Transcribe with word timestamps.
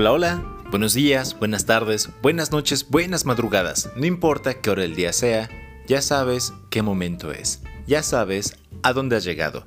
Hola, 0.00 0.12
hola, 0.12 0.42
buenos 0.70 0.94
días, 0.94 1.38
buenas 1.38 1.66
tardes, 1.66 2.08
buenas 2.22 2.52
noches, 2.52 2.88
buenas 2.88 3.26
madrugadas. 3.26 3.90
No 3.96 4.06
importa 4.06 4.54
qué 4.54 4.70
hora 4.70 4.80
del 4.80 4.96
día 4.96 5.12
sea, 5.12 5.50
ya 5.86 6.00
sabes 6.00 6.54
qué 6.70 6.80
momento 6.80 7.32
es. 7.32 7.60
Ya 7.86 8.02
sabes 8.02 8.56
a 8.82 8.94
dónde 8.94 9.16
has 9.16 9.24
llegado. 9.24 9.66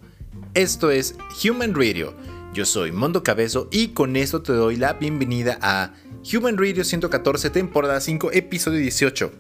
Esto 0.56 0.90
es 0.90 1.16
Human 1.46 1.76
Radio. 1.76 2.16
Yo 2.52 2.66
soy 2.66 2.92
Mondo 2.92 3.22
Cabezo 3.22 3.68
y 3.72 3.90
con 3.90 4.16
esto 4.16 4.42
te 4.42 4.54
doy 4.54 4.76
la 4.76 4.94
bienvenida 4.94 5.60
a 5.62 5.94
Human 6.34 6.58
Radio 6.58 6.84
114, 6.84 7.52
temporada 7.52 8.02
5, 8.02 8.32
episodio 8.32 8.80
18. 8.80 9.32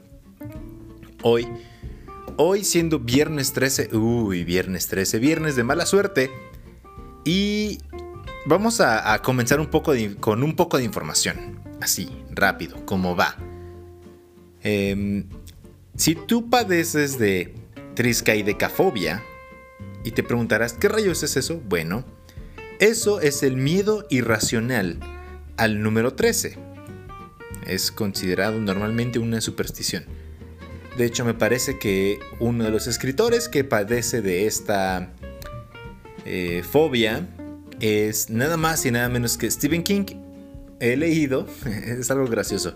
Hoy, 1.24 1.48
hoy 2.38 2.64
siendo 2.64 3.00
viernes 3.00 3.52
13, 3.54 3.98
uy, 3.98 4.44
viernes 4.44 4.86
13, 4.90 5.18
viernes 5.18 5.56
de 5.56 5.64
mala 5.64 5.88
suerte. 5.88 6.30
Y 7.26 7.80
Vamos 8.46 8.82
a, 8.82 9.18
comenzar 9.22 9.62
un 9.62 9.68
poco 9.68 9.94
con 10.20 10.44
un 10.44 10.56
poco 10.56 10.78
de 10.78 10.84
información. 10.84 11.62
Así, 11.82 12.10
rápido, 12.30 12.86
como 12.86 13.16
va. 13.16 13.38
Em, 14.62 15.26
si 15.96 16.16
tú 16.16 16.50
padeces 16.50 17.18
de 17.18 17.56
triscaidecafobia 17.96 19.24
y 20.04 20.12
te 20.12 20.24
preguntarás, 20.24 20.74
¿qué 20.74 20.90
rayos 20.90 21.24
es 21.24 21.38
eso? 21.38 21.62
Bueno, 21.70 22.04
eso 22.80 23.22
es 23.22 23.44
el 23.44 23.56
miedo 23.56 24.06
irracional 24.10 25.00
al 25.56 25.82
número 25.82 26.14
13. 26.14 26.58
Es 27.66 27.94
considerado 27.94 28.60
normalmente 28.60 29.20
una 29.20 29.40
superstición. 29.40 30.04
De 30.98 31.06
hecho, 31.06 31.24
me 31.24 31.34
parece 31.34 31.80
que 31.80 32.20
uno 32.42 32.66
de 32.66 32.72
los 32.72 32.88
escritores 32.88 33.48
que 33.48 33.64
padece 33.64 34.22
de 34.22 34.48
esta 34.48 35.14
eh, 36.26 36.62
fobia 36.70 37.28
es 37.84 38.30
nada 38.30 38.56
más 38.56 38.86
y 38.86 38.92
nada 38.92 39.10
menos 39.10 39.38
que 39.38 39.52
Stephen 39.52 39.84
King. 39.84 40.06
He 40.80 40.96
leído, 40.96 41.48
es 41.86 42.10
algo 42.12 42.28
gracioso, 42.28 42.76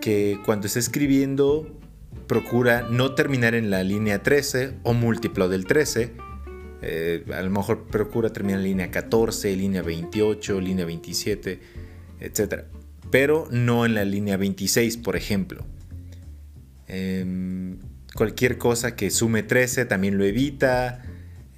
que 0.00 0.40
cuando 0.44 0.66
está 0.66 0.78
escribiendo 0.78 1.80
procura 2.26 2.88
no 2.88 3.14
terminar 3.14 3.54
en 3.54 3.68
la 3.68 3.82
línea 3.82 4.22
13 4.22 4.78
o 4.84 4.94
múltiplo 4.94 5.50
del 5.50 5.66
13. 5.66 6.12
Eh, 6.80 7.24
a 7.34 7.42
lo 7.42 7.50
mejor 7.50 7.86
procura 7.86 8.30
terminar 8.30 8.60
en 8.60 8.64
línea 8.64 8.90
14, 8.90 9.54
línea 9.54 9.82
28, 9.82 10.60
línea 10.62 10.86
27, 10.86 11.60
etc. 12.20 12.64
Pero 13.10 13.48
no 13.50 13.84
en 13.84 13.94
la 13.94 14.06
línea 14.06 14.38
26, 14.38 14.96
por 14.96 15.16
ejemplo. 15.16 15.62
Em, 16.88 17.78
cualquier 18.14 18.56
cosa 18.56 18.96
que 18.96 19.10
sume 19.10 19.42
13 19.42 19.84
también 19.84 20.16
lo 20.16 20.24
evita. 20.24 21.02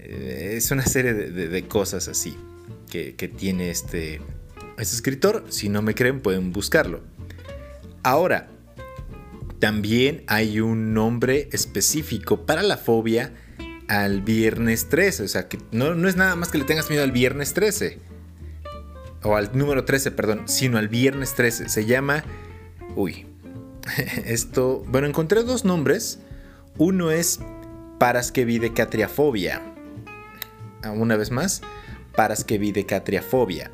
Eh, 0.09 0.55
es 0.57 0.71
una 0.71 0.87
serie 0.87 1.15
de, 1.15 1.63
cosas 1.67 2.07
así 2.07 2.37
que, 2.89 3.13
tiene 3.37 3.71
este, 3.71 4.21
este 4.79 4.95
escritor. 4.97 5.45
Si 5.49 5.69
no 5.69 5.83
me 5.83 5.95
creen, 5.95 6.21
pueden 6.21 6.53
buscarlo. 6.53 7.01
Ahora, 8.03 8.49
también 9.59 10.23
hay 10.29 10.61
un 10.61 10.95
nombre 10.95 11.49
específico 11.53 12.47
para 12.47 12.63
la 12.63 12.77
fobia 12.77 13.33
al 13.89 14.23
viernes 14.23 14.89
13. 14.89 15.25
O 15.25 15.29
sea, 15.29 15.49
que 15.49 15.59
no, 15.73 15.95
no, 15.95 16.09
es 16.09 16.17
nada 16.17 16.37
más 16.37 16.51
que 16.51 16.59
le 16.59 16.65
tengas 16.65 16.89
miedo 16.89 17.03
al 17.03 17.13
viernes 17.13 17.53
13. 17.53 17.99
O 19.25 19.35
al 19.35 19.59
número 19.59 19.85
13, 19.85 20.13
perdón, 20.13 20.43
sino 20.47 20.79
al 20.79 20.89
viernes 20.89 21.35
13. 21.35 21.69
Se 21.69 21.85
llama... 21.85 22.25
Uy. 22.95 23.27
Esto... 24.25 24.85
Bueno, 24.87 25.09
encontré 25.09 25.43
dos 25.43 25.65
nombres. 25.65 26.21
Uno 26.79 27.11
es 27.11 27.41
paraskevidecatriafobia 27.99 29.76
una 30.93 31.17
vez 31.17 31.31
más, 31.31 31.63
paraskevidecatriafobia. 32.15 33.71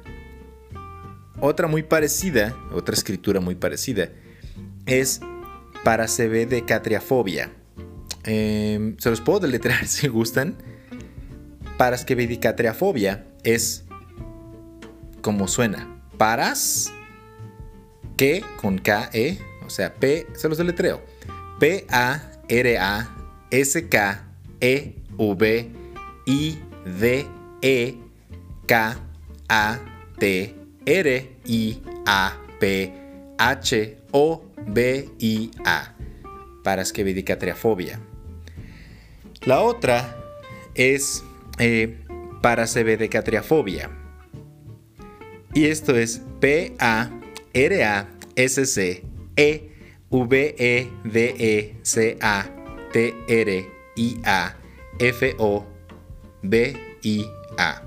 Otra 1.41 1.67
muy 1.67 1.83
parecida, 1.83 2.57
otra 2.73 2.95
escritura 2.95 3.41
muy 3.41 3.55
parecida, 3.55 4.11
es 4.87 5.21
parasebedecatriafobia. 5.85 7.51
Eh, 8.25 8.95
se 8.99 9.11
los 9.11 9.21
puedo 9.21 9.41
deletrear 9.41 9.87
si 9.87 10.09
gustan. 10.09 10.57
Paraskevidecatriafobia 11.77 13.27
es 13.43 13.85
como 15.21 15.49
suena. 15.49 15.89
Paras, 16.19 16.93
que 18.17 18.45
con 18.61 18.79
K-E, 18.79 19.39
o 19.67 19.71
sea, 19.71 19.95
P, 19.95 20.27
se 20.35 20.49
los 20.49 20.59
deletreo. 20.59 21.03
E 21.61 21.87
K 21.87 21.97
A 21.97 22.33
R 22.49 22.79
A 22.79 23.09
P 23.51 23.63
H 24.61 24.95
O 25.17 25.35
B 25.35 25.71
I 26.27 26.59
A. 35.65 35.95
Paraskevidicatriafobia. 36.63 38.01
La 39.45 39.61
otra 39.61 40.17
es 40.75 41.25
eh, 41.59 41.99
parasebedicatriafobia. 42.41 43.91
Y 45.55 45.67
esto 45.67 45.97
es 45.97 46.23
P 46.41 46.75
B-I-A. 56.43 57.83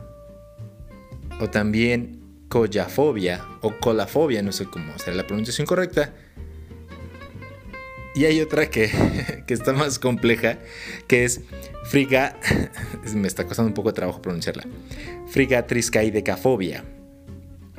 O 1.40 1.50
también 1.50 2.22
collafobia 2.48 3.46
o 3.62 3.78
colafobia, 3.80 4.42
no 4.42 4.52
sé 4.52 4.66
cómo 4.66 4.98
será 4.98 5.18
la 5.18 5.28
pronunciación 5.28 5.68
correcta. 5.68 6.14
Y 8.16 8.24
hay 8.24 8.40
otra 8.40 8.70
que, 8.70 8.90
está 9.48 9.74
más 9.74 10.00
compleja, 10.00 10.60
que 11.08 11.26
es 11.26 11.42
friga... 11.84 12.38
Me 13.14 13.28
está 13.28 13.46
costando 13.46 13.68
un 13.68 13.74
poco 13.74 13.90
de 13.90 13.96
trabajo 13.96 14.22
pronunciarla. 14.22 14.64
Frigatriscaidecafobia. 15.28 16.84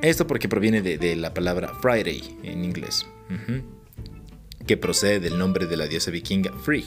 Esto 0.03 0.27
porque 0.27 0.49
proviene 0.49 0.83
de, 0.83 1.17
la 1.17 1.33
palabra 1.33 1.73
Friday 1.81 2.39
en 2.43 2.65
inglés, 2.65 3.07
que 4.67 4.77
procede 4.77 5.21
del 5.21 5.39
nombre 5.39 5.67
de 5.67 5.77
la 5.79 5.87
diosa 5.87 6.11
vikinga 6.11 6.53
Frigg. 6.53 6.85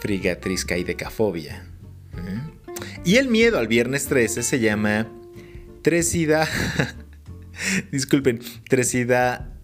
Frigatriscaidecafobia. 0.00 1.69
Y 3.02 3.16
el 3.16 3.28
miedo 3.28 3.58
al 3.58 3.66
viernes 3.66 4.06
13 4.06 4.42
se 4.42 4.60
llama 4.60 5.08
Tresida. 5.82 6.46
Disculpen, 7.90 8.40
Tresida 8.68 9.56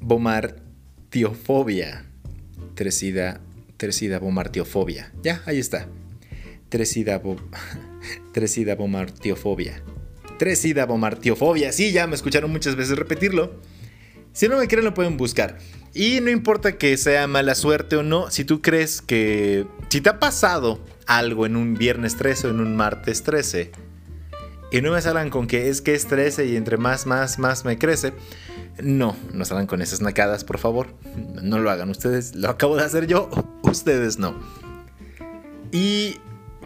bomartiofobia. 0.00 2.04
Tresida, 2.76 3.40
Tresida 3.76 4.20
bomartiofobia. 4.20 5.12
Ya, 5.24 5.42
ahí 5.46 5.58
está. 5.58 5.88
Tresida, 6.68 7.20
Tresida 8.32 8.76
bomartiofobia. 8.76 9.82
Tresida 10.38 10.86
bomartiofobia. 10.86 11.72
Sí, 11.72 11.90
ya 11.90 12.06
me 12.06 12.14
escucharon 12.14 12.52
muchas 12.52 12.76
veces 12.76 12.96
repetirlo. 12.96 13.60
Si 14.32 14.46
no 14.46 14.58
me 14.58 14.68
creen, 14.68 14.84
lo 14.84 14.94
pueden 14.94 15.16
buscar. 15.16 15.58
Y 15.92 16.20
no 16.20 16.30
importa 16.30 16.78
que 16.78 16.96
sea 16.98 17.26
mala 17.26 17.56
suerte 17.56 17.96
o 17.96 18.04
no, 18.04 18.30
si 18.30 18.44
tú 18.44 18.62
crees 18.62 19.02
que. 19.02 19.66
Si 19.88 20.00
te 20.00 20.10
ha 20.10 20.20
pasado 20.20 20.80
algo 21.06 21.46
en 21.46 21.56
un 21.56 21.74
viernes 21.74 22.16
13 22.16 22.48
o 22.48 22.50
en 22.50 22.60
un 22.60 22.76
martes 22.76 23.22
13 23.22 23.72
y 24.70 24.80
no 24.80 24.92
me 24.92 25.00
salgan 25.00 25.30
con 25.30 25.46
que 25.46 25.68
es 25.68 25.80
que 25.80 25.94
es 25.94 26.06
13 26.06 26.46
y 26.46 26.56
entre 26.56 26.76
más, 26.76 27.06
más, 27.06 27.38
más 27.38 27.64
me 27.64 27.78
crece. 27.78 28.12
No, 28.82 29.16
no 29.32 29.44
salgan 29.44 29.66
con 29.66 29.80
esas 29.80 30.00
nacadas, 30.00 30.44
por 30.44 30.58
favor. 30.58 30.88
No 31.42 31.58
lo 31.58 31.70
hagan 31.70 31.88
ustedes. 31.88 32.34
Lo 32.34 32.50
acabo 32.50 32.76
de 32.76 32.84
hacer 32.84 33.06
yo, 33.06 33.30
ustedes 33.62 34.18
no. 34.18 34.34
Y 35.70 36.16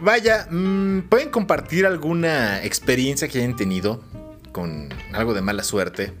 vaya, 0.01 0.47
mm, 0.49 1.09
pueden 1.09 1.29
compartir 1.29 1.85
alguna 1.85 2.63
experiencia 2.63 3.27
que 3.27 3.37
hayan 3.37 3.55
tenido 3.55 4.03
con 4.51 4.89
algo 5.13 5.33
de 5.33 5.41
mala 5.41 5.63
suerte. 5.63 6.11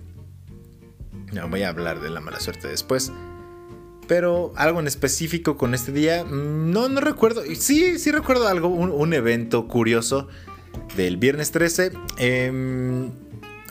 No 1.33 1.49
voy 1.49 1.63
a 1.63 1.69
hablar 1.69 1.99
de 1.99 2.09
la 2.09 2.21
mala 2.21 2.39
suerte 2.39 2.67
después 2.67 3.11
pero 4.11 4.51
algo 4.57 4.81
en 4.81 4.87
específico 4.87 5.55
con 5.55 5.73
este 5.73 5.93
día, 5.93 6.25
mm, 6.25 6.69
no, 6.69 6.89
no 6.89 6.99
recuerdo. 6.99 7.43
Sí, 7.55 7.97
sí 7.97 8.11
recuerdo 8.11 8.45
algo, 8.49 8.67
un, 8.67 9.13
evento 9.13 9.69
curioso 9.69 10.27
del 10.97 11.15
viernes 11.15 11.51
13 11.51 11.93
em, 12.17 13.09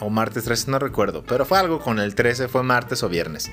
o 0.00 0.08
martes 0.08 0.44
13, 0.44 0.70
no 0.70 0.78
recuerdo, 0.78 1.24
pero 1.28 1.44
fue 1.44 1.58
algo 1.58 1.78
con 1.78 1.98
el 1.98 2.14
13, 2.14 2.48
fue 2.48 2.62
martes 2.62 3.02
o 3.02 3.10
viernes. 3.10 3.50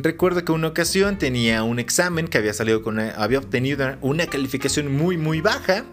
Recuerdo 0.00 0.44
que 0.44 0.50
una 0.50 0.66
ocasión 0.66 1.18
tenía 1.18 1.62
un 1.62 1.78
examen 1.78 2.26
que 2.26 2.38
había 2.38 2.52
salido 2.52 2.82
con 2.82 2.98
había 2.98 3.38
obtenido 3.38 3.96
una 4.00 4.26
calificación 4.26 4.92
muy 4.92 5.16
muy 5.16 5.40
baja 5.40 5.84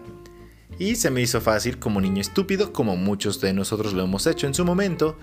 y 0.76 0.96
se 0.96 1.12
me 1.12 1.22
hizo 1.22 1.40
fácil 1.40 1.78
como 1.78 2.00
niño 2.00 2.20
estúpido, 2.20 2.72
como 2.72 2.96
muchos 2.96 3.40
de 3.40 3.52
nosotros 3.52 3.92
lo 3.92 4.02
hemos 4.02 4.26
hecho 4.26 4.48
en 4.48 4.54
su 4.54 4.64
momento, 4.64 5.16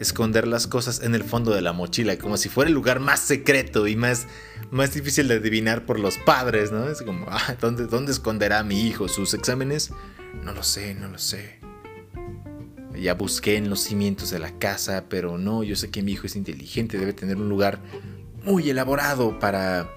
esconder 0.00 0.46
las 0.46 0.66
cosas 0.66 1.02
en 1.02 1.14
el 1.14 1.24
fondo 1.24 1.52
de 1.52 1.60
la 1.60 1.72
mochila, 1.72 2.16
como 2.18 2.36
si 2.36 2.48
fuera 2.48 2.68
el 2.68 2.74
lugar 2.74 3.00
más 3.00 3.20
secreto 3.20 3.86
y 3.86 3.96
más, 3.96 4.26
más 4.70 4.94
difícil 4.94 5.28
de 5.28 5.34
adivinar 5.34 5.86
por 5.86 5.98
los 5.98 6.18
padres, 6.18 6.70
¿no? 6.70 6.88
Es 6.88 7.02
como, 7.02 7.26
ah, 7.28 7.56
¿dónde, 7.60 7.86
¿dónde 7.86 8.12
esconderá 8.12 8.62
mi 8.62 8.86
hijo 8.86 9.08
sus 9.08 9.34
exámenes? 9.34 9.90
No 10.44 10.52
lo 10.52 10.62
sé, 10.62 10.94
no 10.94 11.08
lo 11.08 11.18
sé. 11.18 11.58
ya 12.94 13.14
busqué 13.14 13.56
en 13.56 13.70
los 13.70 13.80
cimientos 13.80 14.30
de 14.30 14.38
la 14.38 14.58
casa, 14.58 15.04
pero 15.08 15.38
no, 15.38 15.62
yo 15.62 15.76
sé 15.76 15.90
que 15.90 16.02
mi 16.02 16.12
hijo 16.12 16.26
es 16.26 16.36
inteligente, 16.36 16.98
debe 16.98 17.12
tener 17.12 17.36
un 17.36 17.48
lugar 17.48 17.80
muy 18.44 18.70
elaborado 18.70 19.38
para... 19.38 19.88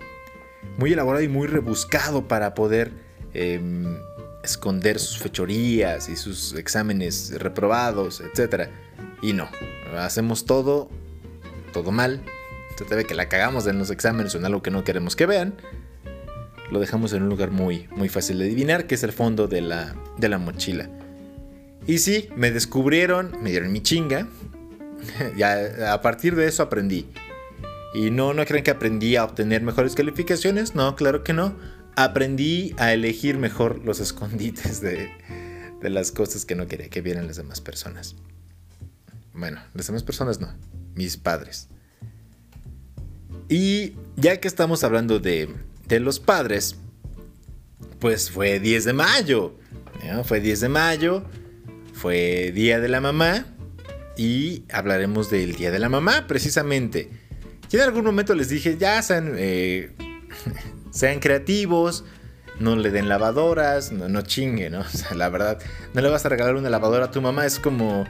Muy 0.78 0.94
elaborado 0.94 1.24
y 1.24 1.28
muy 1.28 1.48
rebuscado 1.48 2.28
para 2.28 2.54
poder 2.54 2.92
em, 3.34 3.98
esconder 4.44 5.00
sus 5.00 5.18
fechorías 5.18 6.08
y 6.08 6.16
sus 6.16 6.54
exámenes 6.54 7.34
reprobados, 7.40 8.22
etc. 8.22 8.70
Y 9.22 9.34
no, 9.34 9.50
hacemos 9.98 10.46
todo, 10.46 10.90
todo 11.74 11.92
mal. 11.92 12.24
Se 12.78 12.86
debe 12.86 13.06
que 13.06 13.14
la 13.14 13.30
cagamos 13.30 13.68
en 13.68 13.78
los 13.78 13.92
exámenes 13.92 14.34
o 14.34 14.40
en 14.40 14.46
algo 14.46 14.64
que 14.64 14.72
no 14.72 14.84
queremos 14.84 15.16
que 15.16 15.26
vean. 15.26 15.56
Lo 16.72 16.80
dejamos 16.80 17.14
en 17.14 17.24
un 17.24 17.30
lugar 17.30 17.52
muy, 17.52 17.88
muy 17.92 18.10
fácil 18.10 18.40
de 18.40 18.46
adivinar, 18.46 18.88
que 18.88 18.96
es 18.96 19.04
el 19.04 19.12
fondo 19.12 19.48
de 19.48 19.62
la, 19.62 19.96
de 20.18 20.30
la 20.30 20.38
mochila. 20.38 20.90
Y 21.86 21.98
sí, 22.00 22.30
me 22.36 22.52
descubrieron, 22.52 23.36
me 23.42 23.52
dieron 23.52 23.72
mi 23.72 23.82
chinga. 23.82 24.28
ya 25.38 25.94
a 25.94 26.02
partir 26.02 26.36
de 26.36 26.48
eso 26.48 26.64
aprendí. 26.64 27.08
Y 27.94 28.10
no, 28.10 28.34
no 28.34 28.46
creen 28.46 28.64
que 28.64 28.72
aprendí 28.72 29.16
a 29.18 29.26
obtener 29.26 29.62
mejores 29.62 29.96
calificaciones. 29.96 30.76
No, 30.76 30.96
claro 30.96 31.24
que 31.24 31.34
no. 31.34 31.56
Aprendí 31.96 32.74
a 32.78 32.94
elegir 32.94 33.38
mejor 33.38 33.82
los 33.84 34.00
escondites 34.00 34.80
de, 34.82 35.12
de 35.82 35.90
las 35.90 36.12
cosas 36.12 36.46
que 36.46 36.56
no 36.56 36.68
quería 36.68 36.90
que 36.90 37.02
vieran 37.02 37.28
las 37.28 37.36
demás 37.36 37.60
personas. 37.60 38.16
Bueno, 39.34 39.62
las 39.74 39.88
demás 39.88 40.04
personas 40.04 40.40
no, 40.40 40.54
mis 40.96 41.18
padres. 41.18 41.68
Y 43.50 43.96
ya 44.16 44.40
que 44.40 44.48
estamos 44.48 44.84
hablando 44.84 45.20
de, 45.20 45.54
de 45.88 46.00
los 46.00 46.20
padres, 46.20 46.76
pues 48.00 48.32
fue 48.32 48.60
10 48.60 48.86
de 48.86 48.94
mayo. 48.94 49.56
Fue 50.24 50.40
10 50.40 50.62
de 50.62 50.70
mayo 50.70 51.26
fue 52.02 52.52
Día 52.52 52.80
de 52.80 52.88
la 52.88 53.00
Mamá 53.00 53.46
y 54.18 54.64
hablaremos 54.74 55.30
del 55.30 55.54
Día 55.56 55.70
de 55.70 55.78
la 55.78 55.88
Mamá 55.88 56.26
precisamente. 56.28 57.12
Y 57.72 57.76
en 57.76 57.84
algún 57.84 58.04
momento 58.04 58.34
les 58.34 58.50
dije, 58.50 58.76
ya 58.80 59.00
sean, 59.04 59.36
eh, 59.38 59.92
sean 60.92 61.20
creativos, 61.20 62.04
no 62.60 62.76
le 62.76 62.90
den 62.90 63.08
lavadoras, 63.08 63.92
no, 63.92 64.10
no 64.10 64.24
chingue, 64.24 64.72
¿no? 64.72 64.80
O 64.82 64.90
sea, 64.90 65.16
la 65.16 65.30
verdad, 65.30 65.60
no 65.94 66.02
le 66.02 66.10
vas 66.10 66.26
a 66.26 66.30
regalar 66.30 66.56
una 66.56 66.72
lavadora 66.72 67.06
a 67.06 67.12
tu 67.12 67.22
mamá, 67.22 67.46
es 67.46 67.60
como... 67.60 68.06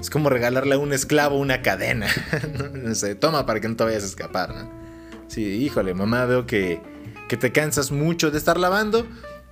Es 0.00 0.08
como 0.10 0.30
regalarle 0.30 0.74
a 0.74 0.78
un 0.78 0.92
esclavo 0.92 1.36
una 1.36 1.62
cadena. 1.62 2.08
no 2.72 2.94
sé, 2.94 3.14
toma 3.14 3.46
para 3.46 3.60
que 3.60 3.68
no 3.68 3.76
te 3.76 3.84
vayas 3.84 4.02
a 4.02 4.06
escapar, 4.06 4.54
¿no? 4.54 4.70
Sí, 5.28 5.42
híjole, 5.42 5.94
mamá, 5.94 6.24
veo 6.24 6.46
que, 6.46 6.80
que 7.28 7.36
te 7.36 7.52
cansas 7.52 7.92
mucho 7.92 8.30
de 8.30 8.38
estar 8.38 8.58
lavando. 8.58 9.06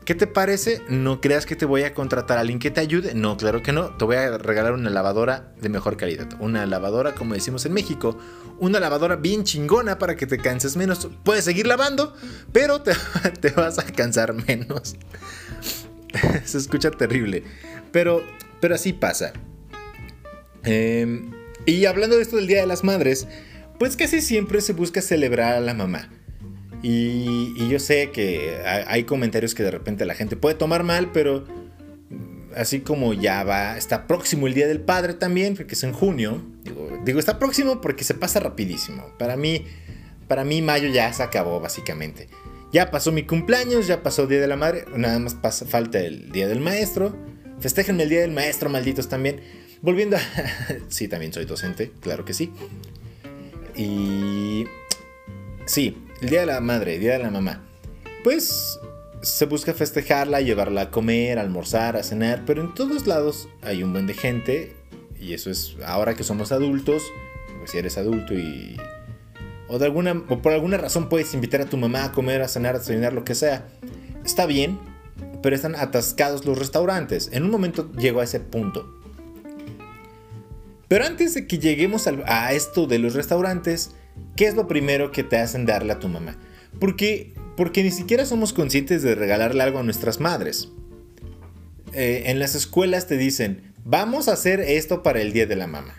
¿Qué 0.09 0.15
te 0.15 0.27
parece? 0.27 0.83
¿No 0.89 1.21
creas 1.21 1.45
que 1.45 1.55
te 1.55 1.67
voy 1.67 1.83
a 1.83 1.93
contratar 1.93 2.39
a 2.39 2.41
alguien 2.41 2.59
que 2.59 2.71
te 2.71 2.81
ayude? 2.81 3.15
No, 3.15 3.37
claro 3.37 3.63
que 3.63 3.73
no. 3.73 3.91
Te 3.91 4.07
voy 4.07 4.17
a 4.17 4.39
regalar 4.39 4.73
una 4.73 4.89
lavadora 4.89 5.53
de 5.61 5.69
mejor 5.69 5.99
calidad. 5.99 6.27
Una 6.41 6.65
lavadora, 6.65 7.15
como 7.15 7.35
decimos 7.35 7.67
en 7.67 7.75
México, 7.75 8.19
una 8.59 8.81
lavadora 8.81 9.17
bien 9.17 9.45
chingona 9.45 9.99
para 9.99 10.17
que 10.17 10.27
te 10.27 10.39
canses 10.39 10.77
menos. 10.77 11.11
Puedes 11.25 11.45
seguir 11.45 11.67
lavando, 11.67 12.15
pero 12.53 12.81
te, 12.81 12.93
vas 13.57 13.79
a 13.79 13.85
cansar 13.85 14.33
menos. 14.33 14.97
Se 16.45 16.57
escucha 16.57 16.91
terrible. 16.91 17.45
Pero, 17.93 18.25
pero 18.63 18.77
así 18.77 18.95
pasa. 18.95 19.35
Em, 20.65 21.33
y 21.67 21.85
hablando 21.87 22.17
de 22.17 22.23
esto 22.23 22.37
del 22.37 22.47
Día 22.47 22.61
de 22.61 22.67
las 22.67 22.85
Madres, 22.85 23.27
pues 23.79 23.97
casi 23.97 24.21
siempre 24.21 24.61
se 24.61 24.73
busca 24.73 25.01
celebrar 25.01 25.55
a 25.55 25.61
la 25.61 25.75
mamá. 25.75 26.11
Y, 26.83 27.69
yo 27.69 27.79
sé 27.79 28.11
que 28.13 28.61
hay 28.65 29.05
comentarios 29.05 29.55
que 29.55 29.63
de 29.63 29.71
repente 29.71 30.07
la 30.07 30.15
gente 30.15 30.37
puede 30.37 30.55
tomar 30.55 30.85
mal, 30.85 31.11
pero 31.13 31.45
así 32.57 32.81
como 32.81 33.15
ya 33.15 33.45
va, 33.45 33.77
está 33.77 34.07
próximo 34.07 34.47
el 34.47 34.55
Día 34.55 34.67
del 34.69 34.81
Padre 34.81 35.15
también, 35.15 35.57
porque 35.57 35.75
es 35.75 35.83
en 35.83 35.93
junio. 35.93 36.43
Digo, 37.05 37.19
está 37.19 37.39
próximo 37.39 37.81
porque 37.81 38.05
se 38.05 38.15
pasa 38.15 38.41
rapidísimo. 38.41 39.13
Para 39.19 39.37
mí, 39.37 39.65
para 40.29 40.45
mí 40.45 40.63
mayo 40.63 40.89
ya 40.89 41.13
se 41.13 41.23
acabó 41.23 41.61
básicamente. 41.61 42.29
Ya 42.73 42.91
pasó 42.91 43.13
mi 43.13 43.25
cumpleaños, 43.25 43.87
ya 43.87 44.03
pasó 44.03 44.23
el 44.23 44.29
Día 44.29 44.41
de 44.41 44.47
la 44.47 44.57
Madre, 44.57 44.85
nada 44.95 45.19
más 45.19 45.37
falta 45.67 46.01
el 46.01 46.31
Día 46.31 46.49
del 46.49 46.61
Maestro. 46.61 47.17
Festéjenme 47.61 48.05
el 48.05 48.09
Día 48.09 48.21
del 48.21 48.33
Maestro, 48.33 48.69
malditos 48.71 49.09
también. 49.09 49.41
Volviendo 49.83 50.17
a... 50.17 50.21
sí, 50.89 51.09
también 51.09 51.33
soy 51.33 51.45
docente, 51.45 51.93
claro 52.01 52.25
que 52.25 52.35
sí. 52.35 52.53
Y... 53.77 54.65
Sí, 55.67 55.97
el 56.21 56.31
Día 56.31 56.41
de 56.41 56.47
la 56.47 56.61
Madre, 56.61 56.95
el 56.95 57.01
Día 57.01 57.13
de 57.13 57.19
la 57.25 57.31
Mamá. 57.31 57.65
Pues 58.25 58.79
se 59.23 59.47
busca 59.47 59.75
festejarla, 59.75 60.41
llevarla 60.41 60.83
a 60.83 60.91
comer, 60.91 61.39
a 61.39 61.43
almorzar, 61.43 61.97
a 61.97 62.03
cenar, 62.03 62.45
pero 62.47 62.63
en 62.63 62.75
todos 62.75 63.07
lados 63.07 63.49
hay 63.63 63.83
un 63.83 63.93
buen 63.93 64.07
de 64.07 64.15
gente 64.15 64.77
y 65.21 65.35
eso 65.35 65.51
es 65.51 65.77
ahora 65.85 66.15
que 66.15 66.25
somos 66.25 66.53
adultos, 66.53 67.03
pues 67.59 67.73
si 67.73 67.79
eres 67.79 67.99
adulto 67.99 68.35
y 68.35 68.77
o 69.69 69.79
por 70.43 70.53
alguna 70.53 70.79
razón 70.79 71.09
puedes 71.09 71.35
invitar 71.35 71.61
a 71.61 71.67
tu 71.67 71.77
mamá 71.77 72.05
a 72.05 72.13
comer, 72.13 72.41
a 72.41 72.49
cenar, 72.49 72.77
a 72.77 72.81
cenar, 72.81 73.13
lo 73.13 73.25
que 73.25 73.35
sea. 73.35 73.69
Está 74.25 74.47
bien, 74.47 74.79
pero 75.43 75.55
están 75.55 75.75
atascados 75.75 76.47
los 76.47 76.59
restaurantes. 76.59 77.29
En 77.33 77.43
un 77.43 77.51
momento 77.51 77.91
llego 77.93 78.21
a 78.21 78.25
ese 78.25 78.41
punto. 78.41 78.98
Pero 80.89 81.05
antes 81.05 81.35
de 81.35 81.47
que 81.47 81.59
lleguemos 81.59 82.09
a 82.27 82.53
esto 82.53 82.87
de 82.87 82.99
los 82.99 83.15
restaurantes, 83.15 83.93
¿qué 84.37 84.47
es 84.47 84.55
lo 84.55 84.67
primero 84.67 85.13
que 85.13 85.23
te 85.23 85.37
hacen 85.37 85.67
darle 85.67 85.93
a 85.93 85.99
tu 85.99 86.09
mamá? 86.09 86.39
Porque, 86.81 87.35
porque 87.57 87.83
ni 87.83 87.91
siquiera 87.91 88.25
somos 88.25 88.53
conscientes 88.53 89.03
de 89.03 89.15
regalarle 89.15 89.63
algo 89.63 89.79
a 89.79 89.83
nuestras 89.83 90.19
madres. 90.19 90.71
Eh, 91.93 92.25
en 92.27 92.39
las 92.39 92.55
escuelas 92.55 93.07
te 93.07 93.17
dicen, 93.17 93.73
vamos 93.85 94.29
a 94.29 94.33
hacer 94.33 94.61
esto 94.61 95.03
para 95.03 95.21
el 95.21 95.33
Día 95.33 95.47
de 95.47 95.57
la 95.57 95.67
Mamá. 95.67 95.95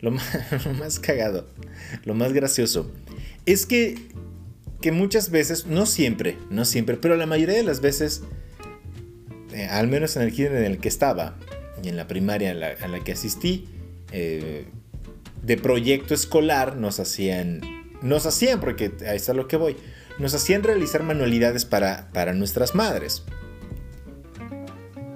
Lo 0.00 0.10
más, 0.78 0.98
cagado, 1.00 1.48
lo 2.04 2.14
más 2.14 2.32
gracioso, 2.32 2.92
es 3.44 3.66
que, 3.66 3.96
que 4.80 4.92
muchas 4.92 5.30
veces, 5.30 5.66
no 5.66 5.86
siempre, 5.86 6.36
no 6.50 6.64
siempre, 6.64 6.96
pero 6.96 7.16
la 7.16 7.26
mayoría 7.26 7.56
de 7.56 7.62
las 7.62 7.80
veces, 7.80 8.22
eh, 9.52 9.66
al 9.66 9.88
menos 9.88 10.16
en 10.16 10.22
el 10.22 10.32
kinder 10.32 10.56
en 10.56 10.64
el 10.64 10.78
que 10.78 10.88
estaba 10.88 11.36
y 11.82 11.88
en 11.88 11.96
la 11.96 12.06
primaria 12.06 12.50
a 12.50 12.88
la, 12.88 13.04
que 13.04 13.12
asistí, 13.12 13.68
eh, 14.12 14.66
de 15.42 15.56
proyecto 15.56 16.14
escolar 16.14 16.76
nos 16.76 17.00
hacían, 17.00 17.60
nos 18.02 18.26
hacían, 18.26 18.60
porque 18.60 18.92
ahí 19.08 19.16
está 19.16 19.32
lo 19.32 19.48
que 19.48 19.56
voy, 19.56 19.76
nos 20.18 20.34
hacían 20.34 20.62
realizar 20.62 21.02
manualidades 21.02 21.64
para, 21.64 22.08
para 22.12 22.32
nuestras 22.32 22.74
madres. 22.74 23.24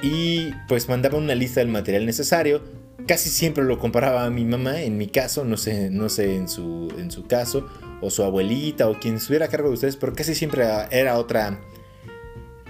Y 0.02 0.52
pues 0.68 0.88
mandaba 0.88 1.18
una 1.18 1.34
lista 1.34 1.60
del 1.60 1.68
material 1.68 2.06
necesario. 2.06 2.62
Casi 3.06 3.28
siempre 3.28 3.64
lo 3.64 3.78
comparaba 3.78 4.24
a 4.24 4.30
mi 4.30 4.44
mamá, 4.44 4.82
en 4.82 4.96
mi 4.96 5.08
caso, 5.08 5.44
no 5.44 5.56
sé, 5.56 5.90
no 5.90 6.08
sé 6.08 6.36
en, 6.36 6.48
su, 6.48 6.92
en 6.98 7.10
su 7.10 7.26
caso, 7.26 7.66
o 8.00 8.10
su 8.10 8.22
abuelita, 8.22 8.88
o 8.88 8.98
quien 8.98 9.16
estuviera 9.16 9.46
a 9.46 9.48
cargo 9.48 9.68
de 9.68 9.74
ustedes, 9.74 9.96
pero 9.96 10.12
casi 10.12 10.34
siempre 10.34 10.64
era 10.90 11.18
otra, 11.18 11.60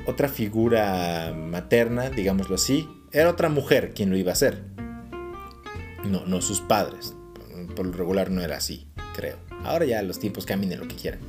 otra 0.06 0.28
figura 0.28 1.34
materna, 1.36 2.10
digámoslo 2.10 2.54
así. 2.54 2.88
Era 3.12 3.28
otra 3.28 3.48
mujer 3.48 3.92
quien 3.92 4.10
lo 4.10 4.16
iba 4.16 4.30
a 4.30 4.34
hacer. 4.34 4.62
No, 6.04 6.24
no 6.26 6.40
sus 6.40 6.60
padres 6.60 7.14
por 7.74 7.86
lo 7.86 7.92
regular 7.92 8.30
no 8.30 8.42
era 8.42 8.56
así, 8.56 8.86
creo. 9.14 9.36
Ahora 9.64 9.84
ya 9.84 10.02
los 10.02 10.18
tiempos 10.18 10.46
cambian 10.46 10.78
lo 10.78 10.88
que 10.88 10.96
quieran. 10.96 11.20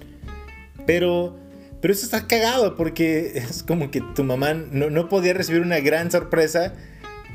Pero, 0.86 1.38
pero 1.82 1.94
eso 1.94 2.06
está 2.06 2.28
cagado 2.28 2.76
porque 2.76 3.32
es 3.36 3.64
como 3.64 3.92
que 3.92 4.02
tu 4.16 4.24
mamá 4.24 4.54
no, 4.54 5.10
podía 5.10 5.34
recibir 5.34 5.62
una 5.62 5.80
gran 5.80 6.12
sorpresa 6.12 6.74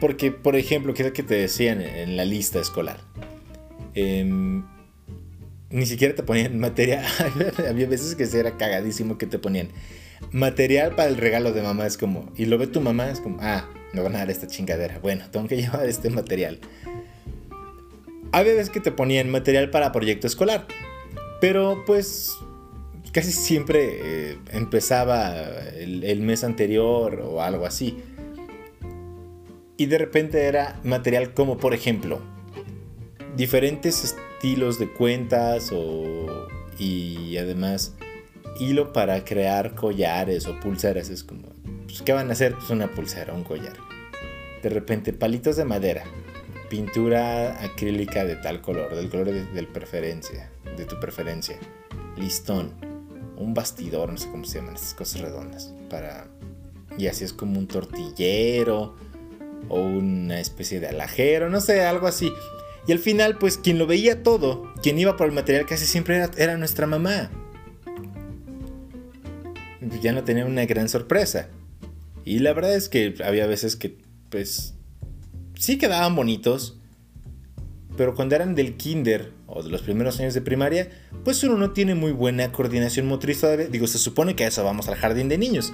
porque, 0.00 0.30
por 0.30 0.56
ejemplo, 0.56 0.92
¿qué 0.92 1.02
es 1.02 1.08
lo 1.08 1.14
que 1.14 1.22
te 1.22 1.34
decían 1.34 1.80
en 1.80 2.16
la 2.16 2.24
lista 2.24 2.60
escolar? 2.60 3.00
Em, 3.94 4.62
ni 5.70 5.86
siquiera 5.86 6.14
te 6.14 6.22
ponían 6.22 6.58
material. 6.58 7.06
Había 7.68 7.86
veces 7.86 8.14
que 8.14 8.24
era 8.38 8.58
cagadísimo 8.58 9.16
que 9.16 9.26
te 9.26 9.38
ponían 9.38 9.68
material 10.32 10.94
para 10.94 11.08
el 11.08 11.16
regalo 11.16 11.52
de 11.52 11.62
mamá. 11.62 11.86
Es 11.86 11.96
como, 11.96 12.30
y 12.36 12.44
lo 12.44 12.58
ve 12.58 12.66
tu 12.66 12.82
mamá, 12.82 13.08
es 13.08 13.20
como, 13.20 13.38
ah, 13.40 13.66
me 13.94 14.02
van 14.02 14.14
a 14.16 14.18
dar 14.18 14.30
esta 14.30 14.46
chingadera. 14.46 14.98
Bueno, 14.98 15.24
tengo 15.30 15.48
que 15.48 15.56
llevar 15.62 15.86
este 15.86 16.10
material 16.10 16.60
había 18.32 18.54
veces 18.54 18.70
que 18.70 18.80
te 18.80 18.92
ponían 18.92 19.30
material 19.30 19.70
para 19.70 19.92
proyecto 19.92 20.26
escolar, 20.26 20.66
pero 21.40 21.84
pues 21.86 22.36
casi 23.12 23.32
siempre 23.32 23.98
eh, 24.02 24.38
empezaba 24.52 25.34
el, 25.74 26.20
mes 26.20 26.44
anterior 26.44 27.22
o 27.24 27.42
algo 27.42 27.64
así. 27.64 27.96
Y 29.78 29.86
de 29.86 29.98
repente 29.98 30.44
era 30.44 30.78
material 30.84 31.32
como, 31.32 31.56
por 31.56 31.72
ejemplo, 31.72 32.20
diferentes 33.34 34.04
estilos 34.04 34.78
de 34.78 34.90
cuentas 34.92 35.70
o, 35.72 36.46
y 36.78 37.38
además 37.38 37.94
hilo 38.60 38.92
para 38.92 39.24
crear 39.24 39.74
collares 39.74 40.46
o 40.46 40.60
pulseras. 40.60 41.08
Es 41.08 41.24
como, 41.24 41.48
pues, 41.84 42.02
¿qué 42.02 42.12
van 42.12 42.28
a 42.28 42.32
hacer? 42.32 42.54
Pues 42.54 42.68
una 42.68 42.88
pulsera, 42.88 43.32
un 43.32 43.44
collar. 43.44 43.76
De 44.62 44.68
repente 44.68 45.12
palitos 45.12 45.56
de 45.56 45.64
madera, 45.64 46.04
pintura 46.68 47.62
acrílica 47.62 48.24
de 48.24 48.36
tal 48.36 48.60
color, 48.60 48.94
del 48.94 49.08
color 49.08 49.32
de, 49.32 49.62
preferencia, 49.64 50.50
de 50.76 50.84
tu 50.84 50.98
preferencia, 51.00 51.58
listón, 52.16 52.72
un 53.36 53.54
bastidor, 53.54 54.10
no 54.10 54.18
sé 54.18 54.30
cómo 54.30 54.44
se 54.44 54.58
llaman 54.58 54.74
estas 54.74 54.94
cosas 54.94 55.20
redondas, 55.20 55.74
para 55.90 56.28
y 56.98 57.08
así 57.08 57.24
es 57.24 57.32
como 57.32 57.58
un 57.58 57.66
tortillero, 57.66 58.96
o 59.68 59.80
una 59.80 60.40
especie 60.40 60.80
de 60.80 60.88
alajero, 60.88 61.50
no 61.50 61.60
sé, 61.60 61.84
algo 61.84 62.06
así. 62.06 62.32
Y 62.86 62.92
al 62.92 62.98
final, 62.98 63.38
pues 63.38 63.58
quien 63.58 63.78
lo 63.78 63.86
veía 63.86 64.22
todo, 64.22 64.72
quien 64.82 64.98
iba 64.98 65.16
por 65.16 65.26
el 65.26 65.32
material 65.32 65.66
casi 65.66 65.86
siempre 65.86 66.16
era, 66.16 66.30
era 66.36 66.56
nuestra 66.56 66.86
mamá. 66.86 67.30
Ya 70.00 70.12
no 70.12 70.24
tenía 70.24 70.46
una 70.46 70.64
gran 70.66 70.88
sorpresa. 70.88 71.48
Y 72.24 72.40
la 72.40 72.52
verdad 72.52 72.74
es 72.74 72.88
que 72.88 73.14
había 73.24 73.46
veces 73.46 73.76
que, 73.76 73.96
pues, 74.30 74.74
sí 75.58 75.78
quedaban 75.78 76.14
bonitos. 76.14 76.78
Pero 77.96 78.14
cuando 78.14 78.34
eran 78.34 78.54
del 78.54 78.76
kinder 78.76 79.32
o 79.46 79.62
de 79.62 79.70
los 79.70 79.80
primeros 79.80 80.20
años 80.20 80.34
de 80.34 80.42
primaria, 80.42 80.90
pues 81.24 81.42
uno 81.44 81.56
no 81.56 81.72
tiene 81.72 81.94
muy 81.94 82.12
buena 82.12 82.52
coordinación 82.52 83.06
motriz 83.06 83.40
todavía. 83.40 83.68
Digo, 83.68 83.86
se 83.86 83.98
supone 83.98 84.36
que 84.36 84.44
a 84.44 84.48
eso 84.48 84.62
vamos 84.64 84.88
al 84.88 84.96
jardín 84.96 85.28
de 85.28 85.38
niños. 85.38 85.72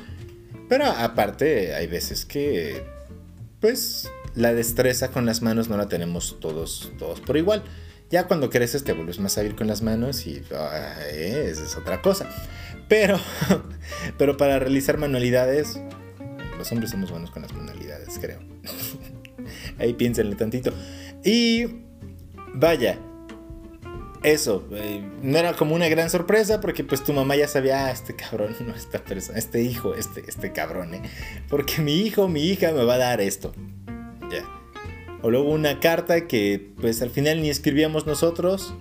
Pero 0.69 0.87
aparte, 0.87 1.75
hay 1.75 1.89
veces 1.89 2.25
que, 2.25 2.85
pues, 3.61 4.09
la 4.35 4.55
destreza 4.55 5.11
con 5.11 5.27
las 5.27 5.43
manos 5.43 5.69
no 5.69 5.77
la 5.77 5.89
tenemos 5.89 6.39
todos, 6.41 6.93
todos 6.99 7.21
por 7.21 7.37
igual. 7.37 7.65
Ya 8.09 8.27
cuando 8.27 8.51
creces 8.51 8.85
te 8.85 8.93
vuelves 8.93 9.19
más 9.19 9.37
hábil 9.39 9.57
con 9.57 9.67
las 9.67 9.83
manos 9.83 10.27
y 10.27 10.37
esa 10.37 11.65
es 11.65 11.77
otra 11.77 12.03
cosa. 12.03 12.29
Pero, 12.89 13.19
pero 14.19 14.37
para 14.37 14.59
realizar 14.59 14.97
manualidades, 14.97 15.81
los 16.57 16.71
hombres 16.71 16.91
somos 16.91 17.11
buenos 17.11 17.31
con 17.31 17.43
las 17.43 17.53
manualidades, 17.53 18.19
creo. 18.21 18.39
Ahí 19.79 19.95
piénsenle 19.95 20.37
tantito. 20.37 20.73
Y 21.25 21.67
vaya, 22.55 22.99
eso, 24.23 24.65
eh, 24.73 25.03
no 25.23 25.37
era 25.37 25.55
como 25.55 25.75
una 25.75 25.89
gran 25.89 26.09
sorpresa 26.09 26.61
porque 26.61 26.85
pues 26.85 27.03
tu 27.03 27.13
mamá 27.13 27.35
ya 27.35 27.49
sabía, 27.49 27.87
ah, 27.87 27.91
este 27.91 28.15
cabrón, 28.15 28.55
no, 28.67 28.75
esta 28.75 29.03
persona, 29.03 29.39
este 29.39 29.63
hijo, 29.63 29.95
este, 29.95 30.23
este 30.27 30.53
cabrón, 30.53 30.95
¿eh? 30.95 31.03
Porque 31.49 31.83
mi 31.83 32.01
hijo, 32.01 32.29
mi 32.29 32.43
hija 32.43 32.73
me 32.73 32.85
va 32.85 32.95
a 32.95 32.99
dar 32.99 33.21
esto. 33.21 33.53
Ya. 34.31 34.45
O 35.23 35.31
luego 35.31 35.51
una 35.51 35.81
carta 35.81 36.27
que 36.27 36.73
pues 36.81 37.03
al 37.03 37.11
final 37.11 37.43
ni 37.43 37.51
escribíamos 37.51 38.07
nosotros, 38.07 38.75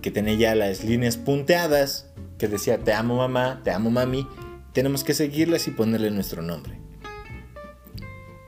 que 0.00 0.10
tenía 0.10 0.34
ya 0.34 0.54
las 0.54 0.84
líneas 0.84 1.16
punteadas, 1.16 2.10
que 2.38 2.48
decía 2.48 2.78
te 2.78 2.92
amo 2.92 3.16
mamá, 3.16 3.60
te 3.64 3.70
amo 3.70 3.90
mami, 3.90 4.26
tenemos 4.72 5.04
que 5.04 5.14
seguirlas 5.14 5.68
y 5.68 5.70
ponerle 5.70 6.10
nuestro 6.10 6.42
nombre. 6.42 6.83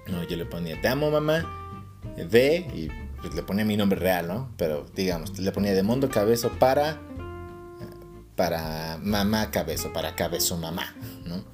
No, 0.09 0.23
yo 0.25 0.37
le 0.37 0.47
ponía 0.47 0.81
te 0.81 0.89
amo 0.89 1.11
mamá, 1.11 1.45
de, 2.17 2.59
y 2.75 2.89
pues, 3.21 3.35
le 3.35 3.43
ponía 3.43 3.65
mi 3.65 3.77
nombre 3.77 3.99
real, 3.99 4.29
¿no? 4.29 4.53
Pero 4.57 4.87
digamos, 4.95 5.39
le 5.39 5.53
ponía 5.53 5.73
de 5.73 5.83
Mundo 5.83 6.09
Cabezo 6.09 6.51
para, 6.59 7.01
para 8.37 8.99
mamá 9.03 9.51
Cabezo, 9.51 9.93
para 9.93 10.15
Cabezo 10.15 10.57
mamá, 10.57 10.95
¿no? 11.25 11.45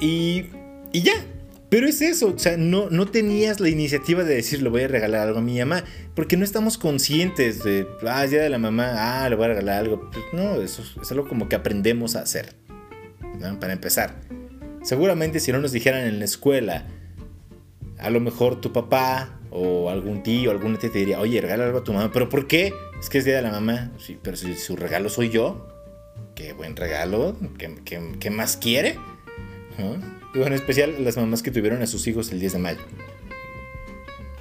Y, 0.00 0.46
y 0.92 1.02
ya, 1.02 1.24
pero 1.72 1.88
es 1.88 2.02
eso, 2.02 2.34
o 2.34 2.38
sea, 2.38 2.58
no, 2.58 2.90
no 2.90 3.06
tenías 3.06 3.58
la 3.58 3.70
iniciativa 3.70 4.24
de 4.24 4.34
decir, 4.34 4.60
le 4.62 4.68
voy 4.68 4.82
a 4.82 4.88
regalar 4.88 5.28
algo 5.28 5.38
a 5.38 5.42
mi 5.42 5.58
mamá, 5.58 5.84
porque 6.14 6.36
no 6.36 6.44
estamos 6.44 6.76
conscientes 6.76 7.64
de, 7.64 7.86
ah, 8.06 8.26
día 8.26 8.42
de 8.42 8.50
la 8.50 8.58
mamá, 8.58 9.22
ah, 9.24 9.26
le 9.30 9.36
voy 9.36 9.46
a 9.46 9.48
regalar 9.48 9.78
algo. 9.78 10.10
Pues 10.10 10.22
no, 10.34 10.60
eso 10.60 10.82
es 11.00 11.10
algo 11.10 11.26
como 11.26 11.48
que 11.48 11.56
aprendemos 11.56 12.14
a 12.14 12.20
hacer, 12.20 12.56
¿no? 13.40 13.58
Para 13.58 13.72
empezar. 13.72 14.20
Seguramente 14.82 15.40
si 15.40 15.50
no 15.50 15.62
nos 15.62 15.72
dijeran 15.72 16.04
en 16.04 16.18
la 16.18 16.26
escuela, 16.26 16.84
a 18.02 18.10
lo 18.10 18.20
mejor 18.20 18.60
tu 18.60 18.72
papá 18.72 19.38
o 19.50 19.90
algún 19.90 20.22
tío, 20.22 20.50
alguna 20.50 20.78
tía 20.78 20.90
te 20.90 20.98
diría, 20.98 21.20
oye, 21.20 21.40
regala 21.40 21.64
algo 21.64 21.78
a 21.78 21.84
tu 21.84 21.92
mamá, 21.92 22.10
pero 22.12 22.28
¿por 22.28 22.46
qué? 22.46 22.72
Es 23.00 23.08
que 23.08 23.18
es 23.18 23.24
día 23.24 23.36
de 23.36 23.42
la 23.42 23.50
mamá. 23.50 23.92
Sí, 23.98 24.18
pero 24.20 24.36
si 24.36 24.54
su 24.54 24.76
regalo 24.76 25.08
soy 25.08 25.30
yo, 25.30 25.68
qué 26.34 26.52
buen 26.52 26.74
regalo, 26.74 27.36
¿qué, 27.58 28.30
más 28.30 28.56
quiere? 28.56 28.98
¿No? 29.78 29.96
Digo, 30.34 30.46
en 30.46 30.52
especial 30.52 31.04
las 31.04 31.16
mamás 31.16 31.42
que 31.42 31.50
tuvieron 31.50 31.82
a 31.82 31.86
sus 31.86 32.06
hijos 32.06 32.32
el 32.32 32.40
10 32.40 32.54
de 32.54 32.58
mayo. 32.58 32.80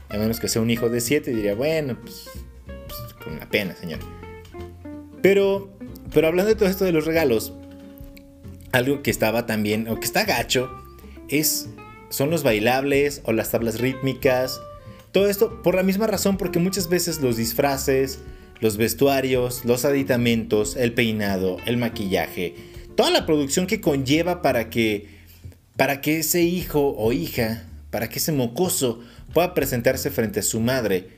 A 0.10 0.18
menos 0.18 0.40
que 0.40 0.48
sea 0.48 0.62
un 0.62 0.70
hijo 0.70 0.90
de 0.90 1.00
7, 1.00 1.32
diría, 1.32 1.56
bueno, 1.56 1.98
pues, 2.02 2.30
pues, 2.66 3.14
con 3.24 3.40
la 3.40 3.48
pena, 3.50 3.76
señor. 3.76 4.00
Pero, 5.22 5.70
pero 6.14 6.28
hablando 6.28 6.50
de 6.50 6.56
todo 6.56 6.68
esto 6.68 6.86
de 6.86 6.92
los 6.92 7.06
regalos, 7.06 7.54
algo 8.72 9.04
que 9.04 9.12
estaba 9.12 9.46
también, 9.46 9.88
o 9.88 10.00
que 10.00 10.06
está 10.06 10.26
gacho, 10.26 10.70
es, 11.28 11.70
son 12.12 12.30
los 12.30 12.44
bailables 12.44 13.22
o 13.26 13.34
las 13.34 13.50
tablas 13.50 13.80
rítmicas. 13.80 14.62
Todo 15.12 15.28
esto 15.28 15.62
por 15.64 15.76
la 15.76 15.84
misma 15.84 16.08
razón, 16.08 16.38
porque 16.38 16.60
muchas 16.60 16.88
veces 16.88 17.22
los 17.22 17.38
disfraces, 17.38 18.20
los 18.60 18.78
vestuarios, 18.78 19.66
los 19.66 19.86
aditamentos, 19.86 20.76
el 20.76 20.94
peinado, 20.94 21.58
el 21.66 21.78
maquillaje, 21.78 22.54
toda 22.96 23.10
la 23.10 23.26
producción 23.26 23.66
que 23.66 23.82
conlleva 23.82 24.42
para 24.42 24.70
que 24.70 25.20
para 25.76 26.02
que 26.02 26.20
ese 26.20 26.44
hijo 26.44 26.94
o 26.96 27.12
hija, 27.12 27.64
para 27.90 28.08
que 28.08 28.20
ese 28.20 28.32
mocoso 28.32 29.00
pueda 29.34 29.54
presentarse 29.54 30.12
frente 30.12 30.42
a 30.42 30.44
su 30.44 30.60
madre 30.60 31.10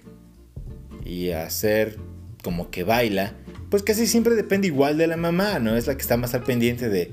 y 1.03 1.31
hacer 1.31 1.97
como 2.43 2.69
que 2.69 2.83
baila, 2.83 3.33
pues 3.69 3.83
casi 3.83 4.07
siempre 4.07 4.35
depende 4.35 4.67
igual 4.67 4.97
de 4.97 5.07
la 5.07 5.17
mamá, 5.17 5.59
¿no? 5.59 5.75
Es 5.75 5.87
la 5.87 5.95
que 5.95 6.01
está 6.01 6.15
más 6.15 6.33
al 6.33 6.43
pendiente 6.43 6.89
de 6.89 7.11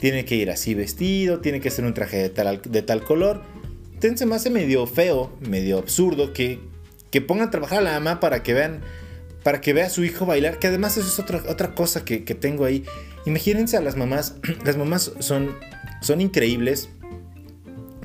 tiene 0.00 0.24
que 0.24 0.34
ir 0.34 0.50
así 0.50 0.74
vestido, 0.74 1.40
tiene 1.40 1.60
que 1.60 1.70
ser 1.70 1.84
un 1.84 1.94
traje 1.94 2.16
de 2.16 2.30
tal, 2.30 2.60
de 2.62 2.82
tal 2.82 3.04
color. 3.04 3.42
Entonces 3.94 4.26
me 4.26 4.34
hace 4.34 4.50
medio 4.50 4.86
feo, 4.86 5.30
medio 5.40 5.78
absurdo 5.78 6.32
que, 6.32 6.58
que 7.10 7.20
pongan 7.20 7.48
a 7.48 7.50
trabajar 7.50 7.78
a 7.78 7.82
la 7.82 7.92
mamá 7.92 8.18
para 8.18 8.42
que 8.42 8.54
vean, 8.54 8.80
para 9.42 9.60
que 9.60 9.72
vea 9.72 9.86
a 9.86 9.90
su 9.90 10.04
hijo 10.04 10.26
bailar, 10.26 10.58
que 10.58 10.66
además 10.66 10.96
eso 10.96 11.06
es 11.06 11.18
otra, 11.18 11.42
otra 11.48 11.74
cosa 11.74 12.04
que, 12.04 12.24
que 12.24 12.34
tengo 12.34 12.64
ahí. 12.64 12.84
Imagínense 13.26 13.76
a 13.76 13.80
las 13.80 13.96
mamás, 13.96 14.36
las 14.64 14.76
mamás 14.76 15.12
son 15.20 15.54
son 16.00 16.20
increíbles 16.20 16.88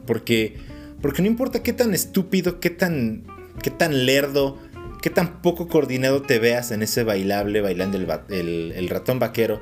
porque, 0.05 0.57
porque 1.01 1.21
no 1.21 1.27
importa 1.27 1.63
qué 1.63 1.73
tan 1.73 1.93
estúpido, 1.93 2.59
qué 2.59 2.69
tan, 2.69 3.23
qué 3.63 3.71
tan 3.71 4.05
lerdo, 4.05 4.59
qué 5.01 5.09
tan 5.09 5.41
poco 5.41 5.67
coordinado 5.67 6.21
te 6.21 6.39
veas 6.39 6.71
en 6.71 6.83
ese 6.83 7.03
bailable 7.03 7.61
bailando 7.61 7.97
el, 7.97 8.71
el, 8.75 8.89
ratón 8.89 9.17
vaquero, 9.19 9.61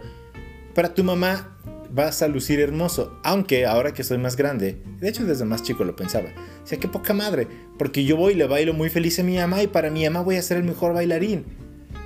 para 0.76 0.94
tu 0.94 1.04
mamá 1.04 1.58
vas 1.94 2.22
a 2.24 2.28
lucir 2.28 2.60
hermoso. 2.60 3.20
Aunque 3.24 3.66
ahora 3.66 3.94
que 3.94 4.04
soy 4.04 4.18
más 4.18 4.36
grande, 4.36 4.82
de 5.00 5.10
hecho 5.10 5.26
desde 5.26 5.46
más 5.46 5.64
chico 5.64 5.84
lo 5.84 5.96
pensaba, 5.96 6.30
o 6.64 6.68
sea, 6.68 6.80
qué 6.80 6.88
poca 6.88 7.14
madre, 7.14 7.48
porque 7.78 8.04
yo 8.04 8.18
voy 8.18 8.34
y 8.34 8.36
le 8.36 8.48
bailo 8.48 8.74
muy 8.74 8.90
feliz 8.90 9.20
a 9.20 9.24
mi 9.24 9.38
mamá 9.38 9.62
y 9.64 9.68
para 9.68 9.92
mi 9.92 10.04
mamá 10.04 10.22
voy 10.22 10.36
a 10.36 10.42
ser 10.42 10.58
el 10.58 10.64
mejor 10.64 10.94
bailarín. 10.94 11.46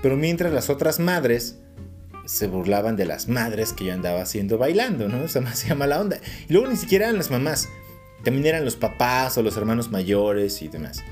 Pero 0.02 0.18
mientras 0.18 0.54
las 0.54 0.70
otras 0.70 1.00
madres 1.00 1.58
se 2.26 2.48
burlaban 2.48 2.98
de 2.98 3.06
las 3.06 3.30
madres 3.30 3.72
que 3.72 3.86
yo 3.86 3.94
andaba 3.94 4.22
haciendo 4.22 4.58
bailando, 4.58 5.08
¿no? 5.08 5.24
Eso 5.24 5.42
me 5.42 5.50
hacía 5.50 5.74
mala 5.74 6.02
onda. 6.02 6.20
Y 6.50 6.54
luego 6.54 6.68
ni 6.68 6.76
siquiera 6.76 7.06
eran 7.06 7.18
las 7.18 7.32
mamás, 7.32 7.70
también 8.24 8.46
eran 8.46 8.66
los 8.66 8.76
papás 8.76 9.38
o 9.38 9.42
los 9.42 9.56
hermanos 9.56 9.90
mayores 9.90 10.62
y 10.62 10.68
demás. 10.68 11.04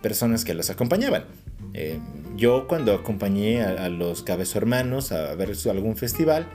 Personas 0.00 0.44
que 0.44 0.54
los 0.54 0.70
acompañaban. 0.70 1.24
Eh, 1.72 1.98
yo 2.36 2.68
cuando 2.68 2.94
acompañé 2.94 3.62
a, 3.62 3.88
los 3.88 4.22
cabezo 4.22 4.58
hermanos 4.58 5.10
a 5.10 5.34
ver 5.34 5.52
algún 5.68 5.96
festival, 5.96 6.46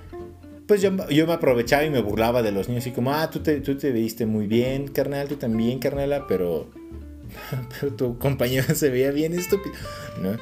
pues 0.69 0.83
yo, 0.83 0.91
yo, 1.09 1.25
me 1.25 1.33
aprovechaba 1.33 1.83
y 1.83 1.89
me 1.89 1.99
burlaba 1.99 2.43
de 2.43 2.51
los 2.51 2.69
niños 2.69 2.85
y 2.85 2.91
como, 2.91 3.11
ah, 3.11 3.31
tú 3.31 3.39
te, 3.39 3.59
tú 3.59 3.75
te 3.75 3.91
viste 3.91 4.27
muy 4.27 4.45
bien, 4.45 4.87
carnal, 4.87 5.27
tú 5.27 5.35
también, 5.35 5.79
carnala, 5.79 6.27
pero, 6.27 6.69
pero 7.81 7.93
tu 7.95 8.19
compañero 8.19 8.75
se 8.75 8.91
veía 8.91 9.09
bien 9.09 9.33
estúpido, 9.33 9.73
¿no? 10.21 10.37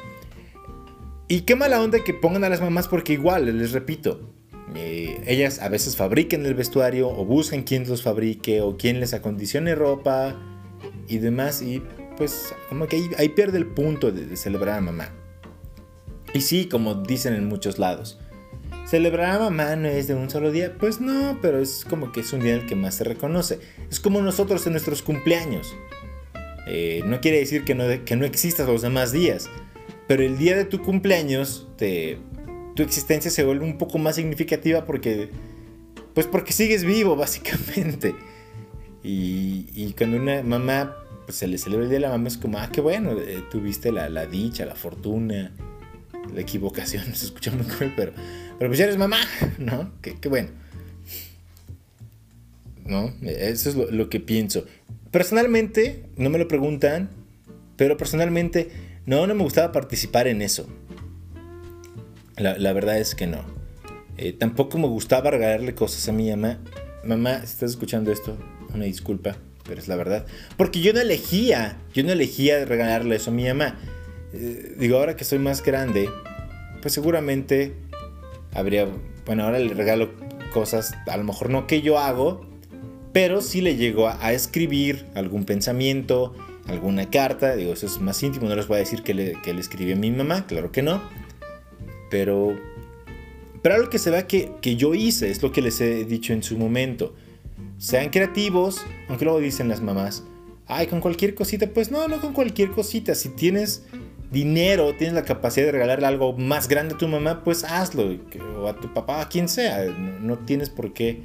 Y 1.28 1.40
qué 1.40 1.56
mala 1.56 1.80
onda 1.80 2.04
que 2.04 2.12
pongan 2.12 2.44
a 2.44 2.50
las 2.50 2.60
mamás 2.60 2.88
porque 2.88 3.14
igual, 3.14 3.58
les 3.58 3.72
repito, 3.72 4.34
eh, 4.74 5.18
ellas 5.26 5.60
a 5.60 5.70
veces 5.70 5.96
fabriquen 5.96 6.44
el 6.44 6.54
vestuario 6.54 7.08
o 7.08 7.24
buscan 7.24 7.62
quién 7.62 7.88
los 7.88 8.02
fabrique 8.02 8.60
o 8.60 8.76
quién 8.76 9.00
les 9.00 9.14
acondicione 9.14 9.74
ropa 9.74 10.36
y 11.08 11.18
demás. 11.18 11.62
Y 11.62 11.82
pues 12.18 12.54
como 12.68 12.86
que 12.86 13.02
ahí, 13.16 13.30
pierde 13.30 13.56
el 13.56 13.66
punto 13.66 14.12
de, 14.12 14.36
celebrar 14.36 14.76
a 14.76 14.80
mamá. 14.82 15.10
Y 16.34 16.42
sí, 16.42 16.66
como 16.66 16.96
dicen 16.96 17.32
en 17.32 17.46
muchos 17.46 17.78
lados, 17.78 18.18
celebrar 18.88 19.36
a 19.36 19.38
mamá 19.38 19.76
no 19.76 19.88
es 19.88 20.06
de 20.08 20.14
un 20.14 20.30
solo 20.30 20.50
día. 20.50 20.74
Pues 20.78 21.00
no, 21.00 21.38
pero 21.42 21.60
es 21.60 21.84
como 21.88 22.12
que 22.12 22.20
es 22.20 22.32
un 22.32 22.40
día 22.40 22.54
en 22.54 22.60
el 22.60 22.66
que 22.66 22.74
más 22.74 22.94
se 22.96 23.04
reconoce. 23.04 23.60
Es 23.90 24.00
como 24.00 24.20
nosotros 24.22 24.66
en 24.66 24.72
nuestros 24.72 25.02
cumpleaños. 25.02 25.74
Eh, 26.66 27.02
no 27.06 27.20
quiere 27.20 27.38
decir 27.38 27.64
que 27.64 27.74
no, 27.74 27.84
que 28.04 28.16
no 28.16 28.26
existan 28.26 28.66
los 28.66 28.82
demás 28.82 29.12
días 29.12 29.48
pero 30.08 30.22
el 30.22 30.38
día 30.38 30.56
de 30.56 30.64
tu 30.64 30.82
cumpleaños, 30.82 31.68
tu 31.76 32.82
existencia 32.82 33.30
se 33.30 33.44
vuelve 33.44 33.66
un 33.66 33.76
poco 33.76 33.98
más 33.98 34.16
significativa 34.16 34.86
porque, 34.86 35.28
pues 36.14 36.26
porque 36.26 36.52
sigues 36.52 36.82
vivo, 36.82 37.14
básicamente. 37.16 38.16
Y, 39.04 39.94
cuando 39.96 40.16
una 40.16 40.42
mamá 40.42 40.96
pues, 41.26 41.36
se 41.36 41.46
le 41.46 41.58
celebra 41.58 41.84
el 41.84 41.90
día 41.90 41.98
de 41.98 42.06
la 42.06 42.08
mamá, 42.08 42.28
es 42.28 42.38
como, 42.38 42.58
ah, 42.58 42.70
qué 42.72 42.80
bueno, 42.80 43.12
eh, 43.12 43.44
tuviste 43.50 43.92
la, 43.92 44.26
dicha, 44.26 44.64
la 44.64 44.74
fortuna, 44.74 45.52
la 46.34 46.40
equivocación, 46.40 47.04
se 47.14 47.26
escucha 47.26 47.50
muy 47.50 47.66
cruel, 47.66 47.92
pero, 47.96 48.12
pero 48.58 48.70
pues 48.70 48.78
ya 48.78 48.84
eres 48.84 48.96
mamá, 48.96 49.20
¿no? 49.58 49.92
Qué, 50.02 50.16
bueno. 50.28 50.50
¿No? 52.84 53.12
Eso 53.22 53.68
es 53.68 53.92
lo, 53.92 54.08
que 54.08 54.20
pienso. 54.20 54.64
Personalmente, 55.10 56.04
no 56.16 56.30
me 56.30 56.38
lo 56.38 56.48
preguntan, 56.48 57.10
pero 57.76 57.96
personalmente 57.96 58.70
no, 59.04 59.26
no 59.26 59.34
me 59.34 59.42
gustaba 59.42 59.72
participar 59.72 60.26
en 60.26 60.42
eso. 60.42 60.66
La, 62.36 62.72
verdad 62.72 62.98
es 62.98 63.14
que 63.14 63.26
no. 63.26 63.44
Eh, 64.16 64.32
tampoco 64.32 64.78
me 64.78 64.86
gustaba 64.86 65.30
regalarle 65.30 65.74
cosas 65.74 66.08
a 66.08 66.12
mi 66.12 66.30
mamá. 66.30 66.58
Mamá, 67.04 67.40
si 67.40 67.46
estás 67.46 67.70
escuchando 67.70 68.12
esto, 68.12 68.38
una 68.72 68.84
disculpa. 68.84 69.36
pero 69.66 69.80
es 69.80 69.88
la 69.88 69.96
verdad. 69.96 70.24
Porque 70.56 70.80
yo 70.80 70.92
no 70.92 71.00
elegía, 71.00 71.78
yo 71.92 72.04
no 72.04 72.12
elegía 72.12 72.64
regalarle 72.64 73.16
eso 73.16 73.30
a 73.30 73.34
mi 73.34 73.46
mamá. 73.46 73.78
Eh, 74.32 74.74
digo, 74.78 74.98
ahora 74.98 75.16
que 75.16 75.24
soy 75.24 75.38
más 75.38 75.62
grande, 75.62 76.08
pues 76.82 76.94
seguramente 76.94 77.74
habría, 78.52 78.86
bueno, 79.26 79.44
ahora 79.44 79.58
le 79.58 79.72
regalo 79.74 80.10
cosas, 80.52 80.94
a 81.06 81.16
lo 81.16 81.24
mejor 81.24 81.50
no 81.50 81.66
que 81.66 81.82
yo 81.82 81.98
hago, 81.98 82.46
pero 83.12 83.40
sí 83.40 83.60
le 83.60 83.76
llego 83.76 84.08
a, 84.08 84.32
escribir 84.32 85.06
algún 85.14 85.44
pensamiento, 85.44 86.34
alguna 86.66 87.08
carta, 87.10 87.56
digo, 87.56 87.72
eso 87.72 87.86
es 87.86 88.00
más 88.00 88.22
íntimo, 88.22 88.48
no 88.48 88.56
les 88.56 88.68
voy 88.68 88.76
a 88.76 88.80
decir 88.80 89.02
que 89.02 89.14
le, 89.14 89.40
que 89.42 89.54
le 89.54 89.60
escribí 89.60 89.92
a 89.92 89.96
mi 89.96 90.10
mamá, 90.10 90.46
claro 90.46 90.70
que 90.70 90.82
no, 90.82 91.00
pero, 92.10 92.58
pero 93.62 93.74
algo 93.76 93.90
que 93.90 93.98
se 93.98 94.10
vea 94.10 94.26
que, 94.26 94.52
que 94.60 94.76
yo 94.76 94.94
hice, 94.94 95.30
es 95.30 95.42
lo 95.42 95.52
que 95.52 95.62
les 95.62 95.80
he 95.80 96.04
dicho 96.04 96.32
en 96.32 96.42
su 96.42 96.58
momento, 96.58 97.14
sean 97.78 98.10
creativos, 98.10 98.84
aunque 99.08 99.24
luego 99.24 99.40
dicen 99.40 99.68
las 99.68 99.80
mamás, 99.80 100.24
ay, 100.66 100.86
con 100.86 101.00
cualquier 101.00 101.34
cosita, 101.34 101.66
pues 101.68 101.90
no, 101.90 102.06
no 102.08 102.20
con 102.20 102.32
cualquier 102.32 102.70
cosita, 102.70 103.14
si 103.14 103.30
tienes 103.30 103.84
dinero, 104.30 104.94
tienes 104.94 105.14
la 105.14 105.24
capacidad 105.24 105.66
de 105.66 105.72
regalarle 105.72 106.06
algo 106.06 106.34
más 106.34 106.68
grande 106.68 106.94
a 106.94 106.98
tu 106.98 107.08
mamá, 107.08 107.42
pues 107.42 107.64
hazlo, 107.64 108.16
o 108.58 108.68
a 108.68 108.76
tu 108.76 108.92
papá, 108.92 109.22
a 109.22 109.28
quien 109.28 109.48
sea, 109.48 109.84
no, 109.84 110.38
tienes 110.38 110.70
por 110.70 110.92
qué 110.92 111.22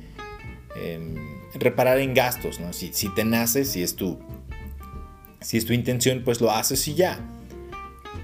em, 0.75 1.15
reparar 1.55 1.99
en 1.99 2.13
gastos, 2.13 2.59
¿no? 2.59 2.71
Si, 2.73 2.93
si 2.93 3.13
te 3.13 3.25
nace, 3.25 3.65
si 3.65 3.83
es 3.83 3.95
tu, 3.95 4.19
si 5.41 5.57
es 5.57 5.65
tu 5.65 5.73
intención, 5.73 6.21
pues 6.23 6.41
lo 6.41 6.51
haces 6.51 6.87
y 6.87 6.95
ya. 6.95 7.19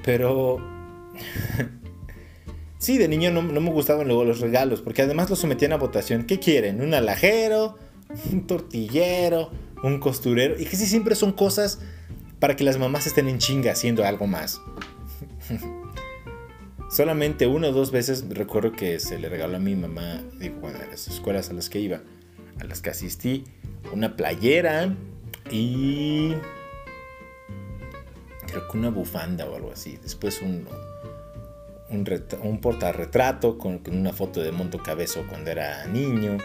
Pero... 0.04 0.58
sí, 2.78 2.98
de 2.98 3.08
niño 3.08 3.32
no, 3.32 3.42
no, 3.42 3.60
me 3.60 3.72
gustaban 3.72 4.08
luego 4.08 4.24
los 4.24 4.40
regalos, 4.40 4.82
porque 4.82 5.02
además 5.02 5.30
los 5.30 5.40
sometían 5.40 5.74
a 5.74 5.78
votación. 5.78 6.24
¿Qué 6.24 6.40
quieren? 6.40 6.82
¿Un 6.82 6.94
alajero? 6.94 7.78
¿Un 8.32 8.48
tortillero? 8.48 9.52
¿Un 9.84 10.00
costurero? 10.00 10.60
Y 10.60 10.66
que 10.66 10.78
sí, 10.78 10.86
siempre 10.86 11.16
son 11.16 11.34
cosas 11.34 11.80
para 12.40 12.56
que 12.56 12.64
las 12.64 12.78
mamás 12.78 13.06
estén 13.06 13.28
en 13.28 13.38
chinga 13.38 13.74
haciendo 13.74 14.06
algo 14.06 14.26
más. 14.26 14.62
Solamente 16.90 17.46
una 17.46 17.68
o 17.68 17.72
dos 17.72 17.92
veces 17.92 18.26
recuerdo 18.30 18.72
que 18.72 19.00
se 19.00 19.20
le 19.20 19.30
regaló 19.30 19.58
a 19.58 19.60
mi 19.60 19.76
mamá, 19.76 20.24
digo, 20.40 20.56
bueno, 20.62 20.80
a 20.82 20.88
las 20.88 21.08
escuelas 21.08 21.50
a 21.50 21.54
las 21.54 21.70
que 21.70 21.80
iba, 21.80 22.02
a 22.60 22.64
las 22.64 22.82
que 22.82 22.90
asistí, 22.90 23.44
una 23.94 24.16
playera 24.16 24.96
y 25.52 26.34
creo 28.48 28.68
que 28.68 28.78
una 28.78 28.90
bufanda 28.90 29.46
o 29.46 29.56
algo 29.56 29.72
así. 29.72 30.00
Después 30.02 30.42
un, 30.42 30.68
un, 31.90 32.06
un 32.44 32.62
portarretrato 32.62 33.58
con, 33.58 33.82
una 33.92 34.12
foto 34.12 34.42
de 34.42 34.52
Monto 34.52 34.80
Cabezo 34.80 35.26
cuando 35.28 35.52
era 35.52 35.86
niño. 35.86 36.38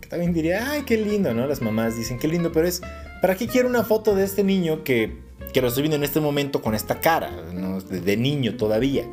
Que 0.00 0.08
también 0.08 0.32
diría, 0.32 0.70
ay, 0.70 0.82
qué 0.82 0.96
lindo, 0.96 1.32
¿no? 1.32 1.46
Las 1.46 1.62
mamás 1.62 1.96
dicen, 1.96 2.18
qué 2.18 2.26
lindo, 2.26 2.50
pero 2.50 2.66
es 2.66 2.82
¿Para 3.20 3.34
qué 3.34 3.48
quiero 3.48 3.68
una 3.68 3.82
foto 3.82 4.14
de 4.14 4.24
este 4.24 4.44
niño 4.44 4.84
que, 4.84 5.16
que 5.52 5.60
lo 5.60 5.68
estoy 5.68 5.82
viendo 5.82 5.96
en 5.96 6.04
este 6.04 6.20
momento 6.20 6.62
con 6.62 6.74
esta 6.74 7.00
cara, 7.00 7.30
de, 7.32 8.16
niño 8.16 8.56
todavía? 8.56 9.08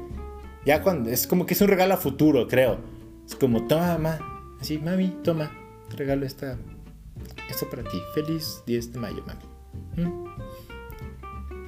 Ya 0.65 0.81
cuando 0.81 1.09
es 1.09 1.27
como 1.27 1.45
que 1.45 1.53
es 1.53 1.61
un 1.61 1.67
regalo 1.67 1.93
a 1.93 1.97
futuro, 1.97 2.47
creo. 2.47 2.79
Es 3.25 3.35
como, 3.35 3.67
toma, 3.67 3.97
mamá. 3.97 4.19
Así, 4.59 4.77
mami, 4.77 5.09
toma. 5.23 5.51
regalo 5.95 6.25
esta, 6.25 6.57
esto 7.49 7.69
para 7.69 7.83
ti. 7.83 7.97
Feliz 8.13 8.63
10 8.65 8.93
de 8.93 8.99
mayo, 8.99 9.23
mami. 9.25 9.43
¿Mm? 9.95 10.25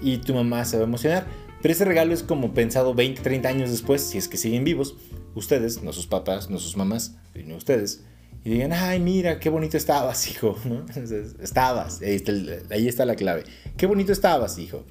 Y 0.02 0.18
tu 0.18 0.34
mamá 0.34 0.66
se 0.66 0.78
va 0.78 0.84
a 0.84 0.88
emocionar. 0.88 1.28
Pero 1.62 1.72
ese 1.72 1.86
regalo 1.86 2.14
es 2.14 2.24
como 2.24 2.54
pensado 2.54 2.94
20, 2.94 3.22
30 3.22 3.50
años 3.50 3.72
después, 3.72 4.02
si 4.02 4.18
es 4.18 4.28
que 4.28 4.38
siguen 4.38 4.64
vivos. 4.64 4.96
Ustedes, 5.36 5.84
no 5.84 5.94
sus 5.94 6.08
papás, 6.08 6.50
no 6.50 6.60
sus 6.60 6.78
mamás, 6.78 7.18
sino 7.34 7.56
ustedes 7.56 8.04
y 8.48 8.52
digan, 8.52 8.72
ay, 8.72 9.02
mira, 9.02 9.42
qué 9.42 9.50
bonito 9.50 9.76
estabas, 9.76 10.32
hijo. 10.32 10.58
Estabas, 11.42 12.00
ahí 12.02 12.88
está, 12.88 13.04
la 13.04 13.16
clave. 13.18 13.44
Qué 13.76 13.86
bonito 13.88 14.14
estabas, 14.14 14.58
hijo. 14.58 14.86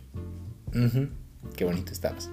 Qué 1.57 1.65
bonito 1.65 1.91
estabas. 1.91 2.29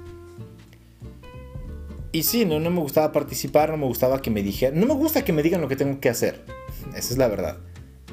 Y 2.11 2.23
sí, 2.23 2.43
no, 2.43 2.59
no 2.59 2.69
me 2.71 2.81
gustaba 2.81 3.13
participar, 3.13 3.69
no 3.69 3.77
me 3.77 3.85
gustaba 3.85 4.21
que 4.21 4.31
me 4.31 4.43
dijeran, 4.43 4.77
no 4.77 4.85
me 4.85 4.95
gusta 4.95 5.23
que 5.23 5.31
me 5.31 5.43
digan 5.43 5.61
lo 5.61 5.69
que 5.69 5.77
tengo 5.77 6.01
que 6.01 6.09
hacer. 6.09 6.43
Esa 6.89 7.13
es 7.13 7.17
la 7.17 7.29
verdad. 7.29 7.57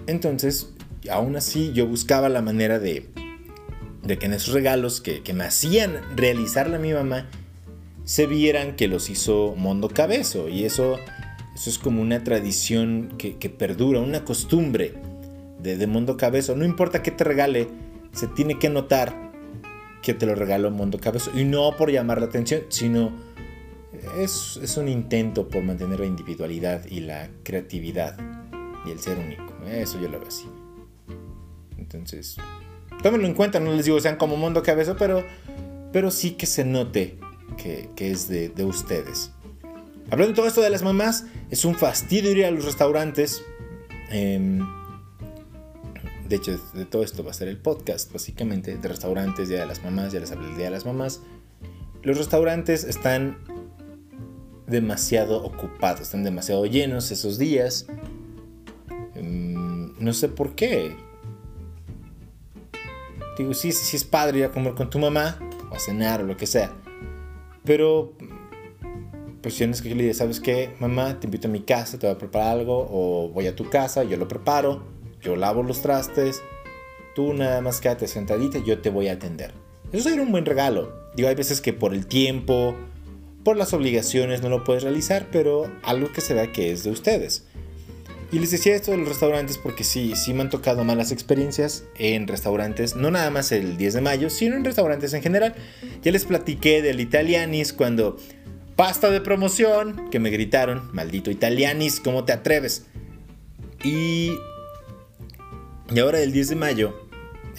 Entonces, 0.07 0.69
aún 1.11 1.35
así, 1.35 1.73
yo 1.73 1.89
buscaba 1.89 2.29
la 2.29 2.43
manera 2.43 2.79
de, 2.79 3.09
de 4.05 4.19
que 4.19 4.27
en 4.27 4.35
esos 4.35 4.55
regalos 4.55 5.01
que, 5.01 5.25
que 5.25 5.33
me 5.33 5.43
hacían 5.43 5.97
realizarle 6.17 6.77
a 6.77 6.79
mi 6.79 6.93
mamá, 6.93 7.29
se 8.05 8.27
vieran 8.27 8.77
que 8.77 8.87
los 8.87 9.11
hizo 9.11 9.57
Mondo 9.57 9.89
Cabezo. 9.89 10.49
Y 10.49 10.65
eso 10.65 10.97
eso 11.61 11.69
es 11.69 11.79
como 11.79 12.01
una 12.01 12.25
tradición 12.25 13.13
que, 13.19 13.51
perdura, 13.51 14.01
una 14.01 14.25
costumbre 14.25 14.95
de, 15.59 15.87
Mundo 15.87 16.17
Cabezo. 16.17 16.57
No 16.57 16.65
importa 16.65 17.03
qué 17.03 17.11
te 17.11 17.23
regale, 17.23 17.69
se 18.13 18.29
tiene 18.29 18.59
que 18.59 18.71
notar 18.71 19.31
que 20.01 20.15
te 20.15 20.25
lo 20.25 20.35
regaló 20.35 20.71
Mundo 20.71 20.99
Cabezo. 20.99 21.39
Y 21.39 21.45
no 21.45 21.77
por 21.77 21.91
llamar 21.91 22.19
la 22.19 22.29
atención, 22.29 22.63
sino 22.71 23.13
es, 24.17 24.59
es 24.63 24.79
un 24.79 24.89
intento 24.89 25.49
por 25.49 25.63
mantener 25.63 26.01
la 26.01 26.07
individualidad 26.07 26.87
y 26.87 27.01
la 27.01 27.29
creatividad 27.43 28.17
y 28.87 28.91
el 28.93 28.99
ser 28.99 29.19
único. 29.19 29.53
Eso 29.67 30.01
yo 30.01 30.09
lo 30.09 30.19
veo 30.19 30.29
así. 30.29 30.49
Entonces, 31.77 32.39
tómenlo 33.03 33.27
en 33.27 33.35
cuenta, 33.35 33.61
no 33.61 33.75
les 33.75 33.85
digo 33.85 34.01
sean 34.01 34.17
como 34.17 34.39
Mundo 34.39 34.63
Cabezo, 34.63 34.97
pero, 34.97 35.27
pero 35.93 36.11
sí 36.11 36.31
que 36.31 36.47
se 36.47 36.65
note 36.65 37.19
que, 37.59 37.91
es 37.99 38.29
de, 38.29 38.49
de 38.49 38.65
ustedes. 38.65 39.33
Hablando 40.09 40.33
de 40.33 40.37
todo 40.37 40.47
esto 40.47 40.61
de 40.61 40.71
las 40.71 40.83
mamás, 40.83 41.27
es 41.51 41.65
un 41.65 41.75
fastidio 41.75 42.33
ir 42.33 42.45
a 42.45 42.51
los 42.51 42.65
restaurantes. 42.65 43.43
Em, 44.11 44.61
de 46.29 46.37
hecho, 46.37 46.59
de 46.75 46.85
todo 46.85 47.03
esto 47.03 47.25
va 47.25 47.33
a 47.33 47.35
ser 47.35 47.49
el 47.49 47.59
podcast, 47.59 48.13
básicamente, 48.13 48.77
de 48.77 48.89
restaurantes, 48.89 49.49
Día 49.49 49.61
de 49.61 49.67
las 49.67 49.83
Mamás, 49.83 50.13
ya 50.13 50.21
les 50.21 50.31
hablé 50.31 50.47
del 50.47 50.57
Día 50.57 50.65
de 50.67 50.71
las 50.71 50.87
Mamás. 50.87 51.21
Los 52.03 52.19
restaurantes 52.19 52.85
están 52.85 53.39
demasiado 54.67 55.43
ocupados, 55.43 56.03
están 56.03 56.23
demasiado 56.23 56.65
llenos 56.67 57.11
esos 57.11 57.37
días. 57.39 57.87
Em, 59.15 59.93
no 59.99 60.13
sé 60.13 60.29
por 60.29 60.55
qué. 60.55 60.97
Digo, 63.37 63.53
sí, 63.55 63.73
sí 63.73 63.97
es 63.97 64.05
padre 64.05 64.39
ir 64.39 64.45
a 64.45 64.51
comer 64.51 64.75
con 64.75 64.89
tu 64.89 64.99
mamá, 64.99 65.39
o 65.71 65.75
a 65.75 65.79
cenar, 65.79 66.23
o 66.23 66.25
lo 66.25 66.37
que 66.37 66.47
sea. 66.47 66.73
Pero 67.65 68.13
pues 69.43 69.57
tienes 69.57 69.81
que 69.83 69.95
le 69.95 70.03
dices, 70.03 70.19
¿sabes 70.19 70.41
qué? 70.41 70.75
Mamá, 70.79 71.19
te 71.19 71.27
invito 71.27 71.49
a 71.49 71.51
mi 71.51 71.61
casa, 71.61 71.99
te 71.99 72.07
voy 72.07 72.15
a 72.15 72.19
preparar 72.19 72.59
algo, 72.59 72.89
o 72.91 73.29
voy 73.29 73.47
a 73.47 73.57
tu 73.57 73.69
casa, 73.71 74.05
yo 74.05 74.17
lo 74.17 74.29
preparo, 74.29 74.83
yo 75.23 75.37
lavo 75.37 75.63
los 75.63 75.83
trastes, 75.83 76.43
tú 77.15 77.33
nada 77.33 77.61
más 77.61 77.81
quédate 77.81 78.07
sentadita, 78.07 78.59
yo 78.59 78.81
te 78.81 78.91
voy 78.91 79.09
a 79.09 79.13
atender. 79.13 79.53
Eso 79.93 80.09
sería 80.09 80.23
un 80.23 80.31
buen 80.31 80.47
regalo. 80.47 80.93
Digo, 81.17 81.29
hay 81.29 81.35
veces 81.35 81.61
que 81.61 81.73
por 81.73 81.95
el 81.95 82.07
tiempo, 82.07 82.77
por 83.43 83.57
las 83.57 83.73
obligaciones 83.73 84.43
no 84.43 84.49
lo 84.49 84.63
puedes 84.65 84.83
realizar, 84.83 85.29
pero 85.33 85.71
algo 85.83 86.13
que 86.13 86.21
se 86.21 86.35
vea 86.35 86.53
que 86.53 86.73
es 86.73 86.85
de 86.85 86.91
ustedes. 86.91 87.45
Y 88.33 88.39
les 88.39 88.53
decía 88.53 88.77
esto 88.77 88.93
de 88.93 88.99
los 88.99 89.09
restaurantes 89.09 89.59
porque 89.59 89.83
sí, 89.83 90.13
sí 90.15 90.33
me 90.33 90.43
han 90.43 90.51
tocado 90.51 90.85
malas 90.85 91.11
experiencias 91.11 91.83
en 91.99 92.29
restaurantes, 92.29 92.95
no 92.95 93.11
nada 93.11 93.29
más 93.31 93.51
el 93.51 93.77
10 93.77 93.95
de 93.95 94.01
mayo, 94.03 94.31
sino 94.31 94.55
en 94.55 94.65
restaurantes 94.65 95.13
en 95.15 95.23
general. 95.23 95.57
Ya 96.03 96.13
les 96.13 96.27
platiqué 96.27 96.81
del 96.81 97.01
Italianis 97.01 97.73
cuando 97.73 98.19
pasta 98.81 99.11
de 99.11 99.21
promoción, 99.21 100.09
que 100.11 100.19
me 100.19 100.31
gritaron, 100.31 100.89
maldito 100.95 101.31
italianis, 101.31 102.01
¿cómo 102.01 102.25
te 102.25 102.33
atreves? 102.33 102.87
Y, 103.85 104.39
y 105.95 105.99
ahora 105.99 106.23
el 106.23 106.33
10 106.33 106.49
de 106.49 106.57
mayo 106.57 107.07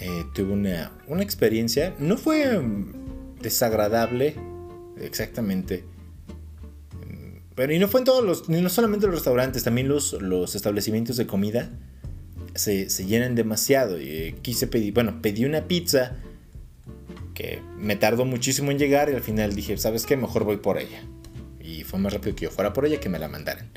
eh, 0.00 0.24
tuve 0.34 0.52
una, 0.52 0.90
una 1.06 1.22
experiencia, 1.22 1.94
no 2.00 2.16
fue 2.16 2.60
desagradable, 3.40 4.34
exactamente. 5.00 5.84
Pero 7.54 7.72
y 7.72 7.78
no 7.78 7.86
fue 7.86 8.00
en 8.00 8.04
todos 8.04 8.24
los, 8.24 8.48
no 8.48 8.68
solamente 8.68 9.06
los 9.06 9.14
restaurantes, 9.14 9.62
también 9.62 9.86
los, 9.86 10.14
los 10.14 10.56
establecimientos 10.56 11.16
de 11.18 11.28
comida 11.28 11.70
se, 12.56 12.90
se 12.90 13.06
llenan 13.06 13.36
demasiado. 13.36 13.96
Eh, 13.96 14.34
quise 14.42 14.66
pedir, 14.66 14.92
bueno, 14.92 15.22
pedí 15.22 15.44
una 15.44 15.68
pizza 15.68 16.16
que 17.34 17.62
me 17.76 17.96
tardó 17.96 18.24
muchísimo 18.24 18.70
en 18.70 18.78
llegar 18.78 19.10
y 19.10 19.14
al 19.14 19.22
final 19.22 19.54
dije, 19.54 19.76
¿sabes 19.78 20.06
qué? 20.06 20.16
Mejor 20.16 20.44
voy 20.44 20.58
por 20.58 20.78
ella. 20.78 21.02
Y 21.60 21.84
fue 21.84 21.98
más 21.98 22.12
rápido 22.12 22.36
que 22.36 22.44
yo 22.44 22.50
fuera 22.50 22.72
por 22.72 22.86
ella 22.86 23.00
que 23.00 23.08
me 23.08 23.18
la 23.18 23.28
mandaran. 23.28 23.70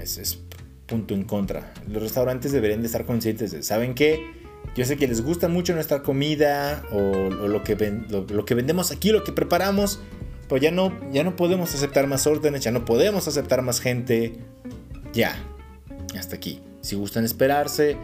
Ese 0.00 0.22
es 0.22 0.38
punto 0.86 1.14
en 1.14 1.24
contra. 1.24 1.72
Los 1.88 2.02
restaurantes 2.02 2.52
deberían 2.52 2.80
de 2.80 2.86
estar 2.86 3.04
conscientes 3.04 3.50
de, 3.50 3.62
¿saben 3.62 3.94
qué? 3.94 4.38
Yo 4.74 4.84
sé 4.84 4.96
que 4.96 5.08
les 5.08 5.22
gusta 5.22 5.48
mucho 5.48 5.74
nuestra 5.74 6.02
comida 6.02 6.84
o, 6.92 7.02
lo, 7.30 7.62
que 7.62 7.76
lo, 8.08 8.44
que 8.44 8.54
vendemos 8.54 8.90
aquí, 8.90 9.10
lo 9.10 9.24
que 9.24 9.32
preparamos, 9.32 10.00
pero 10.48 10.60
ya 10.60 10.70
no, 10.70 10.92
ya 11.12 11.24
no 11.24 11.36
podemos 11.36 11.74
aceptar 11.74 12.06
más 12.06 12.26
órdenes, 12.26 12.62
ya 12.62 12.70
no 12.70 12.84
podemos 12.84 13.28
aceptar 13.28 13.62
más 13.62 13.80
gente. 13.80 14.34
Ya, 15.12 15.36
hasta 16.16 16.36
aquí. 16.36 16.60
Si 16.80 16.96
gustan 16.96 17.24
esperarse, 17.24 17.96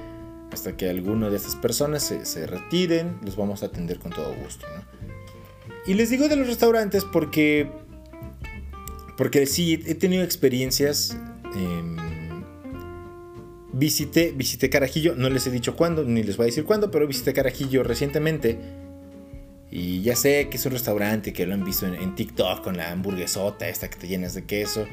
hasta 0.53 0.77
que 0.77 0.89
alguno 0.89 1.31
de 1.31 1.37
estas 1.37 1.57
personas 1.57 2.03
se, 2.03 2.47
retiren, 2.47 3.19
los 3.25 3.37
vamos 3.37 3.63
a 3.63 3.67
atender 3.67 3.99
con 3.99 4.13
todo 4.13 4.35
gusto. 4.35 4.67
Y 5.87 5.95
les 5.95 6.11
digo 6.11 6.29
de 6.29 6.37
los 6.37 6.47
restaurantes 6.47 7.05
porque, 7.05 7.71
porque 9.17 9.47
sí, 9.47 9.83
he 9.87 9.95
tenido 9.95 10.23
experiencias 10.23 11.17
visité, 13.75 14.33
visité 14.35 14.71
Carajillo, 14.71 15.15
no 15.17 15.29
les 15.29 15.47
he 15.47 15.51
dicho 15.51 15.77
cuándo, 15.77 16.05
ni 16.05 16.23
les 16.23 16.37
voy 16.37 16.45
a 16.45 16.47
decir 16.47 16.65
cuándo, 16.65 16.91
pero 16.91 17.07
visité 17.07 17.33
Carajillo 17.33 17.83
recientemente. 17.83 18.59
Y 19.71 20.03
ya 20.03 20.15
sé 20.15 20.49
que 20.49 20.57
es 20.57 20.67
un 20.67 20.73
restaurante 20.73 21.33
que 21.33 21.47
lo 21.47 21.55
han 21.55 21.65
visto 21.65 21.87
en, 21.87 22.15
TikTok 22.15 22.63
con 22.63 22.77
la 22.77 22.93
hamburguesota, 22.93 23.69
esta 23.69 23.91
que 23.91 23.99
te 23.99 24.07
llenas 24.07 24.35
de 24.35 24.45
queso, 24.45 24.87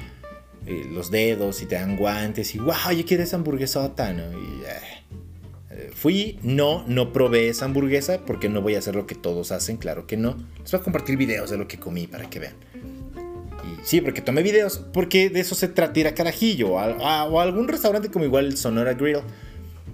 eh, 0.65 0.85
los 0.91 1.11
dedos 1.11 1.61
y 1.61 1.67
te 1.67 1.75
dan 1.75 1.95
guantes 1.95 2.55
y 2.55 2.57
wow, 2.57 2.91
yo 2.95 3.05
quiero 3.05 3.23
esa 3.23 3.35
hamburguesota, 3.35 4.11
¿no? 4.13 4.23
Y, 4.31 4.63
eh, 4.65 5.00
fui, 5.93 6.39
no, 6.41 6.83
no 6.87 7.13
probé 7.13 7.49
esa 7.49 7.65
hamburguesa 7.65 8.19
porque 8.25 8.49
no 8.49 8.61
voy 8.61 8.75
a 8.75 8.79
hacer 8.79 8.95
lo 8.95 9.07
que 9.07 9.15
todos 9.15 9.51
hacen, 9.51 9.77
claro 9.77 10.07
que 10.07 10.17
no. 10.17 10.37
Les 10.59 10.71
voy 10.71 10.81
a 10.81 10.83
compartir 10.83 11.17
videos 11.17 11.49
de 11.49 11.57
lo 11.57 11.67
que 11.67 11.77
comí 11.77 12.07
para 12.07 12.29
que 12.29 12.39
vean. 12.39 12.55
Sí, 13.83 14.01
porque 14.01 14.21
tomé 14.21 14.43
videos, 14.43 14.77
porque 14.93 15.29
de 15.29 15.39
eso 15.39 15.55
se 15.55 15.67
trata 15.67 15.99
ir 15.99 16.07
a 16.07 16.13
Carajillo 16.13 16.73
o 16.73 16.79
a, 16.79 17.41
algún 17.41 17.67
restaurante 17.67 18.09
como 18.09 18.25
igual 18.25 18.55
Sonora 18.57 18.93
Grill, 18.93 19.19